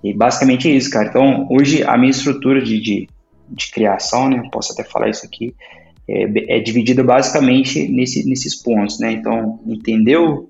E 0.02 0.14
basicamente 0.14 0.74
isso, 0.74 0.90
cara. 0.90 1.08
Então, 1.08 1.48
hoje 1.50 1.82
a 1.82 1.98
minha 1.98 2.10
estrutura 2.10 2.62
de, 2.62 2.80
de, 2.80 3.08
de 3.48 3.70
criação, 3.72 4.28
né? 4.30 4.48
Posso 4.52 4.72
até 4.72 4.84
falar 4.84 5.10
isso 5.10 5.26
aqui. 5.26 5.54
É, 6.06 6.56
é 6.56 6.60
dividida 6.60 7.02
basicamente 7.02 7.88
nesse, 7.88 8.28
nesses 8.28 8.54
pontos, 8.54 9.00
né? 9.00 9.10
Então, 9.10 9.60
entender 9.66 10.18
o, 10.18 10.48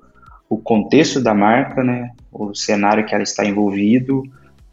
o, 0.49 0.59
contexto 0.59 1.21
da 1.21 1.33
marca, 1.33 1.83
né? 1.83 2.11
O 2.31 2.55
cenário 2.55 3.07
que 3.07 3.15
ela 3.15 3.23
está 3.23 3.45
envolvido, 3.47 4.23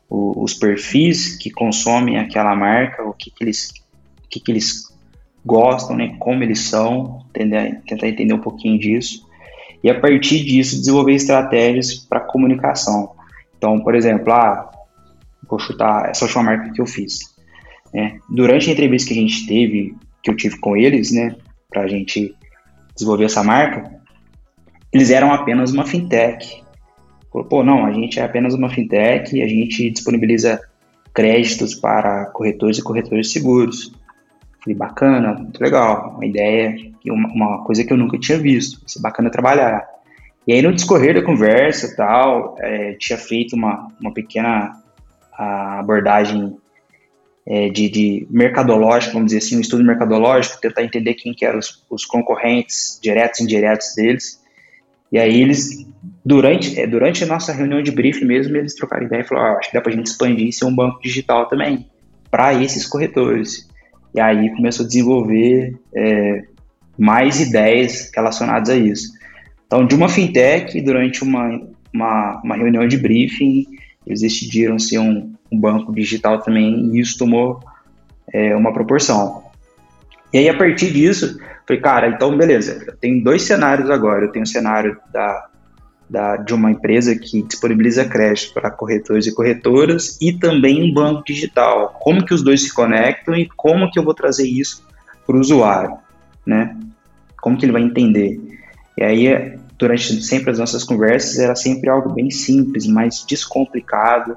o, 0.10 0.43
os 0.43 0.56
perfis 0.56 1.38
que 1.38 1.52
consomem 1.52 2.17
aquela 2.17 2.56
marca, 2.56 3.04
o 3.04 3.13
que, 3.13 3.30
que 3.30 3.43
eles, 3.43 3.69
o 4.26 4.30
que, 4.30 4.39
que 4.39 4.52
eles 4.52 4.90
gostam, 5.45 5.95
né? 5.95 6.15
Como 6.19 6.43
eles 6.43 6.60
são, 6.60 7.25
entender, 7.30 7.82
tentar 7.88 8.08
entender 8.08 8.34
um 8.34 8.41
pouquinho 8.41 8.80
disso 8.80 9.30
e 9.84 9.89
a 9.89 9.99
partir 9.99 10.43
disso 10.43 10.77
desenvolver 10.77 11.13
estratégias 11.13 11.95
para 11.95 12.19
comunicação. 12.19 13.13
Então, 13.58 13.80
por 13.80 13.95
exemplo, 13.95 14.32
ah, 14.32 14.69
vou 15.49 15.60
chutar 15.60 16.10
essa 16.10 16.25
última 16.25 16.43
marca 16.43 16.71
que 16.71 16.82
eu 16.82 16.86
fiz. 16.86 17.19
Né? 17.93 18.19
Durante 18.30 18.69
a 18.69 18.73
entrevista 18.73 19.13
que 19.13 19.19
a 19.19 19.21
gente 19.21 19.48
teve, 19.48 19.96
que 20.23 20.29
eu 20.29 20.35
tive 20.35 20.60
com 20.60 20.77
eles, 20.77 21.12
né, 21.12 21.35
para 21.69 21.81
a 21.81 21.87
gente 21.87 22.35
desenvolver 22.96 23.25
essa 23.25 23.44
marca, 23.44 23.92
eles 24.94 25.10
eram 25.10 25.33
apenas 25.33 25.71
uma 25.71 25.85
fintech. 25.85 26.63
Falou, 27.31 27.48
pô, 27.48 27.63
não, 27.63 27.85
a 27.85 27.94
gente 27.94 28.19
é 28.19 28.23
apenas 28.23 28.54
uma 28.54 28.69
fintech, 28.69 29.42
a 29.42 29.48
gente 29.48 29.89
disponibiliza 29.89 30.62
créditos 31.13 31.73
para 31.73 32.25
corretores 32.27 32.77
e 32.77 32.83
corretores 32.83 33.31
seguros. 33.31 33.94
Falei, 34.63 34.77
bacana, 34.77 35.33
muito 35.33 35.59
legal, 35.62 36.13
uma 36.15 36.25
ideia, 36.25 36.75
uma, 37.07 37.29
uma 37.29 37.63
coisa 37.63 37.83
que 37.83 37.91
eu 37.91 37.97
nunca 37.97 38.17
tinha 38.17 38.37
visto, 38.37 38.79
vai 38.95 39.12
bacana 39.12 39.31
trabalhar. 39.31 39.87
E 40.47 40.53
aí 40.53 40.62
no 40.62 40.73
discorrer 40.73 41.15
da 41.15 41.21
conversa 41.21 41.95
tal, 41.95 42.55
é, 42.59 42.93
tinha 42.93 43.17
feito 43.17 43.55
uma, 43.55 43.87
uma 43.99 44.13
pequena 44.13 44.79
abordagem 45.37 46.55
é, 47.45 47.69
de, 47.69 47.89
de 47.89 48.27
mercadológico, 48.29 49.13
vamos 49.13 49.31
dizer 49.31 49.39
assim, 49.39 49.57
um 49.57 49.62
estudo 49.62 49.83
mercadológico, 49.83 50.62
tentar 50.62 50.83
entender 50.83 51.15
quem 51.15 51.33
que 51.33 51.45
eram 51.45 51.59
os, 51.59 51.83
os 51.89 52.05
concorrentes 52.05 52.99
diretos 53.01 53.39
e 53.39 53.43
indiretos 53.43 53.95
deles. 53.95 54.41
E 55.12 55.17
aí 55.17 55.41
eles, 55.41 55.85
durante, 56.23 56.79
é, 56.79 56.85
durante 56.85 57.23
a 57.23 57.27
nossa 57.27 57.51
reunião 57.51 57.81
de 57.81 57.91
briefing 57.91 58.25
mesmo, 58.25 58.55
eles 58.55 58.75
trocaram 58.75 59.05
ideia 59.05 59.21
e 59.21 59.23
falaram, 59.23 59.55
ah, 59.55 59.57
acho 59.57 59.69
que 59.69 59.75
dá 59.75 59.81
para 59.81 59.91
a 59.91 59.95
gente 59.95 60.07
expandir 60.07 60.47
e 60.47 60.53
ser 60.53 60.65
um 60.65 60.75
banco 60.75 61.01
digital 61.01 61.47
também, 61.47 61.87
para 62.29 62.53
esses 62.53 62.85
corretores. 62.85 63.69
E 64.13 64.19
aí 64.19 64.49
começou 64.55 64.85
a 64.85 64.87
desenvolver 64.87 65.77
é, 65.95 66.43
mais 66.97 67.39
ideias 67.39 68.12
relacionadas 68.13 68.69
a 68.69 68.75
isso. 68.75 69.12
Então, 69.65 69.85
de 69.85 69.95
uma 69.95 70.09
fintech, 70.09 70.79
durante 70.81 71.23
uma, 71.23 71.62
uma, 71.93 72.41
uma 72.43 72.55
reunião 72.55 72.87
de 72.87 72.97
briefing, 72.97 73.65
eles 74.05 74.21
decidiram 74.21 74.77
ser 74.77 74.99
um, 74.99 75.33
um 75.51 75.59
banco 75.59 75.93
digital 75.93 76.41
também, 76.41 76.89
e 76.93 76.99
isso 76.99 77.17
tomou 77.17 77.59
é, 78.33 78.55
uma 78.55 78.73
proporção. 78.73 79.43
E 80.33 80.39
aí, 80.39 80.49
a 80.49 80.57
partir 80.57 80.91
disso, 80.91 81.39
falei, 81.67 81.81
cara, 81.81 82.07
então 82.09 82.37
beleza, 82.37 82.83
eu 82.85 82.95
tenho 82.97 83.23
dois 83.23 83.43
cenários 83.43 83.89
agora. 83.89 84.25
Eu 84.25 84.31
tenho 84.31 84.43
o 84.43 84.47
cenário 84.47 84.97
da, 85.12 85.49
da, 86.12 86.35
de 86.35 86.53
uma 86.53 86.69
empresa 86.69 87.15
que 87.15 87.41
disponibiliza 87.41 88.03
crédito 88.03 88.53
para 88.53 88.69
corretores 88.69 89.25
e 89.27 89.33
corretoras 89.33 90.17
e 90.19 90.33
também 90.33 90.83
um 90.83 90.93
banco 90.93 91.23
digital. 91.23 91.97
Como 92.01 92.25
que 92.25 92.33
os 92.33 92.43
dois 92.43 92.63
se 92.63 92.73
conectam 92.73 93.33
e 93.33 93.47
como 93.55 93.89
que 93.89 93.97
eu 93.97 94.03
vou 94.03 94.13
trazer 94.13 94.45
isso 94.45 94.85
para 95.25 95.37
o 95.37 95.39
usuário, 95.39 95.97
né? 96.45 96.77
Como 97.41 97.57
que 97.57 97.63
ele 97.63 97.71
vai 97.71 97.81
entender? 97.81 98.41
E 98.97 99.03
aí, 99.03 99.57
durante 99.79 100.21
sempre 100.21 100.51
as 100.51 100.59
nossas 100.59 100.83
conversas, 100.83 101.39
era 101.39 101.55
sempre 101.55 101.89
algo 101.89 102.12
bem 102.13 102.29
simples, 102.29 102.85
mais 102.85 103.23
descomplicado, 103.25 104.35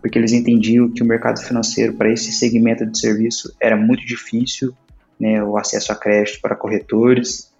porque 0.00 0.18
eles 0.18 0.32
entendiam 0.32 0.90
que 0.90 1.04
o 1.04 1.06
mercado 1.06 1.40
financeiro 1.40 1.94
para 1.94 2.12
esse 2.12 2.32
segmento 2.32 2.84
de 2.84 2.98
serviço 2.98 3.54
era 3.60 3.76
muito 3.76 4.04
difícil, 4.04 4.74
né, 5.20 5.40
o 5.40 5.56
acesso 5.56 5.92
a 5.92 5.94
crédito 5.94 6.40
para 6.42 6.56
corretores. 6.56 7.52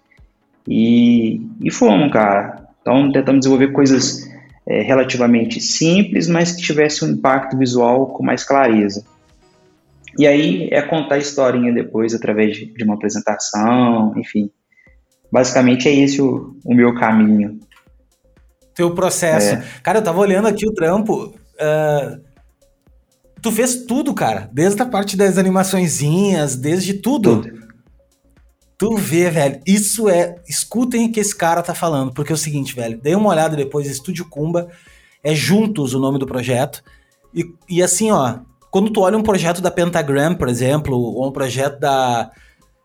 E, 0.67 1.47
e 1.61 1.71
fomos, 1.71 2.11
cara. 2.11 2.62
Então, 2.83 3.11
tentamos 3.11 3.39
desenvolver 3.39 3.71
coisas 3.71 4.29
é, 4.67 4.81
relativamente 4.81 5.59
simples, 5.59 6.27
mas 6.27 6.51
que 6.51 6.61
tivesse 6.61 7.03
um 7.03 7.09
impacto 7.09 7.57
visual 7.57 8.07
com 8.07 8.23
mais 8.23 8.43
clareza. 8.43 9.03
E 10.19 10.27
aí 10.27 10.67
é 10.71 10.81
contar 10.81 11.15
a 11.15 11.17
historinha 11.17 11.73
depois 11.73 12.13
através 12.13 12.55
de, 12.55 12.65
de 12.65 12.83
uma 12.83 12.93
apresentação, 12.93 14.13
enfim. 14.17 14.51
Basicamente 15.31 15.87
é 15.87 15.95
esse 15.95 16.21
o, 16.21 16.55
o 16.63 16.75
meu 16.75 16.93
caminho. 16.93 17.59
Teu 18.75 18.93
processo. 18.93 19.55
É. 19.55 19.63
Cara, 19.81 19.99
eu 19.99 20.03
tava 20.03 20.19
olhando 20.19 20.47
aqui 20.47 20.67
o 20.67 20.73
trampo. 20.73 21.33
Uh, 21.55 22.21
tu 23.41 23.51
fez 23.51 23.85
tudo, 23.85 24.13
cara. 24.13 24.49
Desde 24.51 24.81
a 24.81 24.85
parte 24.85 25.17
das 25.17 25.37
animaçõezinhas, 25.37 26.55
desde 26.55 26.93
tudo. 26.93 27.41
tudo. 27.41 27.62
Tu 28.77 28.95
vê, 28.97 29.29
velho, 29.29 29.61
isso 29.65 30.09
é. 30.09 30.35
Escutem 30.47 31.07
o 31.07 31.11
que 31.11 31.19
esse 31.19 31.35
cara 31.35 31.61
tá 31.61 31.73
falando, 31.73 32.13
porque 32.13 32.31
é 32.31 32.35
o 32.35 32.37
seguinte, 32.37 32.75
velho. 32.75 32.99
Dei 33.01 33.15
uma 33.15 33.29
olhada 33.29 33.55
depois, 33.55 33.87
Estúdio 33.87 34.25
Kumba, 34.25 34.67
é 35.23 35.33
Juntos 35.33 35.93
o 35.93 35.99
nome 35.99 36.19
do 36.19 36.25
projeto. 36.25 36.83
E, 37.33 37.45
e 37.69 37.81
assim, 37.81 38.11
ó, 38.11 38.39
quando 38.69 38.91
tu 38.91 39.01
olha 39.01 39.17
um 39.17 39.23
projeto 39.23 39.61
da 39.61 39.71
Pentagram, 39.71 40.35
por 40.35 40.49
exemplo, 40.49 40.97
ou 40.97 41.27
um 41.27 41.31
projeto 41.31 41.79
da. 41.79 42.31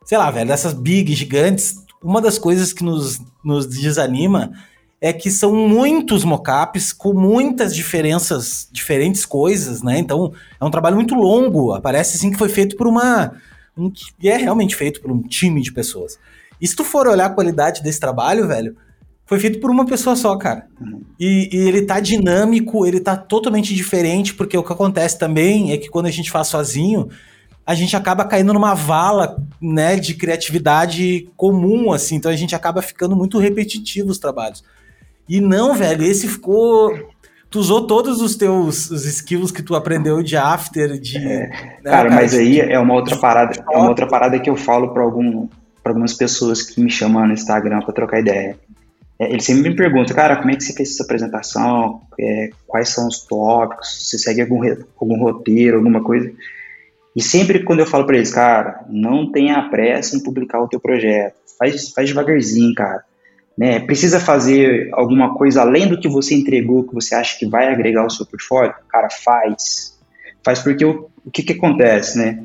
Sei 0.04 0.16
lá, 0.16 0.30
velho, 0.30 0.48
dessas 0.48 0.72
big 0.72 1.14
gigantes, 1.14 1.76
uma 2.02 2.20
das 2.20 2.38
coisas 2.38 2.72
que 2.72 2.84
nos, 2.84 3.18
nos 3.44 3.66
desanima 3.66 4.52
é 5.00 5.12
que 5.12 5.30
são 5.30 5.54
muitos 5.54 6.24
mockups 6.24 6.92
com 6.92 7.12
muitas 7.12 7.74
diferenças, 7.74 8.68
diferentes 8.72 9.24
coisas, 9.24 9.82
né? 9.82 9.98
Então, 9.98 10.32
é 10.60 10.64
um 10.64 10.70
trabalho 10.70 10.96
muito 10.96 11.14
longo. 11.14 11.80
Parece 11.80 12.16
assim 12.16 12.30
que 12.30 12.38
foi 12.38 12.48
feito 12.48 12.76
por 12.76 12.86
uma 12.86 13.32
um, 13.80 13.92
e 14.20 14.28
é 14.28 14.36
realmente 14.36 14.74
feito 14.76 15.00
por 15.00 15.10
um 15.10 15.22
time 15.22 15.62
de 15.62 15.72
pessoas. 15.72 16.18
E 16.60 16.66
se 16.66 16.74
tu 16.74 16.84
for 16.84 17.06
olhar 17.06 17.26
a 17.26 17.30
qualidade 17.30 17.82
desse 17.82 18.00
trabalho, 18.00 18.46
velho, 18.48 18.76
foi 19.28 19.38
feito 19.38 19.60
por 19.60 19.70
uma 19.70 19.84
pessoa 19.84 20.16
só, 20.16 20.34
cara. 20.36 20.66
Uhum. 20.80 21.02
E, 21.20 21.50
e, 21.52 21.56
ele 21.68 21.82
tá 21.82 22.00
dinâmico, 22.00 22.86
ele 22.86 22.98
tá 22.98 23.16
totalmente 23.16 23.74
diferente, 23.74 24.34
porque 24.34 24.56
o 24.56 24.62
que 24.62 24.72
acontece 24.72 25.18
também 25.18 25.72
é 25.72 25.76
que 25.76 25.88
quando 25.88 26.06
a 26.06 26.10
gente 26.10 26.30
faz 26.30 26.48
sozinho, 26.48 27.08
a 27.66 27.74
gente 27.74 27.94
acaba 27.94 28.24
caindo 28.24 28.54
numa 28.54 28.72
vala, 28.72 29.36
né, 29.60 29.96
de 29.96 30.14
criatividade 30.14 31.28
comum, 31.36 31.92
assim, 31.92 32.16
então 32.16 32.30
a 32.30 32.36
gente 32.36 32.54
acaba 32.54 32.80
ficando 32.80 33.14
muito 33.14 33.38
repetitivo 33.38 34.08
os 34.08 34.18
trabalhos. 34.18 34.64
E 35.28 35.42
não, 35.42 35.74
velho, 35.74 36.02
esse 36.02 36.26
ficou 36.26 36.98
tu 37.50 37.58
usou 37.58 37.86
todos 37.86 38.20
os 38.20 38.36
teus 38.36 38.90
os 38.90 39.04
skills 39.04 39.50
que 39.50 39.62
tu 39.62 39.74
aprendeu 39.74 40.22
de 40.22 40.36
after, 40.36 40.98
de. 40.98 41.16
É, 41.16 41.48
né, 41.48 41.80
cara, 41.84 42.10
mas 42.10 42.34
aí 42.34 42.60
é 42.60 42.78
uma 42.78 42.94
outra 42.94 43.16
parada, 43.16 43.64
é 43.70 43.76
uma 43.76 43.88
outra 43.88 44.06
parada 44.06 44.38
que 44.38 44.50
eu 44.50 44.56
falo 44.56 44.92
para 44.92 45.02
algum, 45.02 45.48
pra 45.82 45.92
algumas 45.92 46.14
pessoas 46.14 46.62
que 46.62 46.80
me 46.80 46.90
chamam 46.90 47.26
no 47.26 47.32
Instagram 47.32 47.80
para 47.80 47.94
trocar 47.94 48.20
ideia. 48.20 48.56
É, 49.18 49.30
eles 49.32 49.44
sempre 49.44 49.70
me 49.70 49.76
perguntam, 49.76 50.14
cara, 50.14 50.36
como 50.36 50.50
é 50.50 50.56
que 50.56 50.62
você 50.62 50.72
fez 50.72 50.92
essa 50.92 51.02
apresentação? 51.02 52.02
É, 52.20 52.50
quais 52.66 52.90
são 52.90 53.08
os 53.08 53.20
tópicos? 53.26 54.08
Você 54.08 54.18
segue 54.18 54.42
algum, 54.42 54.60
algum 55.00 55.18
roteiro, 55.18 55.78
alguma 55.78 56.02
coisa? 56.02 56.30
E 57.16 57.22
sempre 57.22 57.64
quando 57.64 57.80
eu 57.80 57.86
falo 57.86 58.06
para 58.06 58.16
eles, 58.16 58.30
cara, 58.30 58.84
não 58.88 59.32
tenha 59.32 59.68
pressa 59.70 60.16
em 60.16 60.22
publicar 60.22 60.60
o 60.60 60.68
teu 60.68 60.78
projeto. 60.78 61.34
Faz, 61.58 61.90
faz 61.90 62.08
devagarzinho, 62.08 62.72
cara 62.74 63.02
né, 63.58 63.80
precisa 63.80 64.20
fazer 64.20 64.88
alguma 64.92 65.34
coisa 65.34 65.62
além 65.62 65.88
do 65.88 65.98
que 65.98 66.08
você 66.08 66.32
entregou, 66.32 66.84
que 66.84 66.94
você 66.94 67.16
acha 67.16 67.36
que 67.36 67.44
vai 67.44 67.66
agregar 67.66 68.02
ao 68.02 68.10
seu 68.10 68.24
portfólio, 68.24 68.72
cara, 68.88 69.08
faz. 69.10 69.98
Faz 70.44 70.60
porque 70.60 70.84
o, 70.84 71.10
o 71.26 71.30
que, 71.30 71.42
que 71.42 71.54
acontece, 71.54 72.16
né? 72.18 72.40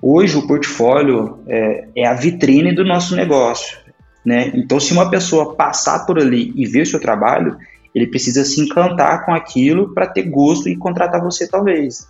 Hoje 0.00 0.38
o 0.38 0.46
portfólio 0.46 1.40
é, 1.46 1.88
é, 1.94 2.06
a 2.06 2.14
vitrine 2.14 2.74
do 2.74 2.86
nosso 2.86 3.14
negócio, 3.14 3.76
né? 4.24 4.50
Então, 4.54 4.80
se 4.80 4.94
uma 4.94 5.10
pessoa 5.10 5.54
passar 5.54 6.06
por 6.06 6.18
ali 6.18 6.54
e 6.56 6.64
ver 6.64 6.82
o 6.82 6.86
seu 6.86 7.00
trabalho, 7.00 7.58
ele 7.94 8.06
precisa 8.06 8.42
se 8.42 8.58
encantar 8.58 9.26
com 9.26 9.34
aquilo 9.34 9.92
para 9.92 10.06
ter 10.06 10.22
gosto 10.22 10.70
e 10.70 10.76
contratar 10.76 11.22
você, 11.22 11.46
talvez. 11.46 12.08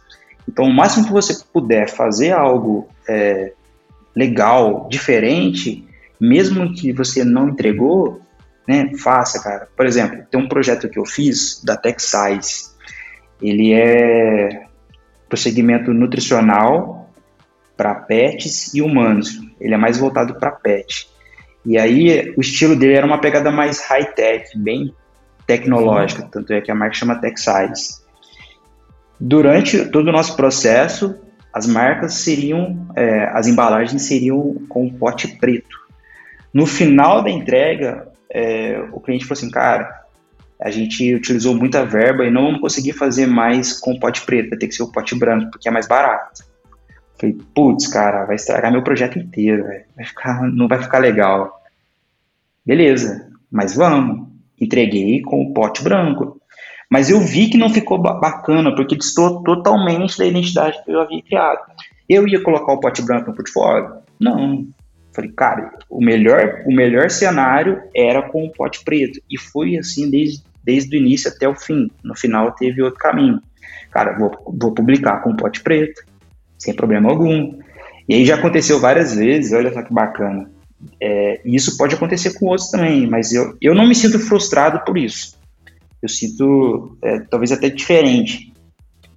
Então, 0.48 0.66
o 0.66 0.72
máximo 0.72 1.04
que 1.04 1.12
você 1.12 1.36
puder 1.52 1.90
fazer 1.90 2.30
algo 2.30 2.88
é, 3.08 3.52
legal, 4.14 4.86
diferente, 4.88 5.84
mesmo 6.20 6.72
que 6.72 6.92
você 6.92 7.24
não 7.24 7.48
entregou, 7.48 8.20
né? 8.66 8.90
Faça, 9.02 9.42
cara. 9.42 9.68
Por 9.76 9.86
exemplo, 9.86 10.24
tem 10.30 10.40
um 10.40 10.48
projeto 10.48 10.88
que 10.88 10.98
eu 10.98 11.04
fiz 11.04 11.62
da 11.64 11.76
TechSize. 11.76 12.74
Ele 13.40 13.72
é 13.72 14.66
prosseguimento 15.28 15.92
nutricional 15.92 17.10
para 17.76 17.94
pets 17.94 18.72
e 18.74 18.80
humanos. 18.80 19.40
Ele 19.60 19.74
é 19.74 19.76
mais 19.76 19.98
voltado 19.98 20.34
para 20.34 20.50
pet. 20.50 21.08
E 21.64 21.76
aí 21.76 22.32
o 22.36 22.40
estilo 22.40 22.76
dele 22.76 22.94
era 22.94 23.06
uma 23.06 23.20
pegada 23.20 23.50
mais 23.50 23.84
high-tech, 23.84 24.56
bem 24.56 24.94
tecnológica, 25.46 26.22
uhum. 26.22 26.28
tanto 26.28 26.52
é 26.52 26.60
que 26.60 26.70
a 26.70 26.74
marca 26.74 26.94
chama 26.94 27.20
TechSize. 27.20 28.04
Durante 29.18 29.86
todo 29.86 30.08
o 30.08 30.12
nosso 30.12 30.36
processo, 30.36 31.16
as 31.52 31.66
marcas 31.66 32.14
seriam, 32.14 32.86
é, 32.94 33.30
as 33.32 33.46
embalagens 33.46 34.02
seriam 34.02 34.54
com 34.68 34.90
pote 34.90 35.26
preto. 35.38 35.76
No 36.52 36.66
final 36.66 37.22
da 37.22 37.30
entrega, 37.30 38.08
é, 38.30 38.78
o 38.92 39.00
cliente 39.00 39.24
falou 39.24 39.38
assim, 39.38 39.50
cara, 39.50 40.04
a 40.60 40.70
gente 40.70 41.14
utilizou 41.14 41.54
muita 41.54 41.84
verba 41.84 42.24
e 42.24 42.30
não 42.30 42.44
vamos 42.44 42.60
conseguir 42.60 42.92
fazer 42.92 43.26
mais 43.26 43.78
com 43.78 43.98
pote 43.98 44.22
preto, 44.24 44.50
vai 44.50 44.58
ter 44.58 44.68
que 44.68 44.74
ser 44.74 44.82
o 44.82 44.92
pote 44.92 45.14
branco, 45.14 45.50
porque 45.50 45.68
é 45.68 45.72
mais 45.72 45.86
barato. 45.86 46.44
Falei, 47.18 47.36
putz, 47.54 47.86
cara, 47.86 48.24
vai 48.24 48.36
estragar 48.36 48.72
meu 48.72 48.82
projeto 48.82 49.18
inteiro, 49.18 49.64
vai 49.94 50.04
ficar, 50.04 50.42
não 50.42 50.68
vai 50.68 50.82
ficar 50.82 50.98
legal. 50.98 51.62
Beleza, 52.64 53.30
mas 53.50 53.74
vamos. 53.74 54.28
Entreguei 54.60 55.22
com 55.22 55.42
o 55.42 55.52
pote 55.52 55.82
branco. 55.82 56.40
Mas 56.90 57.10
eu 57.10 57.20
vi 57.20 57.48
que 57.48 57.58
não 57.58 57.68
ficou 57.68 57.98
bacana, 57.98 58.74
porque 58.74 58.96
distorce 58.96 59.42
totalmente 59.44 60.18
da 60.18 60.26
identidade 60.26 60.82
que 60.84 60.90
eu 60.90 61.00
havia 61.00 61.22
criado. 61.22 61.58
Eu 62.08 62.26
ia 62.28 62.42
colocar 62.42 62.72
o 62.72 62.80
pote 62.80 63.02
branco 63.02 63.30
no 63.30 63.36
portfólio? 63.36 63.96
Não, 64.20 64.66
Falei, 65.16 65.32
cara, 65.32 65.72
o 65.88 65.98
melhor, 65.98 66.62
o 66.66 66.70
melhor 66.70 67.10
cenário 67.10 67.82
era 67.96 68.20
com 68.20 68.44
o 68.44 68.52
pote 68.52 68.84
preto. 68.84 69.18
E 69.30 69.38
foi 69.38 69.78
assim 69.78 70.10
desde, 70.10 70.42
desde 70.62 70.94
o 70.94 71.00
início 71.00 71.30
até 71.30 71.48
o 71.48 71.54
fim. 71.54 71.90
No 72.04 72.14
final 72.14 72.52
teve 72.52 72.82
outro 72.82 73.00
caminho. 73.00 73.40
Cara, 73.90 74.12
vou, 74.18 74.30
vou 74.60 74.74
publicar 74.74 75.22
com 75.22 75.30
o 75.30 75.36
pote 75.36 75.62
preto, 75.62 76.02
sem 76.58 76.74
problema 76.74 77.08
algum. 77.08 77.58
E 78.06 78.14
aí 78.14 78.26
já 78.26 78.34
aconteceu 78.34 78.78
várias 78.78 79.14
vezes, 79.14 79.54
olha 79.54 79.72
só 79.72 79.82
que 79.82 79.92
bacana. 79.92 80.50
É, 81.00 81.40
e 81.46 81.56
isso 81.56 81.78
pode 81.78 81.94
acontecer 81.94 82.38
com 82.38 82.48
outros 82.48 82.68
também, 82.68 83.08
mas 83.08 83.32
eu, 83.32 83.56
eu 83.58 83.74
não 83.74 83.88
me 83.88 83.94
sinto 83.94 84.18
frustrado 84.18 84.84
por 84.84 84.98
isso. 84.98 85.34
Eu 86.02 86.10
sinto 86.10 86.98
é, 87.00 87.20
talvez 87.20 87.52
até 87.52 87.70
diferente. 87.70 88.52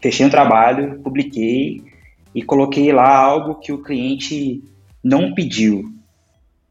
Fechei 0.02 0.26
um 0.26 0.30
trabalho, 0.30 1.02
publiquei 1.02 1.84
e 2.34 2.42
coloquei 2.42 2.94
lá 2.94 3.18
algo 3.18 3.56
que 3.56 3.74
o 3.74 3.84
cliente 3.84 4.64
não 5.04 5.34
pediu. 5.34 5.84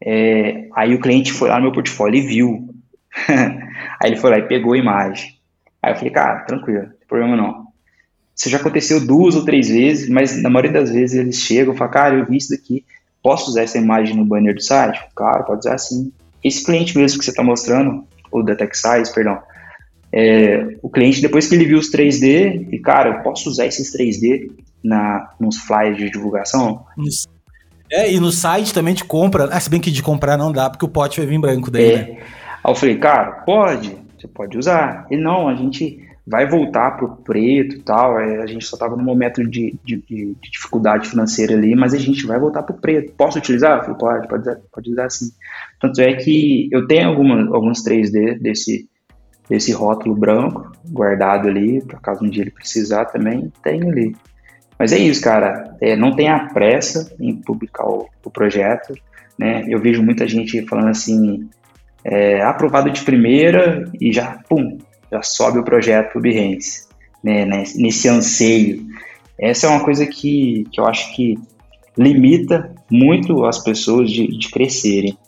É, 0.00 0.68
aí 0.74 0.94
o 0.94 1.00
cliente 1.00 1.32
foi 1.32 1.48
lá 1.48 1.56
no 1.56 1.62
meu 1.62 1.72
portfólio 1.72 2.18
e 2.18 2.26
viu. 2.26 2.74
aí 3.28 4.10
ele 4.10 4.16
foi 4.16 4.30
lá 4.30 4.38
e 4.38 4.48
pegou 4.48 4.72
a 4.72 4.78
imagem. 4.78 5.36
Aí 5.82 5.92
eu 5.92 5.96
falei, 5.96 6.12
cara, 6.12 6.40
tranquilo, 6.40 6.82
não 6.82 6.88
tem 6.88 7.08
problema 7.08 7.36
não. 7.36 7.68
Isso 8.36 8.48
já 8.48 8.58
aconteceu 8.58 9.04
duas 9.04 9.34
ou 9.34 9.44
três 9.44 9.68
vezes, 9.68 10.08
mas 10.08 10.40
na 10.40 10.48
maioria 10.48 10.72
das 10.72 10.92
vezes 10.92 11.18
eles 11.18 11.36
chegam 11.36 11.74
e 11.74 11.76
falam, 11.76 11.92
cara, 11.92 12.14
eu 12.14 12.26
vi 12.26 12.36
isso 12.36 12.50
daqui, 12.50 12.84
posso 13.22 13.50
usar 13.50 13.62
essa 13.62 13.78
imagem 13.78 14.16
no 14.16 14.24
banner 14.24 14.54
do 14.54 14.62
site? 14.62 15.00
Claro, 15.14 15.44
pode 15.44 15.60
usar 15.60 15.78
sim. 15.78 16.12
Esse 16.42 16.64
cliente 16.64 16.96
mesmo 16.96 17.18
que 17.18 17.24
você 17.24 17.30
está 17.30 17.42
mostrando, 17.42 18.04
ou 18.30 18.44
da 18.44 18.54
TechSize, 18.54 19.12
perdão, 19.12 19.42
é, 20.12 20.76
o 20.82 20.88
cliente, 20.88 21.20
depois 21.20 21.48
que 21.48 21.54
ele 21.54 21.64
viu 21.66 21.78
os 21.78 21.90
3D, 21.90 22.68
e 22.72 22.78
cara, 22.78 23.10
eu 23.10 23.22
posso 23.22 23.48
usar 23.50 23.66
esses 23.66 23.92
3D 23.92 24.50
na, 24.82 25.32
nos 25.40 25.58
flyers 25.58 25.98
de 25.98 26.10
divulgação? 26.10 26.86
Isso. 26.96 27.26
É, 27.90 28.12
e 28.12 28.20
no 28.20 28.30
site 28.30 28.74
também 28.74 28.94
de 28.94 29.04
compra. 29.04 29.48
Ah, 29.50 29.60
se 29.60 29.70
bem 29.70 29.80
que 29.80 29.90
de 29.90 30.02
comprar 30.02 30.36
não 30.36 30.52
dá, 30.52 30.68
porque 30.68 30.84
o 30.84 30.88
pote 30.88 31.18
vai 31.18 31.26
vir 31.26 31.40
branco 31.40 31.70
daí, 31.70 31.92
é. 31.92 31.96
né? 31.96 32.18
Aí 32.64 32.72
eu 32.72 32.74
falei, 32.74 32.98
cara, 32.98 33.32
pode, 33.44 33.96
você 34.18 34.28
pode 34.28 34.58
usar. 34.58 35.06
Ele, 35.10 35.22
não, 35.22 35.48
a 35.48 35.54
gente 35.54 36.06
vai 36.26 36.46
voltar 36.46 36.92
pro 36.92 37.16
preto 37.16 37.76
e 37.76 37.80
tal. 37.80 38.20
É, 38.20 38.42
a 38.42 38.46
gente 38.46 38.64
só 38.64 38.76
tava 38.76 38.96
num 38.96 39.04
momento 39.04 39.42
de, 39.42 39.78
de, 39.82 39.96
de, 39.96 40.36
dificuldade 40.52 41.08
financeira 41.08 41.54
ali, 41.54 41.74
mas 41.74 41.94
a 41.94 41.98
gente 41.98 42.26
vai 42.26 42.38
voltar 42.38 42.62
pro 42.62 42.76
preto. 42.76 43.12
Posso 43.16 43.38
utilizar? 43.38 43.78
Eu 43.78 43.82
falei, 43.82 43.98
pode, 43.98 44.28
pode 44.28 44.42
usar, 44.42 44.60
pode 44.72 44.90
usar 44.90 45.10
sim. 45.10 45.30
Tanto 45.80 46.00
é 46.00 46.14
que 46.14 46.68
eu 46.70 46.86
tenho 46.86 47.08
alguma, 47.08 47.54
alguns 47.54 47.82
3D 47.82 48.38
desse, 48.38 48.88
desse 49.48 49.72
rótulo 49.72 50.14
branco 50.14 50.70
guardado 50.90 51.48
ali, 51.48 51.80
por 51.82 52.00
caso 52.00 52.24
um 52.24 52.28
dia 52.28 52.42
ele 52.42 52.50
precisar 52.50 53.06
também, 53.06 53.50
tenho 53.62 53.88
ali. 53.88 54.14
Mas 54.78 54.92
é 54.92 54.98
isso, 54.98 55.20
cara. 55.20 55.76
É, 55.80 55.96
não 55.96 56.14
tenha 56.14 56.48
pressa 56.52 57.12
em 57.18 57.34
publicar 57.34 57.84
o, 57.86 58.08
o, 58.24 58.30
projeto. 58.30 58.94
Né? 59.38 59.64
Eu 59.68 59.80
vejo 59.80 60.02
muita 60.02 60.26
gente 60.28 60.64
falando 60.66 60.88
assim, 60.88 61.48
é, 62.04 62.40
aprovado 62.42 62.90
de 62.90 63.02
primeira 63.02 63.90
e 64.00 64.12
já, 64.12 64.38
pum, 64.48 64.78
já 65.10 65.22
sobe 65.22 65.58
o 65.58 65.64
projeto 65.64 66.12
para 66.12 66.18
o 66.18 66.22
Behance, 66.22 66.86
né? 67.22 67.44
nesse 67.44 68.08
anseio. 68.08 68.86
Essa 69.38 69.66
é 69.66 69.70
uma 69.70 69.84
coisa 69.84 70.06
que, 70.06 70.64
que 70.70 70.80
eu 70.80 70.86
acho 70.86 71.14
que 71.14 71.38
limita 71.96 72.72
muito 72.90 73.44
as 73.44 73.58
pessoas 73.58 74.10
de, 74.10 74.26
de 74.28 74.50
crescerem, 74.50 75.18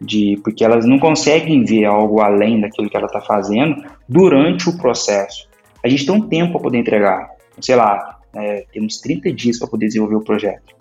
de, 0.00 0.40
porque 0.42 0.64
elas 0.64 0.86
não 0.86 0.98
conseguem 0.98 1.64
ver 1.64 1.84
algo 1.84 2.20
além 2.20 2.60
daquilo 2.60 2.88
que 2.88 2.96
ela 2.96 3.06
está 3.06 3.20
fazendo 3.20 3.82
durante 4.08 4.68
o 4.68 4.78
processo. 4.78 5.48
A 5.84 5.88
gente 5.88 6.06
tem 6.06 6.14
um 6.14 6.28
tempo 6.28 6.52
para 6.52 6.60
poder 6.60 6.78
entregar, 6.78 7.28
sei 7.60 7.74
lá, 7.74 8.19
é, 8.34 8.64
temos 8.72 8.98
30 9.00 9.32
dias 9.32 9.58
para 9.58 9.68
poder 9.68 9.86
desenvolver 9.86 10.16
o 10.16 10.20
projeto. 10.22 10.74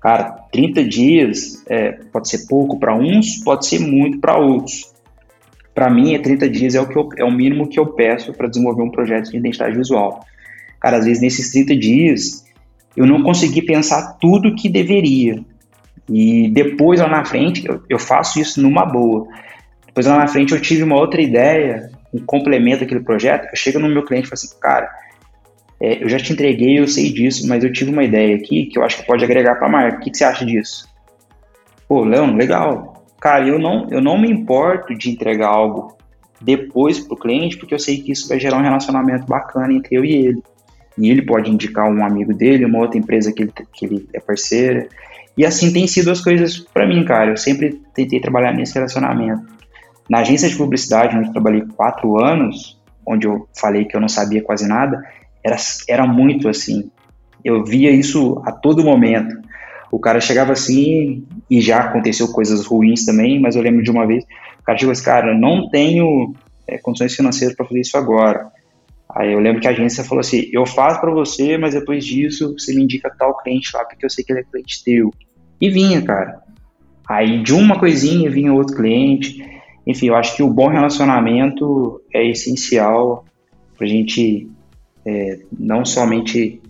Cara, 0.00 0.32
30 0.50 0.84
dias 0.84 1.62
é, 1.68 1.92
pode 1.92 2.28
ser 2.28 2.46
pouco 2.48 2.78
para 2.78 2.94
uns, 2.94 3.36
pode 3.44 3.66
ser 3.66 3.78
muito 3.78 4.18
para 4.18 4.36
outros. 4.36 4.92
Para 5.74 5.88
mim, 5.88 6.14
é 6.14 6.18
30 6.18 6.48
dias 6.48 6.74
é 6.74 6.80
o, 6.80 6.88
que 6.88 6.98
eu, 6.98 7.08
é 7.18 7.24
o 7.24 7.30
mínimo 7.30 7.68
que 7.68 7.78
eu 7.78 7.86
peço 7.86 8.32
para 8.32 8.48
desenvolver 8.48 8.82
um 8.82 8.90
projeto 8.90 9.30
de 9.30 9.36
identidade 9.36 9.76
visual. 9.76 10.24
Cara, 10.80 10.98
às 10.98 11.04
vezes 11.04 11.22
nesses 11.22 11.52
30 11.52 11.76
dias 11.76 12.44
eu 12.96 13.06
não 13.06 13.22
consegui 13.22 13.62
pensar 13.62 14.18
tudo 14.20 14.54
que 14.54 14.68
deveria. 14.68 15.42
E 16.08 16.48
depois 16.48 17.00
lá 17.00 17.08
na 17.08 17.24
frente, 17.24 17.66
eu, 17.66 17.80
eu 17.88 17.98
faço 17.98 18.40
isso 18.40 18.60
numa 18.60 18.84
boa. 18.84 19.28
Depois 19.86 20.06
lá 20.06 20.18
na 20.18 20.26
frente 20.26 20.52
eu 20.52 20.60
tive 20.60 20.82
uma 20.82 20.96
outra 20.96 21.22
ideia, 21.22 21.90
um 22.12 22.18
complemento 22.18 22.84
àquele 22.84 23.00
projeto. 23.00 23.46
Eu 23.46 23.56
chego 23.56 23.78
no 23.78 23.88
meu 23.88 24.04
cliente 24.04 24.26
e 24.26 24.28
falo 24.28 24.34
assim, 24.34 24.60
cara, 24.60 24.90
é, 25.82 26.00
eu 26.00 26.08
já 26.08 26.16
te 26.16 26.32
entreguei, 26.32 26.78
eu 26.78 26.86
sei 26.86 27.12
disso, 27.12 27.48
mas 27.48 27.64
eu 27.64 27.72
tive 27.72 27.90
uma 27.90 28.04
ideia 28.04 28.36
aqui 28.36 28.66
que 28.66 28.78
eu 28.78 28.84
acho 28.84 28.98
que 28.98 29.06
pode 29.06 29.24
agregar 29.24 29.56
para 29.56 29.66
a 29.66 29.70
marca. 29.70 29.96
O 29.96 30.00
que, 30.00 30.12
que, 30.12 30.16
você 30.16 30.22
acha 30.22 30.46
disso? 30.46 30.88
Pô, 31.88 32.04
Leão, 32.04 32.36
legal. 32.36 33.04
Cara, 33.20 33.48
eu 33.48 33.58
não, 33.58 33.88
eu 33.90 34.00
não 34.00 34.16
me 34.16 34.30
importo 34.30 34.96
de 34.96 35.10
entregar 35.10 35.48
algo 35.48 35.96
depois 36.40 37.00
para 37.00 37.14
o 37.14 37.18
cliente, 37.18 37.56
porque 37.56 37.74
eu 37.74 37.80
sei 37.80 38.00
que 38.00 38.12
isso 38.12 38.28
vai 38.28 38.38
gerar 38.38 38.58
um 38.58 38.62
relacionamento 38.62 39.26
bacana 39.26 39.72
entre 39.72 39.96
eu 39.96 40.04
e 40.04 40.14
ele. 40.14 40.42
E 40.96 41.10
ele 41.10 41.22
pode 41.22 41.50
indicar 41.50 41.90
um 41.90 42.04
amigo 42.04 42.32
dele, 42.32 42.64
uma 42.64 42.78
outra 42.78 42.98
empresa 42.98 43.32
que 43.32 43.42
ele, 43.42 43.52
que 43.72 43.84
ele 43.84 44.08
é 44.14 44.20
parceira. 44.20 44.86
E 45.36 45.44
assim 45.44 45.72
tem 45.72 45.88
sido 45.88 46.12
as 46.12 46.20
coisas 46.20 46.60
para 46.60 46.86
mim, 46.86 47.04
cara. 47.04 47.30
Eu 47.30 47.36
sempre 47.36 47.80
tentei 47.92 48.20
trabalhar 48.20 48.52
nesse 48.52 48.74
relacionamento. 48.74 49.42
Na 50.08 50.18
agência 50.18 50.48
de 50.48 50.56
publicidade, 50.56 51.16
onde 51.16 51.26
eu 51.26 51.32
trabalhei 51.32 51.64
quatro 51.76 52.22
anos, 52.22 52.80
onde 53.04 53.26
eu 53.26 53.48
falei 53.58 53.84
que 53.84 53.96
eu 53.96 54.00
não 54.00 54.08
sabia 54.08 54.42
quase 54.42 54.68
nada, 54.68 55.02
era, 55.44 55.56
era 55.88 56.06
muito 56.06 56.48
assim. 56.48 56.90
Eu 57.44 57.64
via 57.64 57.90
isso 57.90 58.40
a 58.44 58.52
todo 58.52 58.84
momento. 58.84 59.34
O 59.90 59.98
cara 59.98 60.20
chegava 60.20 60.52
assim, 60.52 61.26
e 61.50 61.60
já 61.60 61.80
aconteceu 61.80 62.28
coisas 62.28 62.64
ruins 62.64 63.04
também, 63.04 63.40
mas 63.40 63.56
eu 63.56 63.62
lembro 63.62 63.82
de 63.82 63.90
uma 63.90 64.06
vez, 64.06 64.24
o 64.58 64.64
cara 64.64 64.78
chegou 64.78 64.92
assim, 64.92 65.04
cara, 65.04 65.38
não 65.38 65.68
tenho 65.68 66.32
é, 66.66 66.78
condições 66.78 67.14
financeiras 67.14 67.54
para 67.54 67.66
fazer 67.66 67.80
isso 67.80 67.96
agora. 67.98 68.50
Aí 69.14 69.32
eu 69.32 69.38
lembro 69.38 69.60
que 69.60 69.68
a 69.68 69.70
agência 69.70 70.04
falou 70.04 70.20
assim, 70.20 70.48
eu 70.52 70.64
faço 70.64 71.00
para 71.00 71.12
você, 71.12 71.58
mas 71.58 71.74
depois 71.74 72.04
disso 72.04 72.54
você 72.58 72.74
me 72.74 72.84
indica 72.84 73.14
tal 73.18 73.36
cliente 73.38 73.70
lá, 73.74 73.84
porque 73.84 74.06
eu 74.06 74.10
sei 74.10 74.24
que 74.24 74.32
ele 74.32 74.40
é 74.40 74.44
cliente 74.44 74.82
teu. 74.82 75.10
E 75.60 75.68
vinha, 75.68 76.00
cara. 76.00 76.40
Aí 77.06 77.42
de 77.42 77.52
uma 77.52 77.78
coisinha 77.78 78.30
vinha 78.30 78.52
outro 78.52 78.76
cliente. 78.76 79.44
Enfim, 79.86 80.06
eu 80.06 80.16
acho 80.16 80.34
que 80.34 80.42
o 80.42 80.48
bom 80.48 80.68
relacionamento 80.68 82.00
é 82.14 82.26
essencial 82.26 83.26
para 83.76 83.86
a 83.86 83.90
gente 83.90 84.48
é, 85.06 85.40
não 85.58 85.84
somente 85.84 86.60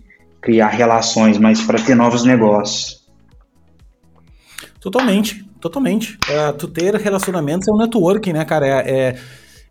criar 0.41 0.67
relações, 0.67 1.37
mas 1.37 1.61
para 1.61 1.81
ter 1.81 1.95
novos 1.95 2.23
negócios. 2.23 3.03
Totalmente, 4.79 5.45
totalmente. 5.61 6.17
É, 6.29 6.51
tu 6.51 6.67
ter 6.67 6.93
relacionamentos 6.95 7.67
é 7.67 7.71
um 7.71 7.77
networking, 7.77 8.33
né, 8.33 8.43
cara? 8.43 8.67
É, 8.67 8.91
é, 8.91 9.15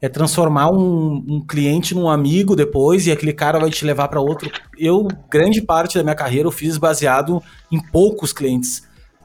é 0.00 0.08
transformar 0.08 0.70
um, 0.70 1.22
um, 1.28 1.44
cliente 1.46 1.94
num 1.94 2.08
amigo 2.08 2.56
depois 2.56 3.06
e 3.06 3.12
aquele 3.12 3.32
cara 3.32 3.60
vai 3.60 3.70
te 3.70 3.84
levar 3.84 4.08
para 4.08 4.20
outro. 4.20 4.50
Eu, 4.78 5.06
grande 5.30 5.60
parte 5.60 5.98
da 5.98 6.02
minha 6.02 6.14
carreira, 6.14 6.48
eu 6.48 6.52
fiz 6.52 6.78
baseado 6.78 7.42
em 7.70 7.78
poucos 7.78 8.32
clientes. 8.32 8.82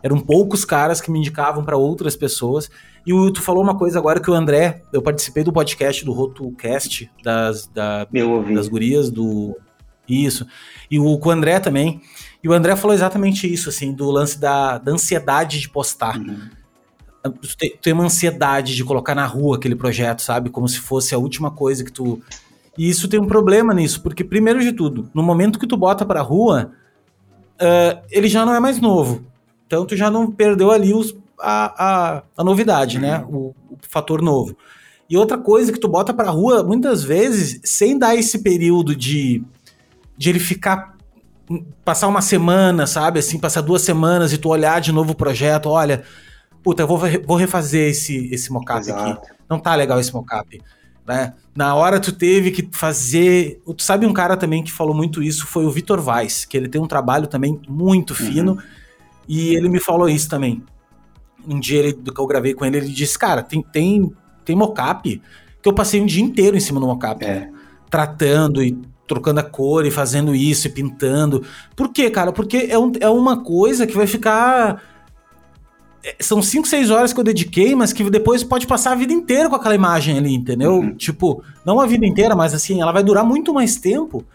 Eram 0.08 0.20
poucos 0.20 0.64
caras 0.64 1.02
que 1.02 1.12
me 1.12 1.20
indicavam 1.20 1.66
para 1.66 1.76
outras 1.76 2.16
pessoas. 2.16 2.70
E 3.06 3.12
o, 3.12 3.30
tu 3.30 3.42
falou 3.42 3.62
uma 3.62 3.78
coisa 3.78 4.00
agora 4.00 4.22
que 4.22 4.32
o 4.32 4.34
André, 4.34 4.82
eu 4.94 5.02
participei 5.02 5.44
do 5.44 5.52
podcast 5.52 6.06
do 6.06 6.14
RotoCast, 6.14 7.12
das, 7.22 7.68
da, 7.68 8.08
das 8.54 8.70
gurias 8.70 9.12
do. 9.12 9.58
Isso. 10.08 10.48
E 10.90 10.98
o, 10.98 11.18
com 11.18 11.28
o 11.28 11.32
André 11.34 11.60
também. 11.60 12.00
E 12.42 12.48
o 12.48 12.54
André 12.54 12.78
falou 12.78 12.96
exatamente 12.96 13.52
isso, 13.52 13.68
assim, 13.68 13.92
do 13.92 14.10
lance 14.10 14.40
da, 14.40 14.78
da 14.78 14.94
ansiedade 14.94 15.60
de 15.60 15.68
postar. 15.68 16.18
Uhum. 16.18 16.50
Tu 17.42 17.58
tem, 17.58 17.70
tu 17.72 17.80
tem 17.82 17.92
uma 17.92 18.06
ansiedade 18.06 18.74
de 18.74 18.86
colocar 18.86 19.14
na 19.14 19.26
rua 19.26 19.58
aquele 19.58 19.76
projeto, 19.76 20.22
sabe? 20.22 20.50
Como 20.50 20.70
se 20.70 20.80
fosse 20.80 21.14
a 21.14 21.18
última 21.18 21.52
coisa 21.52 21.84
que 21.84 21.92
tu. 21.92 22.22
E 22.78 22.90
isso 22.90 23.10
tem 23.10 23.20
um 23.20 23.28
problema 23.28 23.74
nisso, 23.74 24.02
porque, 24.02 24.24
primeiro 24.24 24.62
de 24.62 24.72
tudo, 24.72 25.10
no 25.14 25.22
momento 25.22 25.60
que 25.60 25.68
tu 25.68 25.76
bota 25.76 26.06
pra 26.06 26.22
rua, 26.22 26.72
uh, 27.56 28.02
ele 28.10 28.30
já 28.30 28.46
não 28.46 28.54
é 28.54 28.60
mais 28.62 28.80
novo. 28.80 29.26
Então 29.68 29.86
tu 29.86 29.96
já 29.96 30.10
não 30.10 30.32
perdeu 30.32 30.72
ali 30.72 30.94
os, 30.94 31.14
a, 31.40 32.16
a, 32.18 32.24
a 32.38 32.44
novidade, 32.44 33.00
né? 33.00 33.24
O, 33.28 33.54
o, 33.70 33.78
fator 33.82 34.22
novo. 34.22 34.58
E 35.10 35.16
outra 35.16 35.38
coisa 35.38 35.72
que 35.72 35.80
tu 35.80 35.88
bota 35.88 36.14
pra 36.14 36.32
rua, 36.32 36.64
muitas 36.64 37.04
vezes, 37.04 37.62
sem 37.64 37.98
dar 37.98 38.16
esse 38.16 38.40
período 38.40 38.96
de, 38.96 39.44
de 40.18 40.30
ele 40.30 40.40
ficar. 40.40 40.96
Passar 41.86 42.08
uma 42.08 42.22
semana, 42.22 42.86
sabe? 42.86 43.20
Assim, 43.20 43.40
passar 43.40 43.62
duas 43.62 43.82
semanas 43.82 44.34
e 44.34 44.38
tu 44.38 44.50
olhar 44.50 44.82
de 44.82 44.92
novo 44.92 45.14
o 45.14 45.16
projeto, 45.16 45.70
olha, 45.70 46.04
puta, 46.62 46.84
eu 46.84 46.88
vou, 46.88 47.00
vou 47.26 47.38
refazer 47.38 47.90
esse, 47.90 48.28
esse 48.34 48.52
mockup 48.52 48.92
aqui. 48.92 49.18
Não 49.50 49.58
tá 49.58 49.74
legal 49.74 49.98
esse 49.98 50.14
mockup. 50.14 50.62
Né? 51.08 51.34
Na 51.56 51.74
hora 51.74 52.02
tu 52.02 52.12
teve 52.12 52.52
que 52.52 52.68
fazer. 52.74 53.62
Tu 53.66 53.82
sabe 53.82 54.06
um 54.06 54.12
cara 54.12 54.36
também 54.36 54.62
que 54.62 54.74
falou 54.74 54.94
muito 54.94 55.24
isso 55.24 55.48
foi 55.48 55.66
o 55.66 55.72
Vitor 55.72 56.02
Vaz, 56.02 56.44
que 56.44 56.58
ele 56.58 56.68
tem 56.68 56.82
um 56.82 56.88
trabalho 56.88 57.28
também 57.28 57.62
muito 57.70 58.14
fino. 58.14 58.54
Uhum. 58.54 58.62
E 59.28 59.56
ele 59.56 59.70
me 59.70 59.80
falou 59.80 60.08
isso 60.10 60.30
também 60.30 60.64
um 61.48 61.60
dia 61.60 61.80
ele, 61.80 61.94
que 61.94 62.20
eu 62.20 62.28
gravei 62.28 62.54
com 62.54 62.66
ele, 62.66 62.78
ele 62.78 62.90
disse, 62.90 63.18
cara, 63.18 63.42
tem, 63.42 63.62
tem, 63.62 64.12
tem 64.44 64.56
mocap 64.56 65.22
que 65.62 65.70
eu 65.70 65.74
passei 65.74 66.02
um 66.02 66.06
dia 66.06 66.24
inteiro 66.24 66.58
em 66.58 66.60
cima 66.60 66.80
do 66.80 66.86
mocap, 66.86 67.24
é. 67.24 67.28
né? 67.28 67.52
tratando 67.90 68.62
e 68.62 68.78
trocando 69.08 69.40
a 69.40 69.44
cor 69.44 69.86
e 69.86 69.92
fazendo 69.92 70.36
isso 70.36 70.68
e 70.68 70.70
pintando. 70.70 71.44
Por 71.76 71.90
quê, 71.90 72.10
cara? 72.10 72.34
Porque 72.34 72.68
é, 72.70 72.78
um, 72.78 72.92
é 73.00 73.10
uma 73.10 73.42
coisa 73.42 73.88
que 73.88 73.96
vai 73.96 74.06
ficar. 74.06 74.84
É, 76.04 76.18
são 76.20 76.42
5, 76.42 76.68
6 76.68 76.92
horas 76.92 77.14
que 77.14 77.20
eu 77.20 77.24
dediquei, 77.24 77.74
mas 77.74 77.94
que 77.94 78.04
depois 78.10 78.44
pode 78.44 78.68
passar 78.68 78.92
a 78.92 78.96
vida 78.96 79.14
inteira 79.14 79.50
com 79.50 79.56
aquela 79.56 79.74
imagem 79.74 80.18
ali, 80.18 80.36
entendeu? 80.36 80.74
Uhum. 80.74 80.96
Tipo, 80.96 81.42
não 81.66 81.80
a 81.80 81.88
vida 81.88 82.06
inteira, 82.06 82.36
mas 82.36 82.54
assim, 82.54 82.82
ela 82.82 82.92
vai 82.92 83.04
durar 83.04 83.24
muito 83.24 83.54
mais 83.54 83.78
tempo. 83.78 84.26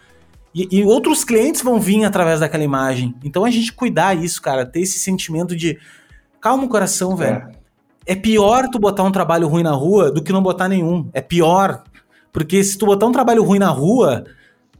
E, 0.53 0.67
e, 0.71 0.83
outros 0.83 1.23
clientes 1.23 1.61
vão 1.61 1.79
vir 1.79 2.03
através 2.05 2.39
daquela 2.39 2.63
imagem. 2.63 3.15
Então 3.23 3.43
a 3.43 3.49
gente 3.49 3.73
cuidar 3.73 4.15
isso, 4.15 4.41
cara, 4.41 4.65
ter 4.65 4.81
esse 4.81 4.99
sentimento 4.99 5.55
de 5.55 5.79
Calma 6.43 6.65
o 6.65 6.67
coração, 6.67 7.15
velho. 7.15 7.37
É. 8.05 8.11
é 8.11 8.15
pior 8.17 8.67
tu 8.67 8.77
botar 8.77 9.03
um 9.03 9.11
trabalho 9.13 9.47
ruim 9.47 9.63
na 9.63 9.71
rua 9.71 10.11
do 10.11 10.21
que 10.21 10.33
não 10.33 10.43
botar 10.43 10.67
nenhum. 10.67 11.09
É 11.13 11.21
pior. 11.21 11.83
Porque 12.33 12.61
se 12.61 12.77
tu 12.77 12.85
botar 12.85 13.05
um 13.05 13.13
trabalho 13.13 13.41
ruim 13.45 13.59
na 13.59 13.69
rua, 13.69 14.25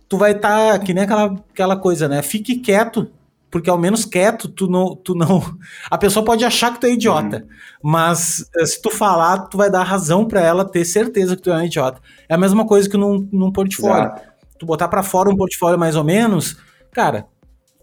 tu 0.09 0.17
vai 0.17 0.33
estar 0.33 0.73
tá, 0.73 0.79
que 0.79 0.93
nem 0.93 1.05
aquela, 1.05 1.33
aquela 1.53 1.77
coisa, 1.77 2.09
né? 2.09 2.21
Fique 2.21 2.57
quieto, 2.57 3.09
porque 3.49 3.69
ao 3.69 3.77
menos 3.77 4.03
quieto 4.03 4.49
tu 4.49 4.67
não, 4.67 4.93
tu 4.93 5.15
não. 5.15 5.41
A 5.89 5.97
pessoa 5.97 6.25
pode 6.25 6.43
achar 6.43 6.73
que 6.73 6.81
tu 6.81 6.85
é 6.85 6.91
idiota, 6.91 7.37
uhum. 7.37 7.91
mas 7.91 8.45
eh, 8.57 8.65
se 8.65 8.81
tu 8.81 8.89
falar, 8.89 9.47
tu 9.47 9.55
vai 9.55 9.71
dar 9.71 9.83
razão 9.83 10.25
para 10.25 10.41
ela 10.41 10.65
ter 10.65 10.83
certeza 10.83 11.37
que 11.37 11.43
tu 11.43 11.49
é 11.49 11.55
um 11.55 11.63
idiota. 11.63 12.01
É 12.27 12.33
a 12.33 12.37
mesma 12.37 12.67
coisa 12.67 12.89
que 12.89 12.97
num, 12.97 13.25
num 13.31 13.53
portfólio. 13.53 14.07
Exato. 14.07 14.32
Tu 14.57 14.65
botar 14.65 14.87
para 14.87 15.03
fora 15.03 15.29
um 15.29 15.35
portfólio 15.35 15.79
mais 15.79 15.95
ou 15.95 16.03
menos, 16.03 16.57
cara, 16.91 17.27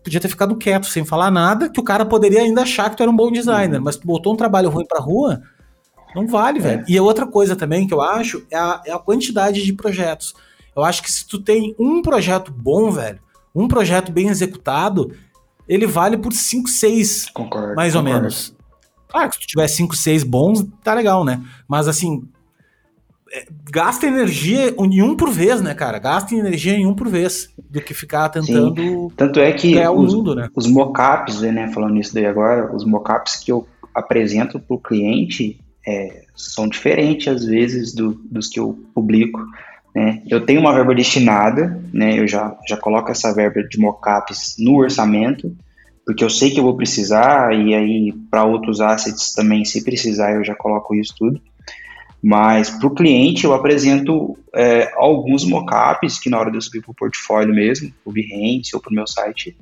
podia 0.03 0.21
ter 0.21 0.29
ficado 0.29 0.57
quieto, 0.57 0.87
sem 0.87 1.05
falar 1.05 1.31
nada, 1.31 1.68
que 1.68 1.81
o 1.81 1.85
cara 1.85 2.05
poderia 2.05 2.41
ainda 2.41 2.62
achar 2.62 2.91
que 2.91 2.97
tu 2.97 3.03
era 3.03 3.11
um 3.11 3.16
bom 3.16 3.31
designer, 3.31 3.79
uhum. 3.79 3.85
mas 3.85 3.97
tu 3.97 4.07
botou 4.07 4.33
um 4.33 4.37
trabalho 4.37 4.71
ruim 4.71 4.87
pra 4.87 5.01
rua, 5.01 5.43
não 6.14 6.27
vale, 6.27 6.59
é. 6.59 6.62
velho. 6.62 6.85
E 6.89 6.99
outra 6.99 7.27
coisa 7.27 7.55
também 7.55 7.87
que 7.87 7.95
eu 7.95 8.01
acho 8.01 8.45
é 8.51 8.57
a, 8.57 8.83
é 8.87 8.93
a 8.93 8.99
quantidade 8.99 9.62
de 9.62 9.73
projetos. 9.73 10.35
Eu 10.75 10.83
acho 10.85 11.03
que 11.03 11.11
se 11.11 11.27
tu 11.27 11.41
tem 11.41 11.75
um 11.79 12.01
projeto 12.03 12.53
bom, 12.53 12.91
velho, 12.91 13.21
um 13.55 13.68
projeto 13.68 14.12
bem 14.12 14.29
executado, 14.29 15.12
ele 15.68 15.87
vale 15.87 16.16
por 16.16 16.33
5, 16.33 16.68
6, 16.68 17.31
concordo, 17.33 17.75
mais 17.75 17.95
concordo. 17.95 18.16
ou 18.16 18.23
menos. 18.23 18.57
Claro 19.09 19.29
que 19.29 19.35
se 19.37 19.41
tu 19.43 19.47
tiver 19.47 19.68
5, 19.68 19.97
6 19.97 20.23
bons, 20.23 20.66
tá 20.83 20.95
legal, 20.95 21.25
né? 21.25 21.43
Mas 21.68 21.89
assim, 21.89 22.23
gasta 23.70 24.07
energia 24.07 24.74
em 24.78 25.03
um 25.03 25.16
por 25.16 25.31
vez, 25.31 25.61
né, 25.61 25.74
cara? 25.74 25.99
Gasta 25.99 26.35
energia 26.35 26.74
em 26.74 26.87
um 26.87 26.95
por 26.95 27.09
vez, 27.09 27.49
do 27.68 27.81
que 27.81 27.95
ficar 27.95 28.28
tentando 28.28 28.74
Sim. 28.74 29.09
Tanto 29.16 29.41
é 29.41 29.53
que 29.53 29.78
os, 29.89 30.14
mundo, 30.14 30.35
né? 30.35 30.49
os 30.55 30.66
mockups, 30.66 31.41
né, 31.43 31.70
falando 31.72 31.99
isso 31.99 32.12
daí 32.14 32.26
agora, 32.26 32.74
os 32.74 32.85
mockups 32.85 33.37
que 33.37 33.53
eu 33.53 33.66
apresento 33.95 34.59
para 34.59 34.74
o 34.74 34.78
cliente 34.78 35.61
é, 35.87 36.22
são 36.35 36.68
diferentes, 36.68 37.28
às 37.28 37.45
vezes, 37.45 37.95
do, 37.95 38.12
dos 38.31 38.49
que 38.49 38.59
eu 38.59 38.78
publico. 38.95 39.41
Né? 39.95 40.22
Eu 40.28 40.45
tenho 40.45 40.61
uma 40.61 40.72
verba 40.72 40.95
destinada, 40.95 41.81
né? 41.93 42.18
eu 42.18 42.26
já, 42.26 42.57
já 42.68 42.76
coloco 42.76 43.11
essa 43.11 43.35
verba 43.35 43.62
de 43.62 43.78
mockups 43.78 44.57
no 44.59 44.76
orçamento, 44.76 45.55
porque 46.05 46.24
eu 46.24 46.31
sei 46.31 46.51
que 46.51 46.59
eu 46.59 46.64
vou 46.64 46.76
precisar, 46.76 47.55
e 47.55 47.74
aí 47.74 48.12
para 48.31 48.45
outros 48.45 48.81
assets 48.81 49.33
também, 49.33 49.64
se 49.64 49.85
precisar, 49.85 50.35
eu 50.35 50.45
já 50.45 50.55
coloco 50.55 50.95
isso 50.95 51.14
tudo. 51.16 51.41
Mas 52.23 52.71
para 52.71 52.87
o 52.87 52.95
cliente 52.95 53.45
eu 53.45 53.55
apresento 53.55 54.37
é, 54.55 54.93
alguns 54.97 55.45
mockups 55.45 56.18
que 56.18 56.29
na 56.29 56.39
hora 56.39 56.51
de 56.51 56.59
eu 56.59 56.61
subir 56.61 56.83
para 56.83 56.91
o 56.91 56.95
portfólio 56.95 57.55
mesmo, 57.55 57.93
o 58.05 58.12
Behance 58.12 58.75
ou 58.75 58.81
para 58.81 58.91
o 58.91 58.95
meu 58.95 59.07
site, 59.07 59.57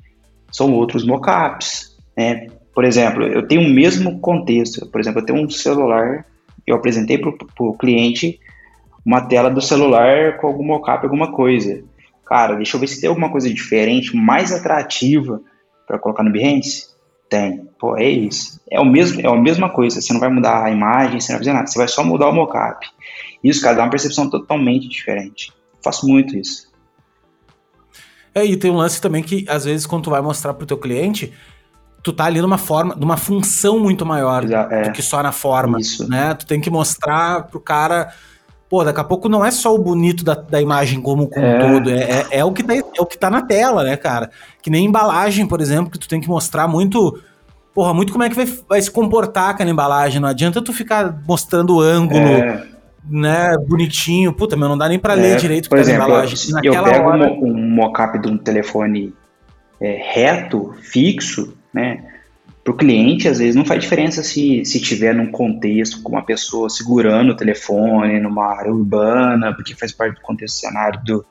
são 0.51 0.73
outros 0.73 1.05
mockups. 1.05 1.97
Né? 2.17 2.47
Por 2.73 2.83
exemplo, 2.83 3.23
eu 3.23 3.47
tenho 3.47 3.61
o 3.61 3.73
mesmo 3.73 4.19
contexto. 4.19 4.85
Por 4.87 4.99
exemplo, 4.99 5.21
eu 5.21 5.25
tenho 5.25 5.41
um 5.41 5.49
celular, 5.49 6.25
eu 6.67 6.75
apresentei 6.75 7.17
para 7.17 7.31
o 7.59 7.77
cliente 7.77 8.39
uma 9.05 9.21
tela 9.21 9.49
do 9.49 9.61
celular 9.61 10.37
com 10.37 10.47
algum 10.47 10.63
mockup, 10.63 11.03
alguma 11.03 11.31
coisa. 11.31 11.83
Cara, 12.25 12.55
deixa 12.55 12.75
eu 12.75 12.79
ver 12.79 12.87
se 12.87 12.99
tem 12.99 13.09
alguma 13.09 13.31
coisa 13.31 13.51
diferente, 13.51 14.15
mais 14.15 14.51
atrativa 14.51 15.41
para 15.87 15.97
colocar 15.97 16.23
no 16.23 16.31
Behance. 16.31 16.87
Tem. 17.29 17.69
Pô, 17.79 17.95
é 17.95 18.09
isso. 18.09 18.59
É, 18.69 18.79
o 18.79 18.85
mesmo, 18.85 19.21
é 19.21 19.27
a 19.27 19.35
mesma 19.35 19.69
coisa. 19.69 20.01
Você 20.01 20.11
não 20.11 20.19
vai 20.19 20.29
mudar 20.29 20.63
a 20.63 20.71
imagem, 20.71 21.19
você 21.19 21.31
não 21.31 21.37
vai 21.37 21.45
fazer 21.45 21.53
nada. 21.53 21.67
Você 21.67 21.77
vai 21.77 21.87
só 21.87 22.03
mudar 22.03 22.29
o 22.29 22.33
mockup. 22.33 22.87
Isso, 23.43 23.61
cara, 23.61 23.77
dá 23.77 23.83
uma 23.83 23.89
percepção 23.89 24.29
totalmente 24.29 24.89
diferente. 24.89 25.53
Eu 25.73 25.79
faço 25.83 26.07
muito 26.07 26.35
isso. 26.35 26.67
É, 28.33 28.45
e 28.45 28.57
tem 28.57 28.71
um 28.71 28.77
lance 28.77 28.99
também 28.99 29.23
que, 29.23 29.45
às 29.47 29.65
vezes, 29.65 29.85
quando 29.85 30.05
tu 30.05 30.09
vai 30.09 30.21
mostrar 30.21 30.53
pro 30.53 30.65
teu 30.65 30.77
cliente, 30.77 31.33
tu 32.03 32.11
tá 32.11 32.25
ali 32.25 32.41
numa 32.41 32.57
forma, 32.57 32.95
numa 32.95 33.17
função 33.17 33.79
muito 33.79 34.05
maior 34.05 34.43
é, 34.49 34.83
do 34.83 34.91
que 34.91 35.01
só 35.01 35.21
na 35.21 35.31
forma. 35.31 35.79
Isso. 35.79 36.09
Né? 36.09 36.33
Tu 36.33 36.45
tem 36.45 36.59
que 36.59 36.69
mostrar 36.69 37.43
pro 37.43 37.59
cara. 37.59 38.13
Pô, 38.69 38.83
daqui 38.83 38.99
a 38.99 39.03
pouco 39.03 39.27
não 39.27 39.43
é 39.43 39.49
só 39.49 39.73
o 39.73 39.79
bonito 39.79 40.23
da, 40.23 40.35
da 40.35 40.61
imagem 40.61 41.01
como, 41.01 41.27
como 41.27 41.45
É. 41.45 41.59
todo, 41.59 41.89
é, 41.89 42.03
é, 42.03 42.27
é 42.39 42.45
o 42.45 42.51
que 42.51 42.61
tá, 42.63 42.75
é 42.75 42.83
o 43.01 43.05
que 43.05 43.17
tá 43.17 43.29
na 43.29 43.41
tela, 43.41 43.83
né, 43.83 43.97
cara? 43.97 44.29
Que 44.61 44.69
nem 44.69 44.85
embalagem, 44.85 45.47
por 45.47 45.59
exemplo, 45.59 45.89
que 45.91 45.97
tu 45.97 46.07
tem 46.07 46.21
que 46.21 46.27
mostrar 46.27 46.67
muito. 46.67 47.19
Porra, 47.73 47.93
muito 47.93 48.11
como 48.11 48.23
é 48.23 48.29
que 48.29 48.35
vai, 48.35 48.45
vai 48.67 48.81
se 48.81 48.91
comportar 48.91 49.49
aquela 49.49 49.69
embalagem. 49.71 50.19
Não 50.21 50.29
adianta 50.29 50.61
tu 50.61 50.71
ficar 50.71 51.19
mostrando 51.27 51.77
o 51.77 51.81
ângulo, 51.81 52.27
É, 52.27 52.63
né, 53.09 53.55
bonitinho. 53.67 54.33
Puta, 54.33 54.55
meu, 54.55 54.69
não 54.69 54.77
dá 54.77 54.87
nem 54.87 54.99
pra 54.99 55.13
É, 55.13 55.15
ler 55.15 55.37
direito 55.37 55.67
por 55.67 55.79
exemplo, 55.79 56.03
embalagem. 56.03 56.37
eu 56.63 56.73
naquela 56.73 56.91
pego 56.91 57.09
hora- 57.09 57.31
um, 57.31 57.45
um 57.51 57.69
mockup 57.71 58.19
de 58.19 58.27
um 58.27 58.37
telefone 58.37 59.13
é, 59.81 59.99
reto, 60.13 60.73
fixo, 60.81 61.53
né? 61.73 62.03
Para 62.69 62.75
o 62.75 62.77
cliente, 62.77 63.27
às 63.27 63.39
vezes, 63.39 63.55
não 63.55 63.65
faz 63.65 63.81
diferença 63.81 64.21
se, 64.21 64.63
se 64.63 64.79
tiver 64.79 65.15
num 65.15 65.31
contexto 65.31 66.03
com 66.03 66.11
uma 66.11 66.21
pessoa 66.23 66.69
segurando 66.69 67.31
o 67.31 67.35
telefone 67.35 68.19
numa 68.19 68.45
área 68.45 68.71
urbana, 68.71 69.51
porque 69.55 69.73
faz 69.73 69.91
parte 69.91 70.17
do 70.17 70.21
contexto 70.21 70.59
cenário 70.59 71.01
do, 71.03 71.25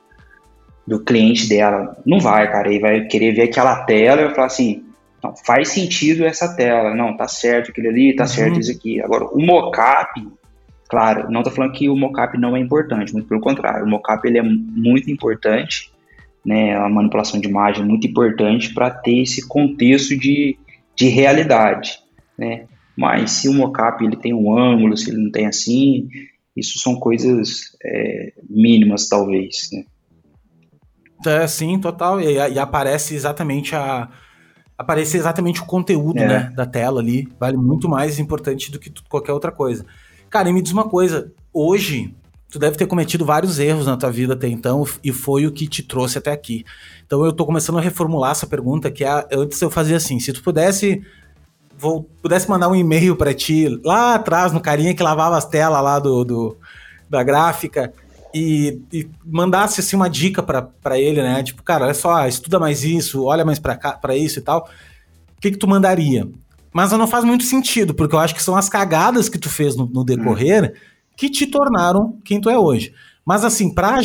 do 0.85 0.99
cliente 1.01 1.47
dela. 1.47 1.95
Não 2.05 2.19
vai, 2.19 2.51
cara. 2.51 2.67
Ele 2.67 2.81
vai 2.81 3.05
querer 3.05 3.31
ver 3.31 3.43
aquela 3.43 3.85
tela 3.85 4.19
e 4.21 4.25
vai 4.25 4.35
falar 4.35 4.47
assim: 4.47 4.83
não, 5.23 5.33
faz 5.45 5.69
sentido 5.69 6.25
essa 6.25 6.53
tela. 6.57 6.93
Não, 6.93 7.15
tá 7.15 7.25
certo 7.29 7.71
aquele 7.71 7.87
ali, 7.87 8.13
tá 8.13 8.23
Uhum. 8.23 8.27
certo 8.27 8.59
isso 8.59 8.71
aqui. 8.73 9.01
Agora, 9.01 9.23
o 9.27 9.39
mockup, 9.41 10.27
claro, 10.89 11.31
não 11.31 11.41
tô 11.41 11.51
falando 11.51 11.71
que 11.71 11.87
o 11.87 11.95
mockup 11.95 12.37
não 12.37 12.53
é 12.53 12.59
importante, 12.59 13.13
muito 13.13 13.29
pelo 13.29 13.39
contrário. 13.39 13.85
O 13.85 13.89
mockup 13.89 14.27
ele 14.27 14.39
é 14.39 14.43
muito 14.43 15.09
importante, 15.09 15.89
né? 16.45 16.75
A 16.75 16.89
manipulação 16.89 17.39
de 17.39 17.47
imagem 17.47 17.83
é 17.83 17.85
muito 17.85 18.05
importante 18.05 18.73
para 18.73 18.91
ter 18.91 19.21
esse 19.21 19.47
contexto 19.47 20.17
de, 20.19 20.57
de 20.99 21.07
realidade, 21.07 21.97
né? 22.37 22.65
Mas 22.95 23.31
se 23.31 23.47
o 23.47 23.53
mockup 23.53 24.03
ele 24.03 24.17
tem 24.17 24.33
um 24.33 24.53
ângulo, 24.55 24.97
se 24.97 25.09
ele 25.09 25.23
não 25.23 25.31
tem 25.31 25.45
assim, 25.45 26.09
isso 26.55 26.77
são 26.77 26.97
coisas 26.99 27.61
é, 27.81 28.33
mínimas 28.49 29.07
talvez, 29.07 29.69
né? 29.71 29.85
É, 31.25 31.47
sim, 31.47 31.79
total. 31.79 32.19
E, 32.19 32.33
e 32.33 32.59
aparece 32.59 33.15
exatamente 33.15 33.73
a. 33.75 34.09
Aparece 34.77 35.17
exatamente 35.17 35.61
o 35.61 35.65
conteúdo, 35.65 36.19
É. 36.19 36.27
né, 36.27 36.53
da 36.55 36.65
tela 36.65 36.99
ali. 37.01 37.27
Vale 37.39 37.57
muito 37.57 37.87
mais 37.89 38.19
importante 38.19 38.71
do 38.71 38.79
que 38.79 38.91
qualquer 39.09 39.33
outra 39.33 39.51
coisa. 39.51 39.85
Cara, 40.29 40.49
e 40.49 40.53
me 40.53 40.61
diz 40.61 40.71
uma 40.71 40.87
coisa. 40.87 41.31
Hoje, 41.53 42.13
tu 42.49 42.57
deve 42.57 42.77
ter 42.77 42.87
cometido 42.87 43.25
vários 43.25 43.59
erros 43.59 43.85
na 43.85 43.95
tua 43.95 44.11
vida 44.11 44.33
até 44.33 44.47
então, 44.47 44.85
e 45.03 45.11
foi 45.11 45.45
o 45.45 45.51
que 45.51 45.67
te 45.67 45.83
trouxe 45.83 46.17
até 46.17 46.31
aqui. 46.31 46.65
Então 47.05 47.23
eu 47.23 47.31
tô 47.31 47.45
começando 47.45 47.77
a 47.77 47.81
reformular 47.81 48.31
essa 48.31 48.47
pergunta, 48.47 48.89
que 48.89 49.03
é, 49.03 49.27
antes 49.31 49.61
eu 49.61 49.69
fazia 49.69 49.97
assim, 49.97 50.19
se 50.19 50.33
tu 50.33 50.41
pudesse 50.41 51.01
vou, 51.77 52.03
pudesse 52.21 52.49
mandar 52.49 52.67
um 52.67 52.75
e-mail 52.75 53.15
pra 53.15 53.33
ti, 53.33 53.67
lá 53.85 54.15
atrás, 54.15 54.51
no 54.51 54.59
carinha 54.59 54.93
que 54.93 55.01
lavava 55.01 55.37
as 55.37 55.45
telas 55.45 55.81
lá 55.81 55.97
do, 55.99 56.25
do- 56.25 56.57
da 57.09 57.23
gráfica, 57.23 57.93
e, 58.33 58.79
e 58.93 59.09
mandasse 59.25 59.79
assim 59.79 59.95
uma 59.95 60.09
dica 60.09 60.43
pra 60.43 60.99
ele, 60.99 61.21
né? 61.21 61.41
Tipo, 61.41 61.63
cara, 61.63 61.85
olha 61.85 61.93
só, 61.93 62.27
estuda 62.27 62.59
mais 62.59 62.83
isso, 62.83 63.23
olha 63.23 63.43
mais 63.43 63.57
cá, 63.59 63.93
para 63.93 64.15
isso 64.15 64.37
e 64.39 64.41
tal. 64.41 64.69
O 65.37 65.41
que 65.41 65.51
que 65.51 65.57
tu 65.57 65.67
mandaria? 65.67 66.27
Mas 66.71 66.91
não 66.91 67.07
faz 67.07 67.23
muito 67.23 67.43
sentido, 67.43 67.93
porque 67.93 68.13
eu 68.13 68.19
acho 68.19 68.35
que 68.35 68.43
são 68.43 68.55
as 68.55 68.69
cagadas 68.69 69.29
que 69.29 69.39
tu 69.39 69.49
fez 69.49 69.75
no, 69.75 69.87
no 69.87 70.03
decorrer 70.03 70.75
que 71.19 71.29
te 71.29 71.45
tornaram 71.45 72.17
quem 72.23 72.39
tu 72.39 72.49
é 72.49 72.57
hoje. 72.57 72.93
Mas 73.25 73.43
assim, 73.43 73.73
pra 73.73 73.99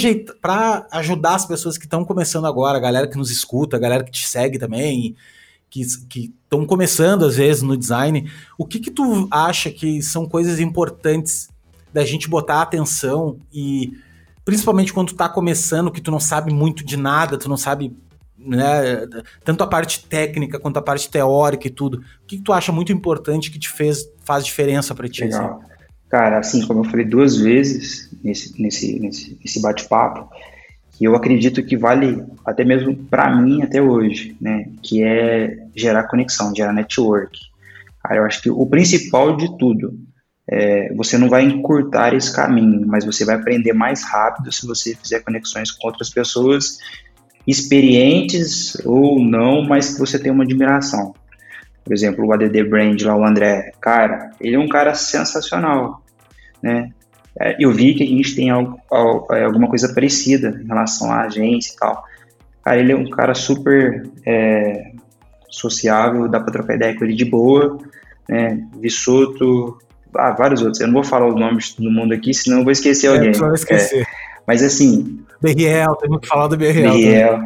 ajudar 0.91 1.37
as 1.37 1.47
pessoas 1.47 1.79
que 1.79 1.85
estão 1.85 2.05
começando 2.05 2.45
agora, 2.45 2.77
a 2.77 2.81
galera 2.81 3.07
que 3.07 3.17
nos 3.17 3.31
escuta, 3.31 3.77
a 3.77 3.79
galera 3.79 4.03
que 4.03 4.11
te 4.11 4.27
segue 4.27 4.59
também, 4.59 5.15
que 5.71 5.83
estão 6.17 6.67
começando 6.67 7.25
às 7.25 7.37
vezes 7.37 7.63
no 7.63 7.77
design, 7.77 8.29
o 8.59 8.67
que 8.67 8.81
que 8.81 8.91
tu 8.91 9.29
acha 9.31 9.71
que 9.71 10.03
são 10.03 10.29
coisas 10.29 10.59
importantes 10.59 11.49
da 11.93 12.05
gente 12.05 12.29
botar 12.29 12.61
atenção 12.61 13.39
e 13.53 13.93
principalmente 14.45 14.93
quando 14.93 15.11
tu 15.11 15.15
tá 15.15 15.29
começando, 15.29 15.93
que 15.93 16.01
tu 16.01 16.11
não 16.11 16.19
sabe 16.19 16.53
muito 16.53 16.85
de 16.85 16.97
nada, 16.97 17.39
tu 17.39 17.49
não 17.49 17.57
sabe 17.57 17.97
né, 18.37 19.07
tanto 19.45 19.63
a 19.63 19.69
parte 19.69 20.05
técnica 20.05 20.59
quanto 20.59 20.79
a 20.79 20.83
parte 20.83 21.09
teórica 21.09 21.69
e 21.69 21.71
tudo. 21.71 21.99
O 21.99 22.27
que, 22.27 22.39
que 22.39 22.43
tu 22.43 22.53
acha 22.53 22.73
muito 22.73 22.93
importante 22.93 23.53
que 23.53 23.59
te 23.59 23.71
fez 23.71 24.05
faz 24.25 24.45
diferença 24.45 24.97
para 24.97 25.09
ti? 25.09 25.23
assim? 25.23 25.75
Cara, 26.15 26.39
assim, 26.39 26.65
como 26.65 26.79
eu 26.79 26.85
falei 26.85 27.05
duas 27.05 27.37
vezes 27.37 28.09
nesse, 28.23 28.63
nesse, 28.63 29.01
nesse, 29.01 29.37
nesse 29.43 29.61
bate-papo, 29.61 30.31
que 30.93 31.05
eu 31.05 31.17
acredito 31.17 31.61
que 31.61 31.77
vale 31.77 32.23
até 32.47 32.65
mesmo 32.65 32.95
para 32.95 33.35
mim 33.35 33.65
até 33.65 33.83
hoje, 33.83 34.37
né? 34.41 34.69
Que 34.81 35.03
é 35.03 35.67
gerar 35.75 36.05
conexão, 36.05 36.55
gerar 36.55 36.73
network. 36.73 37.37
Cara, 38.01 38.21
eu 38.21 38.25
acho 38.27 38.41
que 38.41 38.49
o 38.49 38.65
principal 38.65 39.37
de 39.37 39.59
tudo 39.59 39.99
é 40.49 40.95
você 40.95 41.19
não 41.19 41.29
vai 41.29 41.43
encurtar 41.43 42.15
esse 42.15 42.33
caminho, 42.33 42.87
mas 42.87 43.05
você 43.05 43.25
vai 43.25 43.35
aprender 43.35 43.73
mais 43.73 44.05
rápido 44.05 44.53
se 44.53 44.65
você 44.69 44.95
fizer 44.95 45.19
conexões 45.19 45.73
com 45.73 45.89
outras 45.89 46.11
pessoas 46.11 46.79
experientes 47.45 48.81
ou 48.85 49.21
não, 49.21 49.65
mas 49.65 49.95
que 49.95 49.99
você 49.99 50.17
tem 50.17 50.31
uma 50.31 50.45
admiração. 50.45 51.13
Por 51.85 51.93
exemplo, 51.93 52.25
o 52.25 52.33
ADD 52.33 52.63
Brand 52.63 53.03
lá, 53.03 53.17
o 53.17 53.25
André, 53.25 53.73
cara, 53.81 54.31
ele 54.41 54.55
é 54.55 54.59
um 54.61 54.69
cara 54.69 54.95
sensacional, 54.95 56.04
né? 56.65 56.91
É, 57.39 57.57
Eu 57.61 57.71
vi 57.73 57.95
que 57.95 58.03
a 58.03 58.07
gente 58.07 58.35
tem 58.35 58.49
algo, 58.49 58.81
é, 59.31 59.45
alguma 59.45 59.69
coisa 59.69 59.93
parecida 59.93 60.59
em 60.63 60.67
relação 60.67 61.13
à 61.13 61.23
agência 61.23 61.75
e 61.75 61.77
tal. 61.77 62.03
Cara, 62.65 62.81
ele 62.81 62.93
é 62.93 62.97
um 62.97 63.11
cara 63.11 63.35
super 63.35 64.09
é, 64.25 64.93
sociável, 65.51 66.27
dá 66.29 66.41
pra 66.41 66.53
trocar 66.53 66.77
ideia 66.77 66.97
com 66.97 67.05
ele 67.05 67.15
de 67.15 67.25
boa, 67.27 67.79
né? 68.29 68.67
Vissoto, 68.81 69.79
ah, 70.17 70.31
vários 70.31 70.63
outros. 70.63 70.81
Eu 70.81 70.87
não 70.87 70.95
vou 70.95 71.05
falar 71.05 71.29
os 71.29 71.39
nomes 71.39 71.75
todo 71.75 71.91
mundo 71.91 72.15
aqui, 72.15 72.33
senão 72.33 72.59
eu 72.59 72.65
vou 72.65 72.73
esquecer 72.73 73.09
alguém. 73.09 73.29
É, 73.29 73.33
tu 73.33 73.41
vai 73.41 73.55
esquecer. 73.55 74.03
É, 74.03 74.07
mas 74.47 74.63
assim, 74.63 75.21
BRL, 75.43 75.95
temos 76.01 76.21
que 76.21 76.29
falar 76.29 76.49
do 76.49 76.57
BRL. 76.57 76.93
Biel, 76.93 77.41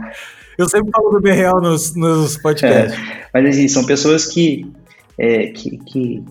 Eu 0.56 0.68
sempre 0.68 0.90
falo 0.92 1.10
do 1.10 1.20
BRL 1.20 1.60
nos, 1.60 1.94
nos 1.96 2.36
podcasts. 2.36 2.96
Mas 3.34 3.46
assim, 3.46 3.66
são 3.66 3.84
pessoas 3.84 4.26
que, 4.26 4.70
é, 5.18 5.48
que, 5.48 5.78
que, 5.78 6.24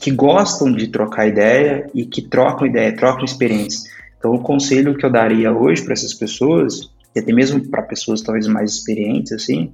que 0.00 0.10
gostam 0.10 0.72
de 0.72 0.88
trocar 0.88 1.26
ideia 1.26 1.90
e 1.94 2.06
que 2.06 2.22
trocam 2.22 2.66
ideia, 2.66 2.94
trocam 2.94 3.24
experiências. 3.24 3.84
Então, 4.18 4.32
o 4.32 4.40
conselho 4.40 4.96
que 4.96 5.04
eu 5.04 5.10
daria 5.10 5.52
hoje 5.52 5.82
para 5.82 5.92
essas 5.92 6.14
pessoas, 6.14 6.90
e 7.14 7.20
até 7.20 7.32
mesmo 7.32 7.68
para 7.68 7.82
pessoas 7.82 8.22
talvez 8.22 8.46
mais 8.46 8.72
experientes, 8.72 9.32
assim, 9.32 9.72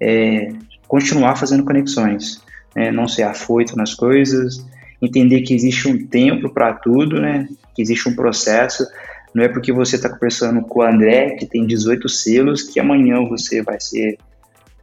é 0.00 0.50
continuar 0.86 1.36
fazendo 1.36 1.64
conexões, 1.64 2.40
né? 2.74 2.90
não 2.90 3.08
ser 3.08 3.24
afoito 3.24 3.76
nas 3.76 3.94
coisas, 3.94 4.64
entender 5.00 5.42
que 5.42 5.54
existe 5.54 5.88
um 5.88 6.06
tempo 6.06 6.50
para 6.50 6.74
tudo, 6.74 7.20
né? 7.20 7.48
que 7.74 7.82
existe 7.82 8.08
um 8.08 8.14
processo. 8.14 8.86
Não 9.34 9.42
é 9.42 9.48
porque 9.48 9.72
você 9.72 9.96
está 9.96 10.08
conversando 10.08 10.62
com 10.62 10.80
o 10.80 10.82
André, 10.82 11.36
que 11.36 11.46
tem 11.46 11.66
18 11.66 12.08
selos, 12.08 12.62
que 12.62 12.80
amanhã 12.80 13.16
você 13.28 13.62
vai 13.62 13.80
ser 13.80 14.18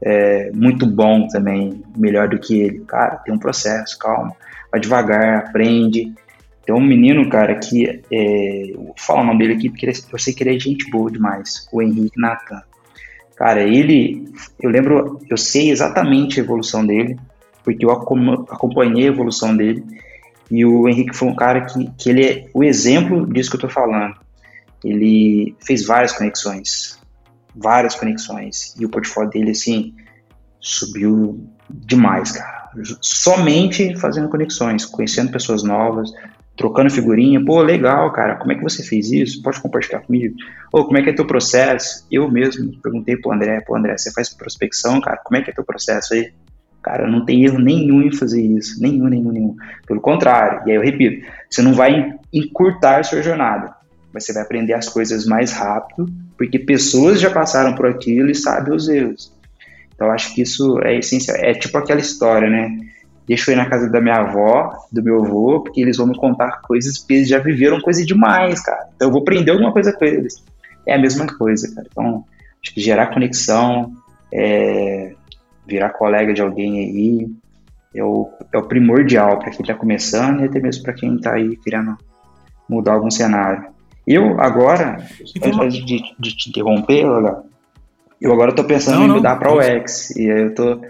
é, 0.05 0.51
muito 0.53 0.85
bom 0.85 1.27
também, 1.27 1.81
melhor 1.95 2.27
do 2.27 2.37
que 2.37 2.59
ele. 2.59 2.79
Cara, 2.81 3.15
tem 3.17 3.33
um 3.33 3.39
processo, 3.39 3.97
calma, 3.97 4.35
vai 4.69 4.79
devagar, 4.79 5.37
aprende. 5.37 6.13
Tem 6.65 6.75
um 6.75 6.81
menino, 6.81 7.29
cara, 7.29 7.55
que. 7.55 8.01
É, 8.11 8.73
vou 8.75 8.93
falar 8.97 9.21
o 9.21 9.25
nome 9.25 9.39
dele 9.39 9.53
aqui 9.53 9.69
porque 9.69 9.89
eu 10.11 10.19
sei 10.19 10.33
que 10.33 10.43
ele 10.43 10.55
é 10.55 10.59
gente 10.59 10.89
boa 10.91 11.09
demais, 11.09 11.67
o 11.71 11.81
Henrique 11.81 12.19
Natan. 12.19 12.61
Cara, 13.37 13.61
ele. 13.61 14.27
Eu 14.61 14.69
lembro, 14.69 15.19
eu 15.29 15.37
sei 15.37 15.71
exatamente 15.71 16.39
a 16.39 16.43
evolução 16.43 16.85
dele, 16.85 17.17
porque 17.63 17.85
eu 17.85 17.91
acompanhei 17.91 19.05
a 19.05 19.11
evolução 19.11 19.55
dele. 19.55 19.83
E 20.51 20.65
o 20.65 20.87
Henrique 20.87 21.15
foi 21.15 21.29
um 21.29 21.35
cara 21.35 21.61
que, 21.61 21.89
que 21.97 22.09
ele 22.09 22.25
é 22.25 22.45
o 22.53 22.63
exemplo 22.63 23.25
disso 23.25 23.49
que 23.49 23.55
eu 23.55 23.61
tô 23.61 23.69
falando. 23.69 24.15
Ele 24.83 25.55
fez 25.65 25.85
várias 25.85 26.11
conexões, 26.11 26.99
várias 27.55 27.95
conexões. 27.95 28.75
E 28.79 28.85
o 28.85 28.89
portfólio 28.89 29.29
dele, 29.29 29.51
assim, 29.51 29.95
subiu 30.59 31.47
demais, 31.69 32.31
cara. 32.31 32.69
Somente 33.01 33.95
fazendo 33.97 34.29
conexões, 34.29 34.85
conhecendo 34.85 35.31
pessoas 35.31 35.63
novas, 35.63 36.11
trocando 36.55 36.89
figurinha. 36.89 37.43
Pô, 37.43 37.61
legal, 37.61 38.11
cara, 38.11 38.35
como 38.35 38.51
é 38.51 38.55
que 38.55 38.63
você 38.63 38.83
fez 38.83 39.11
isso? 39.11 39.41
Pode 39.41 39.61
compartilhar 39.61 40.01
comigo? 40.01 40.35
Ou 40.71 40.85
como 40.85 40.97
é 40.97 41.03
que 41.03 41.09
é 41.09 41.13
teu 41.13 41.25
processo? 41.25 42.05
Eu 42.11 42.29
mesmo 42.29 42.71
perguntei 42.81 43.17
pro 43.17 43.31
André, 43.31 43.61
pô, 43.61 43.75
André, 43.75 43.97
você 43.97 44.11
faz 44.11 44.33
prospecção, 44.33 44.99
cara, 45.01 45.17
como 45.17 45.37
é 45.37 45.41
que 45.43 45.51
é 45.51 45.53
teu 45.53 45.63
processo 45.63 46.13
aí? 46.13 46.31
Cara, 46.81 47.07
não 47.07 47.23
tem 47.23 47.45
erro 47.45 47.59
nenhum 47.59 48.01
em 48.01 48.11
fazer 48.11 48.41
isso, 48.41 48.81
nenhum, 48.81 49.07
nenhum, 49.07 49.31
nenhum. 49.31 49.55
Pelo 49.87 50.01
contrário, 50.01 50.67
e 50.67 50.71
aí 50.71 50.77
eu 50.77 50.81
repito, 50.81 51.25
você 51.49 51.61
não 51.61 51.73
vai 51.73 52.13
encurtar 52.31 53.03
sua 53.05 53.21
jornada, 53.21 53.73
mas 54.13 54.25
você 54.25 54.33
vai 54.33 54.43
aprender 54.43 54.73
as 54.73 54.87
coisas 54.87 55.25
mais 55.25 55.51
rápido, 55.51 56.05
porque 56.37 56.59
pessoas 56.59 57.19
já 57.19 57.31
passaram 57.31 57.73
por 57.75 57.87
aquilo 57.87 58.29
e 58.29 58.35
sabem 58.35 58.73
os 58.73 58.87
erros. 58.87 59.33
Então 59.95 60.11
acho 60.11 60.33
que 60.35 60.41
isso 60.41 60.79
é 60.83 60.97
essencial. 60.97 61.37
É 61.39 61.53
tipo 61.53 61.77
aquela 61.77 61.99
história, 61.99 62.49
né? 62.49 62.77
Deixa 63.27 63.51
eu 63.51 63.55
ir 63.55 63.57
na 63.57 63.69
casa 63.69 63.89
da 63.89 64.01
minha 64.01 64.17
avó, 64.17 64.77
do 64.91 65.01
meu 65.01 65.23
avô, 65.23 65.61
porque 65.61 65.81
eles 65.81 65.97
vão 65.97 66.07
me 66.07 66.17
contar 66.17 66.61
coisas, 66.61 66.97
porque 66.97 67.13
eles 67.13 67.29
já 67.29 67.39
viveram 67.39 67.79
coisa 67.79 68.05
demais, 68.05 68.61
cara. 68.61 68.87
Então 68.95 69.07
eu 69.07 69.11
vou 69.11 69.21
aprender 69.21 69.51
alguma 69.51 69.71
coisa 69.71 69.93
com 69.93 70.03
eles. 70.03 70.43
É 70.85 70.95
a 70.95 70.99
mesma 70.99 71.25
coisa, 71.25 71.73
cara. 71.73 71.87
Então, 71.89 72.25
acho 72.61 72.73
que 72.73 72.81
gerar 72.81 73.13
conexão, 73.13 73.93
é, 74.33 75.13
virar 75.65 75.91
colega 75.91 76.33
de 76.33 76.41
alguém 76.41 76.79
aí, 76.79 77.31
é 77.95 78.03
o, 78.03 78.29
é 78.51 78.57
o 78.57 78.63
primordial 78.63 79.39
para 79.39 79.51
quem 79.51 79.61
está 79.61 79.73
começando 79.73 80.41
e 80.41 80.45
até 80.45 80.59
mesmo 80.59 80.83
para 80.83 80.93
quem 80.93 81.15
está 81.15 81.33
aí 81.33 81.55
querendo 81.57 81.97
mudar 82.67 82.93
algum 82.93 83.11
cenário. 83.11 83.72
Eu 84.05 84.39
agora, 84.39 84.97
antes 85.43 85.85
de, 85.85 86.01
de, 86.19 86.35
te 86.35 86.49
interromper, 86.49 87.05
eu 88.19 88.33
agora 88.33 88.51
estou 88.51 88.65
pensando 88.65 88.99
não, 88.99 89.05
em 89.05 89.09
mudar 89.09 89.37
para 89.37 89.53
o 89.53 89.61
X 89.61 90.11
e 90.15 90.29
aí 90.29 90.41
eu 90.43 90.53
tô 90.53 90.81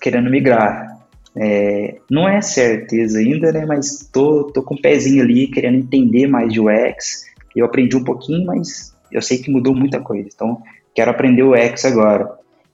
querendo 0.00 0.30
migrar. 0.30 0.92
É, 1.34 1.96
não 2.10 2.28
é 2.28 2.42
certeza 2.42 3.18
ainda, 3.18 3.50
né? 3.52 3.64
Mas 3.64 4.08
tô, 4.12 4.44
tô 4.44 4.62
com 4.62 4.74
o 4.74 4.78
um 4.78 4.80
pezinho 4.80 5.22
ali, 5.22 5.46
querendo 5.46 5.78
entender 5.78 6.26
mais 6.26 6.52
de 6.52 6.60
UX. 6.60 7.24
Eu 7.56 7.64
aprendi 7.64 7.96
um 7.96 8.04
pouquinho, 8.04 8.46
mas 8.46 8.94
eu 9.10 9.22
sei 9.22 9.38
que 9.38 9.50
mudou 9.50 9.74
muita 9.74 10.00
coisa. 10.00 10.28
Então, 10.32 10.62
quero 10.94 11.10
aprender 11.10 11.42
o 11.42 11.52
UX 11.52 11.84
agora. 11.84 12.30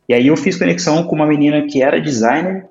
E 0.08 0.14
aí 0.14 0.26
eu 0.26 0.36
fiz 0.36 0.56
conexão 0.56 1.04
com 1.04 1.14
uma 1.14 1.26
menina 1.26 1.66
que 1.66 1.82
era 1.82 2.00
designer 2.00 2.66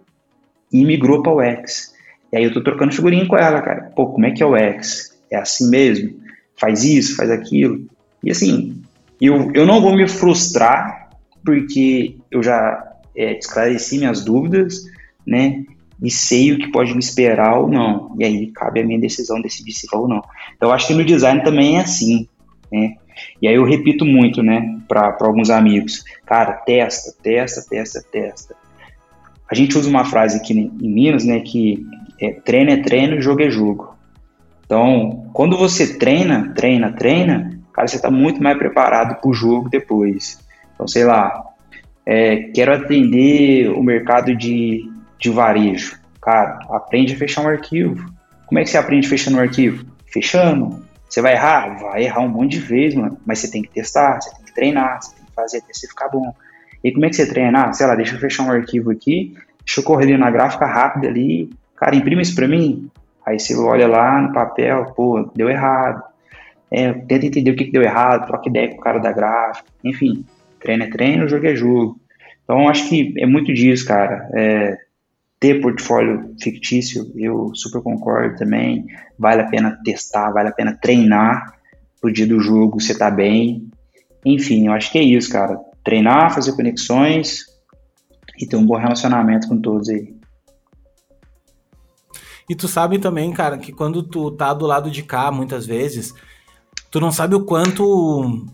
e 0.72 0.84
migrou 0.84 1.22
para 1.22 1.32
o 1.32 1.40
UX. 1.40 1.94
E 2.32 2.38
aí 2.38 2.44
eu 2.44 2.54
tô 2.54 2.62
trocando 2.62 2.94
figurinha 2.94 3.26
com 3.26 3.38
ela, 3.38 3.62
cara. 3.62 3.92
Pô, 3.96 4.08
como 4.08 4.26
é 4.26 4.32
que 4.32 4.44
é 4.44 4.46
o 4.46 4.56
UX? 4.56 5.18
É 5.32 5.38
assim 5.38 5.70
mesmo? 5.70 6.27
Faz 6.60 6.84
isso, 6.84 7.16
faz 7.16 7.30
aquilo. 7.30 7.86
E 8.24 8.32
assim, 8.32 8.82
eu, 9.22 9.52
eu 9.54 9.66
não 9.66 9.82
vou 9.82 9.96
me 9.96 10.08
frustrar, 10.08 11.10
porque 11.46 12.16
eu 12.32 12.44
já 12.44 12.84
é, 13.16 13.38
esclareci 13.38 13.98
minhas 13.98 14.24
dúvidas, 14.24 14.84
né? 15.26 15.64
e 16.02 16.12
sei 16.12 16.52
o 16.52 16.60
que 16.60 16.72
pode 16.72 16.94
me 16.94 17.00
esperar 17.00 17.58
ou 17.58 17.68
não. 17.68 18.16
E 18.20 18.24
aí 18.24 18.48
cabe 18.52 18.82
a 18.82 18.86
minha 18.86 19.00
decisão 19.00 19.42
decidir 19.42 19.74
se 19.74 19.88
vou 19.92 20.04
ou 20.04 20.08
não. 20.08 20.22
Então, 20.56 20.70
eu 20.70 20.74
acho 20.74 20.88
que 20.88 20.94
no 20.94 21.04
design 21.04 21.44
também 21.44 21.78
é 21.78 21.82
assim, 21.82 22.28
né? 22.72 22.96
E 23.42 23.48
aí 23.48 23.56
eu 23.56 23.66
repito 23.66 24.06
muito, 24.06 24.44
né, 24.44 24.78
para 24.88 25.18
alguns 25.22 25.50
amigos, 25.50 26.04
cara, 26.24 26.54
testa, 26.54 27.12
testa, 27.24 27.68
testa, 27.68 28.04
testa. 28.12 28.56
A 29.50 29.56
gente 29.56 29.76
usa 29.76 29.90
uma 29.90 30.06
frase 30.06 30.38
aqui 30.38 30.54
em 30.54 30.90
Minas, 30.90 31.26
né, 31.26 31.40
que 31.40 31.84
é, 32.22 32.32
treino 32.32 32.70
é 32.70 32.78
treino, 32.78 33.20
jogo 33.20 33.42
é 33.42 33.50
jogo. 33.50 33.97
Então, 34.68 35.32
quando 35.34 35.58
você 35.58 35.98
treina, 35.98 36.54
treina, 36.54 36.94
treina, 36.94 37.60
cara, 37.74 37.88
você 37.88 37.96
está 37.96 38.12
muito 38.12 38.44
mais 38.44 38.56
preparado 38.58 39.20
para 39.20 39.30
o 39.30 39.34
jogo 39.34 39.70
depois. 39.70 40.40
Então, 40.76 40.88
sei 40.88 41.04
lá, 41.04 41.44
é, 42.06 42.52
quero 42.54 42.76
atender 42.76 43.72
o 43.72 43.82
mercado 43.82 44.36
de 44.36 44.88
de 45.20 45.30
varejo. 45.30 46.00
Cara, 46.22 46.60
aprende 46.70 47.14
a 47.14 47.18
fechar 47.18 47.42
um 47.42 47.48
arquivo. 47.48 48.14
Como 48.46 48.60
é 48.60 48.64
que 48.64 48.70
você 48.70 48.78
aprende 48.78 49.08
fechando 49.08 49.38
um 49.38 49.42
arquivo? 49.42 49.86
Fechando. 50.12 50.86
Você 51.10 51.22
vai 51.22 51.34
errar? 51.34 51.80
Vai 51.80 52.04
errar 52.04 52.22
um 52.22 52.30
monte 52.30 52.52
de 52.52 52.60
vezes, 52.60 52.96
mano. 52.96 53.18
Mas 53.26 53.40
você 53.40 53.52
tem 53.52 53.62
que 53.62 53.70
testar, 53.70 54.22
você 54.22 54.34
tem 54.36 54.46
que 54.46 54.54
treinar, 54.54 55.02
você 55.02 55.16
tem 55.16 55.26
que 55.26 55.32
fazer 55.34 55.58
até 55.58 55.74
você 55.74 55.88
ficar 55.88 56.10
bom. 56.10 56.34
E 56.84 56.92
como 56.92 57.06
é 57.06 57.10
que 57.10 57.16
você 57.16 57.28
treina? 57.28 57.66
Ah, 57.66 57.74
sei 57.74 57.88
lá, 57.88 57.96
deixa 57.96 58.16
eu 58.16 58.20
fechar 58.20 58.44
um 58.44 58.52
arquivo 58.52 58.92
aqui, 58.92 59.34
deixa 59.66 59.80
eu 59.80 59.84
correr 59.84 60.18
na 60.18 60.30
gráfica 60.30 60.66
rápida 60.66 61.08
ali. 61.08 61.50
Cara, 61.76 61.96
imprime 61.96 62.22
isso 62.22 62.36
pra 62.36 62.48
mim. 62.48 62.90
Aí 63.28 63.38
você 63.38 63.54
olha 63.58 63.90
lá 63.90 64.22
no 64.22 64.32
papel, 64.32 64.86
pô, 64.96 65.30
deu 65.36 65.50
errado. 65.50 66.02
É, 66.72 66.94
tenta 66.94 67.26
entender 67.26 67.52
o 67.52 67.58
que, 67.58 67.66
que 67.66 67.72
deu 67.74 67.82
errado, 67.82 68.26
troca 68.26 68.48
ideia 68.48 68.70
com 68.70 68.78
o 68.78 68.80
cara 68.80 69.00
da 69.00 69.12
gráfica. 69.12 69.68
Enfim, 69.84 70.24
treino 70.62 70.86
é 70.86 70.90
treino, 70.90 71.28
jogo 71.28 71.46
é 71.46 71.54
jogo. 71.54 72.00
Então, 72.42 72.70
acho 72.70 72.88
que 72.88 73.14
é 73.18 73.26
muito 73.26 73.54
disso, 73.54 73.86
cara. 73.86 74.30
É, 74.34 74.78
ter 75.42 75.60
portfólio 75.60 76.34
fictício, 76.42 77.12
eu 77.18 77.52
super 77.54 77.82
concordo 77.82 78.38
também. 78.38 78.86
Vale 79.20 79.42
a 79.42 79.50
pena 79.50 79.78
testar, 79.84 80.32
vale 80.32 80.48
a 80.48 80.54
pena 80.54 80.78
treinar 80.82 81.54
pro 82.00 82.12
dia 82.12 82.26
do 82.26 82.40
jogo 82.40 82.80
você 82.80 82.98
tá 82.98 83.12
bem. 83.12 83.70
Enfim, 84.26 84.68
eu 84.68 84.72
acho 84.72 84.90
que 84.90 85.00
é 85.00 85.04
isso, 85.04 85.30
cara. 85.30 85.60
Treinar, 85.84 86.34
fazer 86.34 86.56
conexões 86.56 87.42
e 88.40 88.48
ter 88.48 88.56
um 88.56 88.66
bom 88.66 88.78
relacionamento 88.78 89.50
com 89.50 89.60
todos 89.60 89.90
aí. 89.90 90.17
E 92.50 92.56
tu 92.56 92.68
sabe 92.68 92.98
também, 92.98 93.32
cara, 93.34 93.58
que 93.58 93.72
quando 93.72 94.02
tu 94.02 94.32
tá 94.32 94.54
do 94.54 94.66
lado 94.66 94.90
de 94.90 95.04
cá, 95.04 95.32
muitas 95.32 95.66
vezes, 95.66 96.14
tu 96.90 97.00
não 97.00 97.12
sabe 97.12 97.36
o 97.36 97.44
quanto 97.44 98.46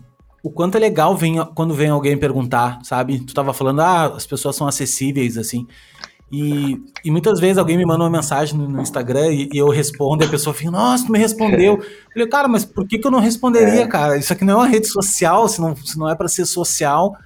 o 0.42 0.50
quanto 0.50 0.76
é 0.76 0.78
legal 0.78 1.16
vem, 1.16 1.42
quando 1.54 1.72
vem 1.72 1.88
alguém 1.88 2.18
perguntar, 2.18 2.78
sabe? 2.82 3.18
Tu 3.20 3.32
tava 3.32 3.54
falando, 3.54 3.80
ah, 3.80 4.06
as 4.08 4.26
pessoas 4.26 4.54
são 4.54 4.66
acessíveis, 4.68 5.38
assim. 5.38 5.66
E, 6.30 6.78
e 7.02 7.10
muitas 7.10 7.40
vezes 7.40 7.56
alguém 7.56 7.78
me 7.78 7.86
manda 7.86 8.04
uma 8.04 8.10
mensagem 8.10 8.58
no, 8.58 8.68
no 8.68 8.82
Instagram 8.82 9.28
e, 9.28 9.48
e, 9.52 9.56
eu 9.56 9.68
respondo 9.68 10.22
e 10.22 10.26
a 10.26 10.30
pessoa 10.30 10.52
fica, 10.52 10.70
nossa, 10.70 11.06
tu 11.06 11.12
me 11.12 11.18
respondeu. 11.18 11.74
Eu 11.80 12.12
falei, 12.12 12.28
cara, 12.28 12.48
mas 12.48 12.64
por 12.64 12.86
que, 12.86 12.98
que 12.98 13.06
eu 13.06 13.10
não 13.10 13.18
responderia, 13.20 13.82
é. 13.82 13.86
cara? 13.86 14.16
Isso 14.16 14.32
aqui 14.32 14.44
não 14.44 14.54
é 14.54 14.56
uma 14.56 14.66
rede 14.68 14.86
social, 14.86 15.48
se 15.48 15.60
não, 15.60 15.74
se 15.74 15.98
não 15.98 16.08
é 16.08 16.14
para 16.14 16.28
ser 16.28 16.44
social, 16.44 17.16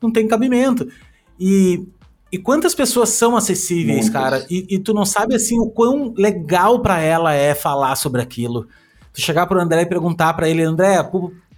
não 0.00 0.12
tem 0.12 0.28
cabimento. 0.28 0.86
E, 1.38 1.84
e 2.30 2.38
quantas 2.38 2.74
pessoas 2.74 3.10
são 3.10 3.36
acessíveis, 3.36 4.06
Muitas. 4.06 4.10
cara? 4.10 4.46
E, 4.50 4.66
e, 4.68 4.78
tu 4.78 4.92
não 4.92 5.04
sabe, 5.04 5.34
assim, 5.34 5.58
o 5.60 5.70
quão 5.70 6.12
legal 6.16 6.80
para 6.80 7.00
ela 7.00 7.32
é 7.32 7.54
falar 7.54 7.94
sobre 7.96 8.20
aquilo. 8.20 8.66
Tu 9.12 9.20
chegar 9.20 9.46
pro 9.46 9.60
André 9.60 9.82
e 9.82 9.86
perguntar 9.86 10.34
para 10.34 10.48
ele, 10.48 10.62
André, 10.62 10.98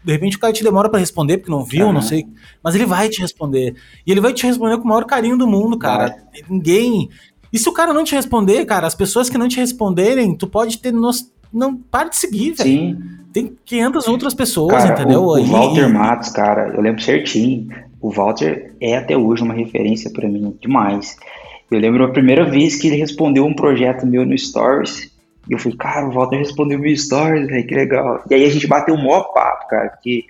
de 0.05 0.13
repente 0.13 0.37
o 0.37 0.41
cara 0.41 0.53
te 0.53 0.63
demora 0.63 0.89
para 0.89 1.01
responder 1.01 1.39
porque 1.39 1.51
não 1.51 1.65
viu, 1.65 1.93
não 1.93 2.03
sei. 2.03 2.27
Mas 2.63 2.75
ele 2.75 2.87
vai 2.87 3.09
te 3.09 3.21
responder. 3.21 3.75
E 4.07 4.13
ele 4.13 4.21
vai 4.21 4.33
te 4.33 4.47
responder 4.47 4.77
com 4.77 4.85
o 4.85 4.89
maior 4.89 5.05
carinho 5.05 5.39
do 5.39 5.47
mundo, 5.47 5.79
cara. 5.79 6.15
Ninguém. 6.49 7.09
E 7.53 7.59
se 7.59 7.69
o 7.69 7.73
cara 7.73 7.95
não 7.95 8.05
te 8.05 8.15
responder, 8.15 8.65
cara, 8.67 8.87
as 8.87 8.95
pessoas 8.95 9.31
que 9.31 9.39
não 9.39 9.49
te 9.49 9.59
responderem, 9.59 10.37
tu 10.37 10.47
pode 10.47 10.79
ter. 10.79 10.93
Nos... 10.93 11.33
Não, 11.53 11.75
para 11.75 12.11
de 12.11 12.17
seguir, 12.17 12.53
velho. 12.53 12.71
Sim. 12.71 12.99
Tem 13.33 13.57
500 13.65 14.09
outras 14.09 14.35
pessoas, 14.35 14.85
cara, 14.85 14.93
entendeu? 14.93 15.23
O, 15.23 15.39
o 15.39 15.45
Walter 15.45 15.89
Matos, 15.89 16.29
cara, 16.29 16.75
eu 16.75 16.81
lembro 16.81 17.03
certinho. 17.03 17.69
O 18.01 18.11
Walter 18.11 18.75
é 18.81 18.97
até 18.97 19.17
hoje 19.17 19.43
uma 19.43 19.55
referência 19.55 20.11
para 20.11 20.29
mim 20.29 20.57
demais. 20.61 21.17
Eu 21.71 21.79
lembro 21.79 22.05
a 22.05 22.13
primeira 22.13 22.45
vez 22.45 22.77
que 22.77 22.87
ele 22.87 22.97
respondeu 22.97 23.45
um 23.45 23.55
projeto 23.55 24.07
meu 24.07 24.25
no 24.25 24.37
Stories. 24.37 25.13
E 25.49 25.53
eu 25.53 25.59
falei, 25.59 25.79
cara, 25.79 26.07
o 26.07 26.13
Walter 26.13 26.37
respondeu 26.37 26.79
meu 26.79 26.95
stories, 26.95 27.47
véio, 27.47 27.67
que 27.67 27.75
legal. 27.75 28.23
E 28.31 28.35
aí 28.35 28.45
a 28.45 28.51
gente 28.51 28.67
bateu 28.67 28.95
um 28.95 29.03
maior 29.03 29.33
papo, 29.33 29.67
cara, 29.69 29.89
porque 29.89 30.27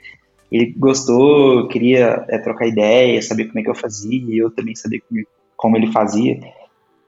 ele 0.50 0.72
gostou, 0.76 1.66
queria 1.66 2.24
é, 2.28 2.38
trocar 2.38 2.68
ideia, 2.68 3.20
saber 3.20 3.46
como 3.46 3.58
é 3.58 3.62
que 3.62 3.70
eu 3.70 3.74
fazia, 3.74 4.18
e 4.18 4.38
eu 4.38 4.50
também 4.50 4.76
saber 4.76 5.02
como, 5.08 5.20
como 5.56 5.76
ele 5.76 5.90
fazia. 5.90 6.38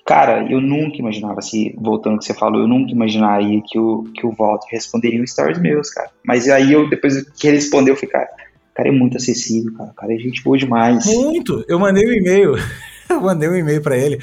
Cara, 0.05 0.45
eu 0.51 0.61
nunca 0.61 0.99
imaginava, 0.99 1.41
se 1.41 1.73
voltando 1.79 2.15
ao 2.15 2.19
que 2.19 2.25
você 2.25 2.35
falou, 2.35 2.63
eu 2.63 2.67
nunca 2.67 2.91
imaginaria 2.91 3.63
que 3.65 3.79
o, 3.79 4.03
que 4.13 4.27
o 4.27 4.35
Walter 4.37 4.67
responderia 4.73 5.23
os 5.23 5.31
stories 5.31 5.61
meus, 5.61 5.91
cara. 5.91 6.11
Mas 6.25 6.49
aí 6.49 6.73
eu, 6.73 6.91
depois 6.91 7.23
que 7.39 7.47
ele 7.47 7.59
respondeu, 7.59 7.95
eu 7.95 7.97
falei, 7.97 8.11
cara, 8.11 8.29
o 8.71 8.75
cara 8.75 8.89
é 8.89 8.93
muito 8.93 9.17
acessível, 9.17 9.73
cara, 9.75 9.91
o 9.91 9.95
cara 9.95 10.15
é 10.15 10.19
gente 10.19 10.43
boa 10.43 10.57
demais. 10.57 11.07
Muito! 11.07 11.65
Eu 11.69 11.79
mandei 11.79 12.07
um 12.07 12.13
e-mail, 12.13 12.55
eu 13.09 13.21
mandei 13.21 13.49
um 13.49 13.57
e-mail 13.57 13.83
para 13.83 13.97
ele 13.97 14.21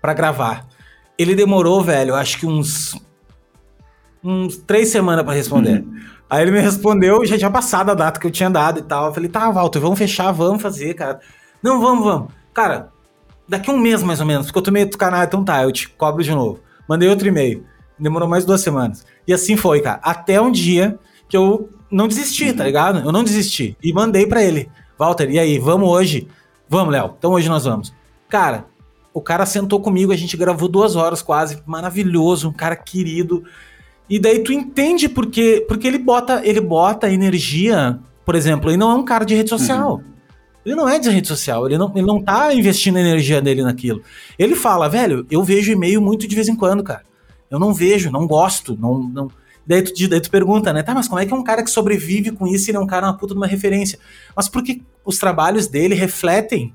para 0.00 0.12
gravar. 0.12 0.66
Ele 1.18 1.34
demorou, 1.34 1.82
velho, 1.82 2.14
acho 2.14 2.38
que 2.38 2.46
uns 2.46 3.00
uns 4.22 4.56
três 4.56 4.88
semanas 4.88 5.24
para 5.24 5.34
responder. 5.34 5.82
Uhum. 5.82 6.00
Aí 6.28 6.42
ele 6.42 6.50
me 6.50 6.60
respondeu, 6.60 7.24
já 7.26 7.36
tinha 7.36 7.50
passado 7.50 7.90
a 7.90 7.94
data 7.94 8.18
que 8.18 8.26
eu 8.26 8.30
tinha 8.30 8.48
dado 8.48 8.80
e 8.80 8.82
tal. 8.82 9.06
Eu 9.06 9.14
falei, 9.14 9.28
tá, 9.28 9.50
Walter, 9.50 9.78
vamos 9.78 9.98
fechar, 9.98 10.32
vamos 10.32 10.62
fazer, 10.62 10.94
cara. 10.94 11.20
Não, 11.62 11.80
vamos, 11.80 12.04
vamos. 12.04 12.32
Cara, 12.52 12.90
daqui 13.46 13.70
um 13.70 13.78
mês 13.78 14.02
mais 14.02 14.20
ou 14.20 14.26
menos, 14.26 14.46
porque 14.46 14.58
eu 14.58 14.62
tomei 14.62 14.84
do 14.86 14.96
canal, 14.96 15.22
então 15.22 15.44
tá, 15.44 15.62
eu 15.62 15.70
te 15.70 15.88
cobro 15.90 16.22
de 16.22 16.30
novo. 16.30 16.60
Mandei 16.88 17.08
outro 17.08 17.28
e-mail. 17.28 17.64
Demorou 17.98 18.28
mais 18.28 18.44
duas 18.44 18.62
semanas. 18.62 19.06
E 19.28 19.32
assim 19.32 19.56
foi, 19.56 19.80
cara. 19.80 20.00
Até 20.02 20.40
um 20.40 20.50
dia 20.50 20.98
que 21.28 21.36
eu 21.36 21.68
não 21.90 22.08
desisti, 22.08 22.52
tá 22.52 22.64
ligado? 22.64 22.98
Eu 23.00 23.12
não 23.12 23.24
desisti. 23.24 23.76
E 23.82 23.92
mandei 23.92 24.26
para 24.26 24.42
ele. 24.42 24.68
Walter, 24.98 25.30
e 25.30 25.38
aí, 25.38 25.58
vamos 25.58 25.88
hoje? 25.88 26.28
Vamos, 26.68 26.92
Léo. 26.92 27.14
Então 27.18 27.32
hoje 27.32 27.48
nós 27.48 27.64
vamos. 27.64 27.92
Cara, 28.28 28.66
o 29.12 29.20
cara 29.20 29.46
sentou 29.46 29.80
comigo, 29.80 30.12
a 30.12 30.16
gente 30.16 30.36
gravou 30.36 30.68
duas 30.68 30.96
horas 30.96 31.22
quase, 31.22 31.62
maravilhoso, 31.66 32.48
um 32.48 32.52
cara 32.52 32.74
querido. 32.74 33.44
E 34.08 34.18
daí 34.18 34.40
tu 34.40 34.52
entende 34.52 35.08
porque, 35.08 35.64
porque 35.68 35.86
ele 35.86 35.98
bota 35.98 36.42
ele 36.44 36.60
bota 36.60 37.10
energia, 37.10 37.98
por 38.24 38.34
exemplo, 38.34 38.70
ele 38.70 38.76
não 38.76 38.90
é 38.90 38.94
um 38.94 39.04
cara 39.04 39.24
de 39.24 39.34
rede 39.34 39.50
social. 39.50 39.94
Uhum. 39.94 40.14
Ele 40.64 40.74
não 40.74 40.88
é 40.88 40.98
de 40.98 41.10
rede 41.10 41.28
social, 41.28 41.66
ele 41.66 41.76
não, 41.76 41.92
ele 41.94 42.06
não 42.06 42.22
tá 42.22 42.52
investindo 42.54 42.96
a 42.96 43.00
energia 43.00 43.40
dele 43.40 43.62
naquilo. 43.62 44.02
Ele 44.38 44.54
fala, 44.54 44.88
velho, 44.88 45.26
eu 45.30 45.44
vejo 45.44 45.70
e-mail 45.70 46.00
muito 46.00 46.26
de 46.26 46.34
vez 46.34 46.48
em 46.48 46.56
quando, 46.56 46.82
cara. 46.82 47.02
Eu 47.50 47.58
não 47.58 47.72
vejo, 47.72 48.10
não 48.10 48.26
gosto, 48.26 48.76
não, 48.80 48.98
não, 48.98 49.28
Daí 49.66 49.82
tu, 49.82 50.08
daí 50.08 50.20
tu 50.20 50.30
pergunta, 50.30 50.72
né? 50.72 50.82
Tá, 50.82 50.94
mas 50.94 51.08
como 51.08 51.20
é 51.20 51.26
que 51.26 51.32
é 51.32 51.36
um 51.36 51.44
cara 51.44 51.62
que 51.62 51.70
sobrevive 51.70 52.30
com 52.30 52.46
isso 52.46 52.68
e 52.68 52.70
ele 52.70 52.78
é 52.78 52.80
um 52.80 52.86
cara 52.86 53.06
uma 53.06 53.16
puta 53.16 53.34
de 53.34 53.38
uma 53.38 53.46
referência? 53.46 53.98
Mas 54.36 54.48
porque 54.48 54.82
os 55.04 55.18
trabalhos 55.18 55.66
dele 55.66 55.94
refletem. 55.94 56.74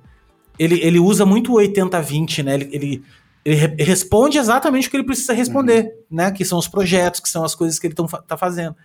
Ele, 0.58 0.80
ele 0.82 1.00
usa 1.00 1.26
muito 1.26 1.54
o 1.54 1.58
80-20, 1.58 2.44
né? 2.44 2.56
Ele, 2.56 2.70
ele, 2.72 3.04
ele, 3.46 3.84
responde 3.84 4.38
exatamente 4.38 4.88
o 4.88 4.92
que 4.92 4.98
ele 4.98 5.06
precisa 5.06 5.34
responder, 5.34 5.86
uhum. 5.86 6.18
né? 6.18 6.32
Que 6.32 6.44
são 6.44 6.58
os 6.58 6.68
projetos, 6.68 7.22
que 7.22 7.30
são 7.30 7.46
as 7.46 7.56
coisas 7.56 7.80
que 7.80 7.88
ele 7.88 7.94
tão, 7.94 8.06
tá 8.06 8.36
fazendo. 8.36 8.76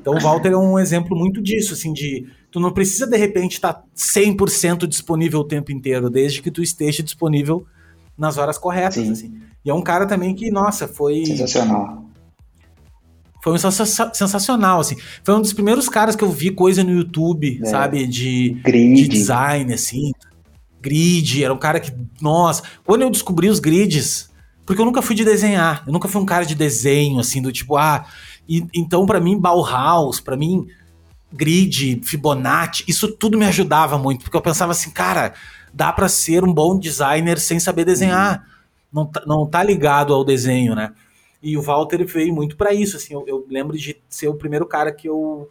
Então 0.00 0.14
o 0.14 0.20
Walter 0.20 0.52
é 0.52 0.56
um 0.56 0.78
exemplo 0.78 1.16
muito 1.16 1.40
disso, 1.40 1.72
assim, 1.72 1.92
de 1.92 2.26
tu 2.50 2.60
não 2.60 2.70
precisa 2.70 3.06
de 3.06 3.16
repente 3.16 3.52
estar 3.52 3.72
tá 3.72 3.84
100% 3.96 4.86
disponível 4.86 5.40
o 5.40 5.44
tempo 5.44 5.72
inteiro, 5.72 6.10
desde 6.10 6.42
que 6.42 6.50
tu 6.50 6.62
esteja 6.62 7.02
disponível 7.02 7.66
nas 8.16 8.36
horas 8.36 8.58
corretas, 8.58 9.02
Sim. 9.02 9.12
assim. 9.12 9.40
E 9.64 9.70
é 9.70 9.74
um 9.74 9.82
cara 9.82 10.06
também 10.06 10.34
que, 10.34 10.50
nossa, 10.50 10.86
foi 10.86 11.24
sensacional. 11.24 12.04
Foi 13.44 13.52
um 13.52 13.58
sensacional, 13.58 14.80
assim. 14.80 14.96
Foi 15.22 15.34
um 15.34 15.42
dos 15.42 15.52
primeiros 15.52 15.86
caras 15.86 16.16
que 16.16 16.24
eu 16.24 16.30
vi 16.30 16.50
coisa 16.50 16.82
no 16.82 16.90
YouTube, 16.90 17.60
é. 17.62 17.66
sabe? 17.66 18.06
De, 18.06 18.54
de 18.54 19.06
design, 19.06 19.70
assim. 19.74 20.12
Grid, 20.80 21.44
era 21.44 21.52
um 21.52 21.58
cara 21.58 21.78
que. 21.78 21.92
Nossa, 22.22 22.62
quando 22.86 23.02
eu 23.02 23.10
descobri 23.10 23.50
os 23.50 23.60
grids, 23.60 24.30
porque 24.64 24.80
eu 24.80 24.86
nunca 24.86 25.02
fui 25.02 25.14
de 25.14 25.26
desenhar, 25.26 25.84
eu 25.86 25.92
nunca 25.92 26.08
fui 26.08 26.22
um 26.22 26.24
cara 26.24 26.46
de 26.46 26.54
desenho, 26.54 27.18
assim, 27.18 27.42
do 27.42 27.52
tipo, 27.52 27.76
ah. 27.76 28.06
E, 28.48 28.64
então, 28.72 29.04
para 29.04 29.20
mim, 29.20 29.38
Bauhaus, 29.38 30.20
para 30.20 30.38
mim, 30.38 30.66
grid, 31.30 32.00
Fibonacci, 32.02 32.82
isso 32.88 33.08
tudo 33.08 33.36
me 33.36 33.44
ajudava 33.44 33.98
muito, 33.98 34.22
porque 34.22 34.38
eu 34.38 34.42
pensava 34.42 34.72
assim, 34.72 34.90
cara, 34.90 35.34
dá 35.70 35.92
para 35.92 36.08
ser 36.08 36.44
um 36.44 36.52
bom 36.52 36.78
designer 36.78 37.38
sem 37.38 37.60
saber 37.60 37.84
desenhar. 37.84 38.38
Uhum. 38.38 39.02
Não, 39.02 39.06
tá, 39.06 39.22
não 39.26 39.46
tá 39.46 39.62
ligado 39.62 40.14
ao 40.14 40.24
desenho, 40.24 40.74
né? 40.74 40.92
E 41.44 41.58
o 41.58 41.62
Walter 41.62 42.06
veio 42.06 42.34
muito 42.34 42.56
para 42.56 42.72
isso, 42.72 42.96
assim, 42.96 43.12
eu, 43.12 43.22
eu, 43.26 43.46
lembro 43.50 43.76
de 43.76 44.00
ser 44.08 44.28
o 44.28 44.34
primeiro 44.34 44.64
cara 44.64 44.90
que 44.90 45.06
eu 45.06 45.50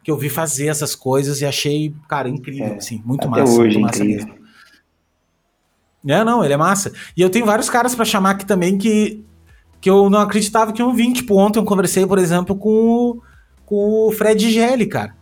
que 0.00 0.10
eu 0.12 0.16
vi 0.16 0.28
fazer 0.28 0.68
essas 0.68 0.94
coisas 0.94 1.40
e 1.40 1.44
achei, 1.44 1.92
cara, 2.08 2.28
incrível, 2.28 2.74
é, 2.74 2.76
assim, 2.76 3.02
muito 3.04 3.26
até 3.26 3.40
massa, 3.40 3.60
hoje, 3.60 3.76
muito 3.76 3.80
massa 3.80 4.04
incrível. 4.04 4.26
mesmo. 4.26 4.46
É, 6.08 6.22
não, 6.22 6.44
ele 6.44 6.54
é 6.54 6.56
massa. 6.56 6.92
E 7.16 7.20
eu 7.20 7.28
tenho 7.28 7.44
vários 7.44 7.68
caras 7.68 7.92
para 7.96 8.04
chamar 8.04 8.30
aqui 8.30 8.46
também 8.46 8.78
que 8.78 9.24
que 9.80 9.90
eu 9.90 10.08
não 10.08 10.20
acreditava 10.20 10.72
que 10.72 10.80
iam 10.80 10.94
vir, 10.94 11.12
tipo, 11.12 11.36
ontem 11.36 11.58
eu 11.58 11.64
conversei, 11.64 12.06
por 12.06 12.18
exemplo, 12.18 12.56
com 12.56 12.70
o, 12.70 13.22
com 13.64 14.08
o 14.08 14.12
Fred 14.12 14.50
Gelli, 14.50 14.86
cara. 14.86 15.14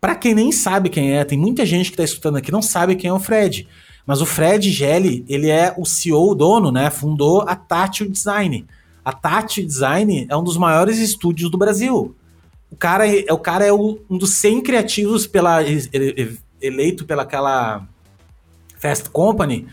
Para 0.00 0.14
quem 0.14 0.34
nem 0.34 0.50
sabe 0.50 0.88
quem 0.88 1.16
é, 1.16 1.24
tem 1.24 1.38
muita 1.38 1.66
gente 1.66 1.90
que 1.90 1.96
tá 1.96 2.04
escutando 2.04 2.36
aqui 2.36 2.50
não 2.50 2.62
sabe 2.62 2.96
quem 2.96 3.10
é 3.10 3.12
o 3.12 3.18
Fred. 3.18 3.68
Mas 4.06 4.20
o 4.20 4.26
Fred 4.26 4.70
Gelli, 4.70 5.24
ele 5.28 5.50
é 5.50 5.74
o 5.76 5.84
CEO, 5.84 6.30
o 6.30 6.34
dono, 6.34 6.72
né? 6.72 6.88
Fundou 6.88 7.42
a 7.42 7.54
Tátil 7.54 8.10
Design. 8.10 8.66
A 9.08 9.12
Tati 9.12 9.64
Design 9.64 10.26
é 10.28 10.36
um 10.36 10.44
dos 10.44 10.58
maiores 10.58 10.98
estúdios 10.98 11.50
do 11.50 11.56
Brasil. 11.56 12.14
O 12.70 12.76
cara, 12.76 13.08
é, 13.08 13.32
o 13.32 13.38
cara 13.38 13.64
é 13.64 13.72
um 13.72 13.96
dos 14.10 14.34
100 14.34 14.60
criativos 14.60 15.26
pela, 15.26 15.60
eleito 16.60 17.06
pelaquela 17.06 17.88
Fast 18.78 19.08
Company 19.08 19.66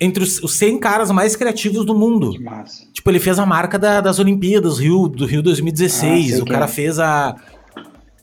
entre 0.00 0.22
os, 0.22 0.40
os 0.40 0.54
100 0.54 0.78
caras 0.78 1.10
mais 1.10 1.34
criativos 1.34 1.84
do 1.84 1.96
mundo. 1.96 2.30
Que 2.30 2.38
massa. 2.38 2.86
Tipo, 2.92 3.10
ele 3.10 3.18
fez 3.18 3.40
a 3.40 3.44
marca 3.44 3.76
da, 3.76 4.00
das 4.00 4.20
Olimpíadas 4.20 4.78
Rio, 4.78 5.08
do 5.08 5.26
Rio 5.26 5.42
2016. 5.42 6.38
Ah, 6.38 6.42
o 6.44 6.46
cara 6.46 6.66
é. 6.66 6.68
fez 6.68 7.00
a. 7.00 7.34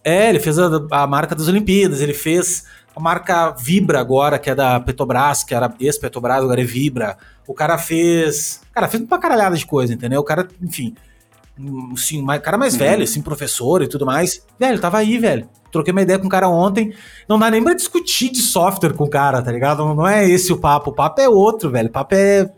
É, 0.01 0.29
ele 0.29 0.39
fez 0.39 0.57
a, 0.57 0.69
a 0.91 1.05
marca 1.05 1.35
das 1.35 1.49
Olimpíadas, 1.49 1.99
ele 1.99 2.13
fez 2.13 2.63
a 2.97 2.99
marca 2.99 3.51
Vibra 3.51 3.99
agora, 3.99 4.39
que 4.39 4.49
é 4.49 4.55
da 4.55 4.79
Petrobras, 4.79 5.43
que 5.43 5.53
era 5.53 5.71
ex-Petrobras, 5.79 6.43
agora 6.43 6.59
é 6.59 6.63
Vibra. 6.63 7.15
O 7.47 7.53
cara 7.53 7.77
fez. 7.77 8.61
Cara, 8.73 8.87
fez 8.87 9.03
uma 9.03 9.19
caralhada 9.19 9.55
de 9.55 9.65
coisa, 9.67 9.93
entendeu? 9.93 10.19
O 10.19 10.23
cara, 10.23 10.47
enfim. 10.61 10.95
Assim, 11.93 12.23
um 12.23 12.39
cara 12.39 12.57
mais 12.57 12.73
uhum. 12.73 12.79
velho, 12.79 13.03
assim, 13.03 13.21
professor 13.21 13.83
e 13.83 13.87
tudo 13.87 14.03
mais. 14.03 14.43
Velho, 14.59 14.79
tava 14.79 14.97
aí, 14.97 15.19
velho. 15.19 15.47
Troquei 15.71 15.91
uma 15.91 16.01
ideia 16.01 16.17
com 16.17 16.25
o 16.25 16.29
cara 16.29 16.49
ontem. 16.49 16.91
Não 17.29 17.37
dá 17.37 17.51
nem 17.51 17.63
pra 17.63 17.75
discutir 17.75 18.31
de 18.31 18.41
software 18.41 18.93
com 18.93 19.03
o 19.03 19.09
cara, 19.09 19.43
tá 19.43 19.51
ligado? 19.51 19.85
Não, 19.85 19.93
não 19.93 20.07
é 20.07 20.27
esse 20.27 20.51
o 20.51 20.57
papo. 20.57 20.89
O 20.89 20.93
papo 20.93 21.21
é 21.21 21.29
outro, 21.29 21.69
velho. 21.69 21.89
O 21.89 21.91
papo 21.91 22.15
é 22.15 22.49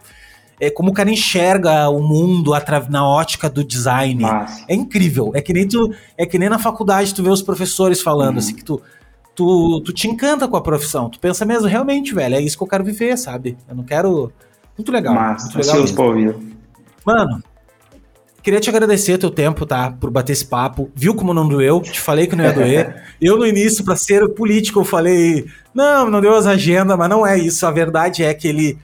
é 0.61 0.69
como 0.69 0.91
o 0.91 0.93
cara 0.93 1.09
enxerga 1.09 1.89
o 1.89 2.01
mundo 2.01 2.51
na 2.89 3.07
ótica 3.07 3.49
do 3.49 3.63
design. 3.63 4.21
Nossa. 4.21 4.65
É 4.67 4.75
incrível. 4.75 5.31
É 5.33 5.41
que 5.41 5.53
nem 5.53 5.65
tu, 5.65 5.93
é 6.17 6.25
que 6.25 6.37
nem 6.37 6.49
na 6.49 6.59
faculdade 6.59 7.15
tu 7.15 7.23
vê 7.23 7.29
os 7.29 7.41
professores 7.41 8.01
falando 8.01 8.33
uhum. 8.33 8.39
assim 8.39 8.53
que 8.53 8.63
tu, 8.63 8.81
tu 9.39 9.81
tu 9.81 9.93
te 9.93 10.07
encanta 10.07 10.47
com 10.47 10.57
a 10.57 10.61
profissão. 10.61 11.09
Tu 11.09 11.19
pensa 11.19 11.45
mesmo, 11.45 11.67
realmente, 11.67 12.13
velho, 12.13 12.35
é 12.35 12.41
isso 12.41 12.57
que 12.57 12.63
eu 12.63 12.67
quero 12.67 12.83
viver, 12.83 13.17
sabe? 13.17 13.57
Eu 13.67 13.75
não 13.75 13.83
quero 13.83 14.31
muito 14.77 14.91
legal. 14.91 15.13
Mas, 15.13 15.43
muito 15.43 15.57
legal 15.57 15.75
seus 15.75 15.97
ouvir. 15.97 16.35
Mano, 17.05 17.41
queria 18.43 18.59
te 18.59 18.69
agradecer 18.69 19.17
teu 19.17 19.31
tempo, 19.31 19.65
tá? 19.65 19.91
Por 19.91 20.11
bater 20.11 20.33
esse 20.33 20.45
papo. 20.45 20.91
Viu 20.93 21.15
como 21.15 21.33
não 21.33 21.47
doeu? 21.47 21.81
Te 21.81 21.99
falei 21.99 22.27
que 22.27 22.35
não 22.35 22.43
ia 22.43 22.51
doer. 22.53 23.03
eu, 23.21 23.37
no 23.37 23.45
início, 23.45 23.83
para 23.85 23.95
ser 23.95 24.27
político, 24.29 24.79
eu 24.79 24.85
falei: 24.85 25.45
não, 25.73 26.09
não 26.09 26.19
deu 26.19 26.35
as 26.35 26.45
agendas, 26.45 26.97
mas 26.97 27.09
não 27.09 27.25
é 27.25 27.37
isso. 27.37 27.65
A 27.65 27.71
verdade 27.71 28.23
é 28.23 28.33
que 28.33 28.47
ele 28.47 28.77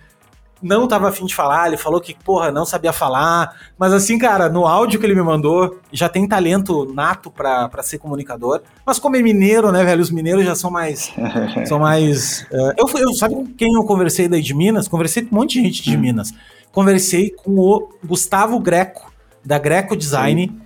não 0.62 0.88
tava 0.88 1.10
afim 1.10 1.26
de 1.26 1.36
falar, 1.36 1.68
ele 1.68 1.78
falou 1.78 2.00
que, 2.00 2.16
porra, 2.24 2.52
não 2.52 2.66
sabia 2.66 2.94
falar. 2.94 3.56
Mas 3.78 3.94
assim, 3.94 4.18
cara, 4.18 4.50
no 4.50 4.66
áudio 4.66 5.00
que 5.00 5.06
ele 5.06 5.16
me 5.16 5.22
mandou, 5.22 5.80
já 5.92 6.08
tem 6.08 6.28
talento 6.28 6.92
nato 6.94 7.30
pra, 7.30 7.70
pra 7.70 7.84
ser 7.84 7.98
comunicador. 7.98 8.62
Mas 8.86 8.98
como 8.98 9.16
é 9.16 9.22
mineiro, 9.22 9.72
né, 9.72 9.84
velho? 9.84 10.02
Os 10.02 10.10
mineiros 10.10 10.46
já 10.46 10.56
são 10.56 10.72
mais. 10.72 11.14
são 11.68 11.80
mais. 11.80 12.48
Uh, 12.52 12.74
eu, 12.78 13.00
eu, 13.00 13.14
sabe 13.14 13.36
com 13.36 13.46
quem 13.46 13.74
eu 13.74 13.84
conversei 13.84 14.28
daí 14.28 14.42
de 14.42 14.54
Minas? 14.54 14.88
Conversei 14.88 15.24
com 15.24 15.36
um 15.36 15.40
monte 15.40 15.60
de 15.60 15.66
gente 15.66 15.84
de 15.84 15.96
hum. 15.96 16.00
Minas. 16.00 16.32
Conversei 16.72 17.30
com 17.30 17.58
o 17.58 17.90
Gustavo 18.04 18.60
Greco, 18.60 19.12
da 19.44 19.58
Greco 19.58 19.96
Design, 19.96 20.48
Sim. 20.48 20.62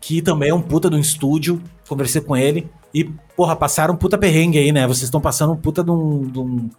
que 0.00 0.22
também 0.22 0.50
é 0.50 0.54
um 0.54 0.62
puta 0.62 0.90
de 0.90 0.96
um 0.96 1.00
estúdio. 1.00 1.62
Conversei 1.88 2.20
com 2.20 2.36
ele. 2.36 2.68
E, 2.92 3.04
porra, 3.36 3.54
passaram 3.54 3.94
um 3.94 3.96
puta 3.96 4.18
perrengue 4.18 4.58
aí, 4.58 4.72
né? 4.72 4.86
Vocês 4.86 5.04
estão 5.04 5.20
passando 5.20 5.52
um 5.52 5.56
puta 5.56 5.82
de 5.84 5.90
um, 5.90 6.22
de 6.22 6.38
um 6.38 6.70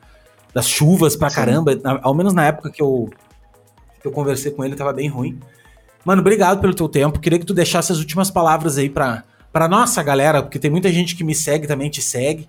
das 0.53 0.67
chuvas 0.67 1.15
pra 1.15 1.29
Sim. 1.29 1.35
caramba. 1.35 1.79
Ao 2.01 2.13
menos 2.13 2.33
na 2.33 2.45
época 2.45 2.69
que 2.69 2.81
eu, 2.81 3.09
que 4.01 4.07
eu 4.07 4.11
conversei 4.11 4.51
com 4.51 4.63
ele, 4.63 4.75
tava 4.75 4.93
bem 4.93 5.07
ruim. 5.07 5.39
Mano, 6.03 6.21
obrigado 6.21 6.59
pelo 6.59 6.73
teu 6.73 6.87
tempo. 6.87 7.19
Queria 7.19 7.39
que 7.39 7.45
tu 7.45 7.53
deixasse 7.53 7.91
as 7.91 7.99
últimas 7.99 8.31
palavras 8.31 8.77
aí 8.77 8.89
pra, 8.89 9.23
pra 9.51 9.67
nossa 9.67 10.01
galera, 10.01 10.41
porque 10.41 10.59
tem 10.59 10.71
muita 10.71 10.89
gente 10.89 11.15
que 11.15 11.23
me 11.23 11.35
segue 11.35 11.67
também, 11.67 11.89
te 11.89 12.01
segue. 12.01 12.47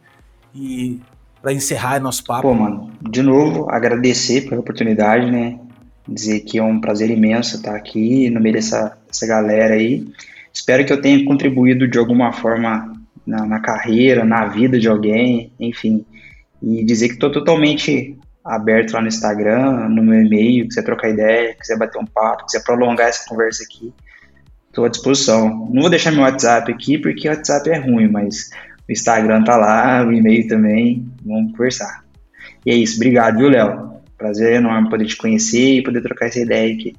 E 0.54 1.00
para 1.42 1.52
encerrar 1.52 2.00
nosso 2.00 2.24
papo. 2.24 2.42
Pô, 2.42 2.54
mano, 2.54 2.90
de 3.08 3.22
novo, 3.22 3.66
agradecer 3.70 4.48
pela 4.48 4.60
oportunidade, 4.60 5.30
né? 5.30 5.58
Dizer 6.06 6.40
que 6.40 6.58
é 6.58 6.62
um 6.62 6.80
prazer 6.80 7.10
imenso 7.10 7.56
estar 7.56 7.74
aqui 7.74 8.28
no 8.30 8.40
meio 8.40 8.54
dessa, 8.54 8.96
dessa 9.06 9.26
galera 9.26 9.74
aí. 9.74 10.06
Espero 10.52 10.84
que 10.84 10.92
eu 10.92 11.00
tenha 11.00 11.24
contribuído 11.24 11.88
de 11.88 11.98
alguma 11.98 12.32
forma 12.32 12.92
na, 13.26 13.46
na 13.46 13.60
carreira, 13.60 14.24
na 14.24 14.46
vida 14.46 14.78
de 14.78 14.88
alguém, 14.88 15.52
enfim 15.58 16.04
e 16.62 16.84
dizer 16.84 17.08
que 17.08 17.14
estou 17.14 17.30
totalmente 17.30 18.16
aberto 18.44 18.92
lá 18.92 19.02
no 19.02 19.08
Instagram, 19.08 19.88
no 19.88 20.02
meu 20.02 20.22
e-mail, 20.24 20.66
quiser 20.68 20.82
trocar 20.82 21.10
ideia, 21.10 21.54
quiser 21.54 21.78
bater 21.78 21.98
um 21.98 22.06
papo, 22.06 22.46
quiser 22.46 22.62
prolongar 22.64 23.08
essa 23.08 23.28
conversa 23.28 23.62
aqui, 23.64 23.92
estou 24.68 24.84
à 24.84 24.88
disposição. 24.88 25.68
Não 25.72 25.82
vou 25.82 25.90
deixar 25.90 26.10
meu 26.10 26.22
WhatsApp 26.22 26.72
aqui 26.72 26.98
porque 26.98 27.28
o 27.28 27.32
WhatsApp 27.32 27.70
é 27.70 27.78
ruim, 27.78 28.08
mas 28.08 28.50
o 28.88 28.92
Instagram 28.92 29.44
tá 29.44 29.56
lá, 29.56 30.04
o 30.06 30.12
e-mail 30.12 30.48
também, 30.48 31.06
vamos 31.24 31.52
conversar. 31.52 32.04
E 32.64 32.70
é 32.70 32.74
isso, 32.74 32.96
obrigado, 32.96 33.38
viu, 33.38 33.48
Léo? 33.48 33.90
Prazer 34.16 34.54
enorme 34.54 34.90
poder 34.90 35.06
te 35.06 35.16
conhecer 35.16 35.78
e 35.78 35.82
poder 35.82 36.02
trocar 36.02 36.26
essa 36.26 36.40
ideia 36.40 36.74
aqui. 36.74 36.94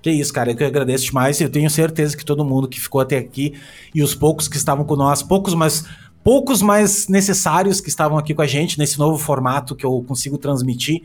Que 0.00 0.10
isso, 0.10 0.32
cara, 0.32 0.50
eu 0.50 0.56
que 0.56 0.64
agradeço 0.64 1.06
demais. 1.06 1.40
Eu 1.40 1.48
tenho 1.48 1.70
certeza 1.70 2.16
que 2.16 2.24
todo 2.24 2.44
mundo 2.44 2.68
que 2.68 2.80
ficou 2.80 3.00
até 3.00 3.16
aqui 3.16 3.54
e 3.94 4.02
os 4.02 4.16
poucos 4.16 4.48
que 4.48 4.56
estavam 4.56 4.84
com 4.84 4.96
nós, 4.96 5.22
poucos, 5.22 5.54
mas 5.54 5.84
poucos 6.22 6.62
mais 6.62 7.08
necessários 7.08 7.80
que 7.80 7.88
estavam 7.88 8.18
aqui 8.18 8.34
com 8.34 8.42
a 8.42 8.46
gente 8.46 8.78
nesse 8.78 8.98
novo 8.98 9.18
formato 9.18 9.74
que 9.74 9.84
eu 9.84 10.02
consigo 10.06 10.38
transmitir 10.38 11.02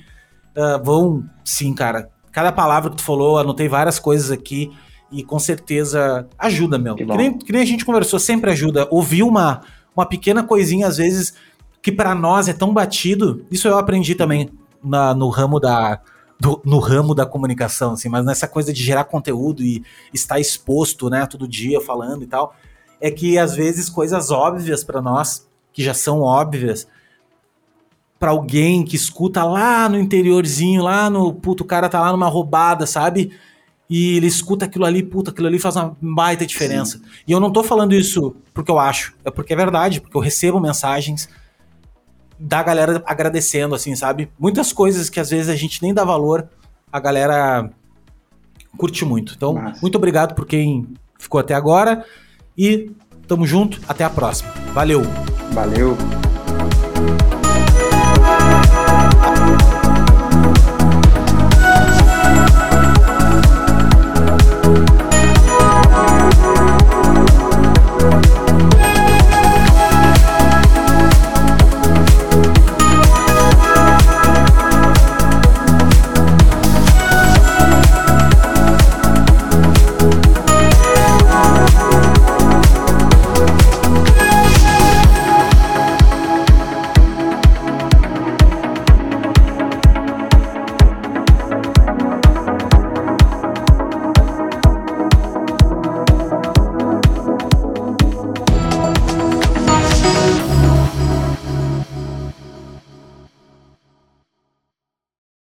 uh, 0.56 0.84
vão, 0.84 1.24
sim, 1.44 1.74
cara. 1.74 2.10
Cada 2.32 2.52
palavra 2.52 2.90
que 2.92 2.98
tu 2.98 3.04
falou, 3.04 3.38
anotei 3.38 3.68
várias 3.68 4.00
coisas 4.00 4.32
aqui 4.32 4.72
e 5.12 5.24
com 5.24 5.40
certeza 5.40 6.28
ajuda, 6.38 6.78
meu. 6.78 6.96
Que, 6.96 7.06
que, 7.06 7.18
nem, 7.18 7.38
que 7.38 7.52
nem, 7.52 7.62
a 7.62 7.66
gente 7.66 7.86
conversou, 7.86 8.20
sempre 8.20 8.52
ajuda. 8.52 8.88
Ouvir 8.92 9.24
uma, 9.24 9.62
uma 9.96 10.06
pequena 10.06 10.44
coisinha, 10.44 10.88
às 10.88 10.98
vezes, 10.98 11.34
que 11.82 11.92
para 11.92 12.14
nós 12.14 12.48
é 12.48 12.54
tão 12.54 12.74
batido. 12.74 13.46
Isso 13.50 13.68
eu 13.68 13.78
aprendi 13.78 14.14
também 14.14 14.50
na, 14.84 15.14
no 15.16 15.30
ramo 15.30 15.60
da 15.60 16.00
do, 16.40 16.62
no 16.64 16.78
ramo 16.78 17.16
da 17.16 17.26
comunicação, 17.26 17.94
assim, 17.94 18.10
mas 18.10 18.24
nessa 18.24 18.48
coisa 18.48 18.72
de 18.72 18.84
gerar 18.84 19.06
conteúdo 19.06 19.64
e 19.64 19.84
estar 20.14 20.40
exposto, 20.40 21.10
né, 21.10 21.26
todo 21.26 21.48
dia 21.48 21.82
falando 21.82 22.24
e 22.24 22.28
tal, 22.28 22.54
é 23.00 23.12
que 23.12 23.38
às 23.38 23.56
vezes 23.56 23.90
coisas 23.90 24.32
óbvias 24.32 24.84
para 24.84 25.02
nós, 25.02 25.48
que 25.72 25.84
já 25.84 25.94
são 25.94 26.22
óbvias, 26.22 26.88
para 28.20 28.32
alguém 28.32 28.84
que 28.84 28.96
escuta 28.96 29.44
lá 29.44 29.88
no 29.88 30.00
interiorzinho, 30.00 30.84
lá 30.84 31.10
no 31.10 31.34
puto, 31.34 31.64
o 31.64 31.68
cara 31.68 31.88
tá 31.88 32.02
lá 32.02 32.12
numa 32.12 32.28
roubada, 32.28 32.86
sabe? 32.86 33.32
E 33.90 34.18
ele 34.18 34.28
escuta 34.28 34.66
aquilo 34.66 34.86
ali, 34.86 35.04
puta, 35.04 35.32
aquilo 35.32 35.48
ali 35.48 35.60
faz 35.60 35.76
uma 35.76 35.96
baita 36.02 36.46
diferença. 36.46 36.98
Sim. 36.98 37.04
E 37.28 37.32
eu 37.32 37.40
não 37.40 37.52
tô 37.52 37.64
falando 37.64 37.94
isso 37.94 38.36
porque 38.54 38.72
eu 38.72 38.80
acho, 38.80 39.14
é 39.24 39.32
porque 39.32 39.54
é 39.54 39.56
verdade, 39.56 40.02
porque 40.02 40.18
eu 40.18 40.22
recebo 40.22 40.60
mensagens 40.60 41.30
da 42.40 42.62
galera 42.62 43.02
agradecendo, 43.06 43.74
assim, 43.74 43.96
sabe? 43.96 44.30
Muitas 44.38 44.74
coisas 44.74 45.10
que 45.10 45.20
às 45.20 45.30
vezes 45.30 45.50
a 45.50 45.56
gente 45.56 45.82
nem 45.82 45.94
dá 45.94 46.04
valor, 46.04 46.50
a 46.92 47.00
galera 47.00 47.70
curte 48.78 49.06
muito. 49.06 49.34
Então, 49.36 49.54
Nossa. 49.54 49.80
muito 49.82 49.96
obrigado 49.96 50.36
por 50.36 50.46
quem 50.46 50.88
ficou 51.18 51.40
até 51.40 51.54
agora 51.54 52.04
e 52.58 52.92
tamo 53.28 53.46
junto, 53.46 53.80
até 53.88 54.04
a 54.04 54.10
próxima. 54.10 54.52
Valeu! 54.74 55.02
Valeu! 55.54 55.98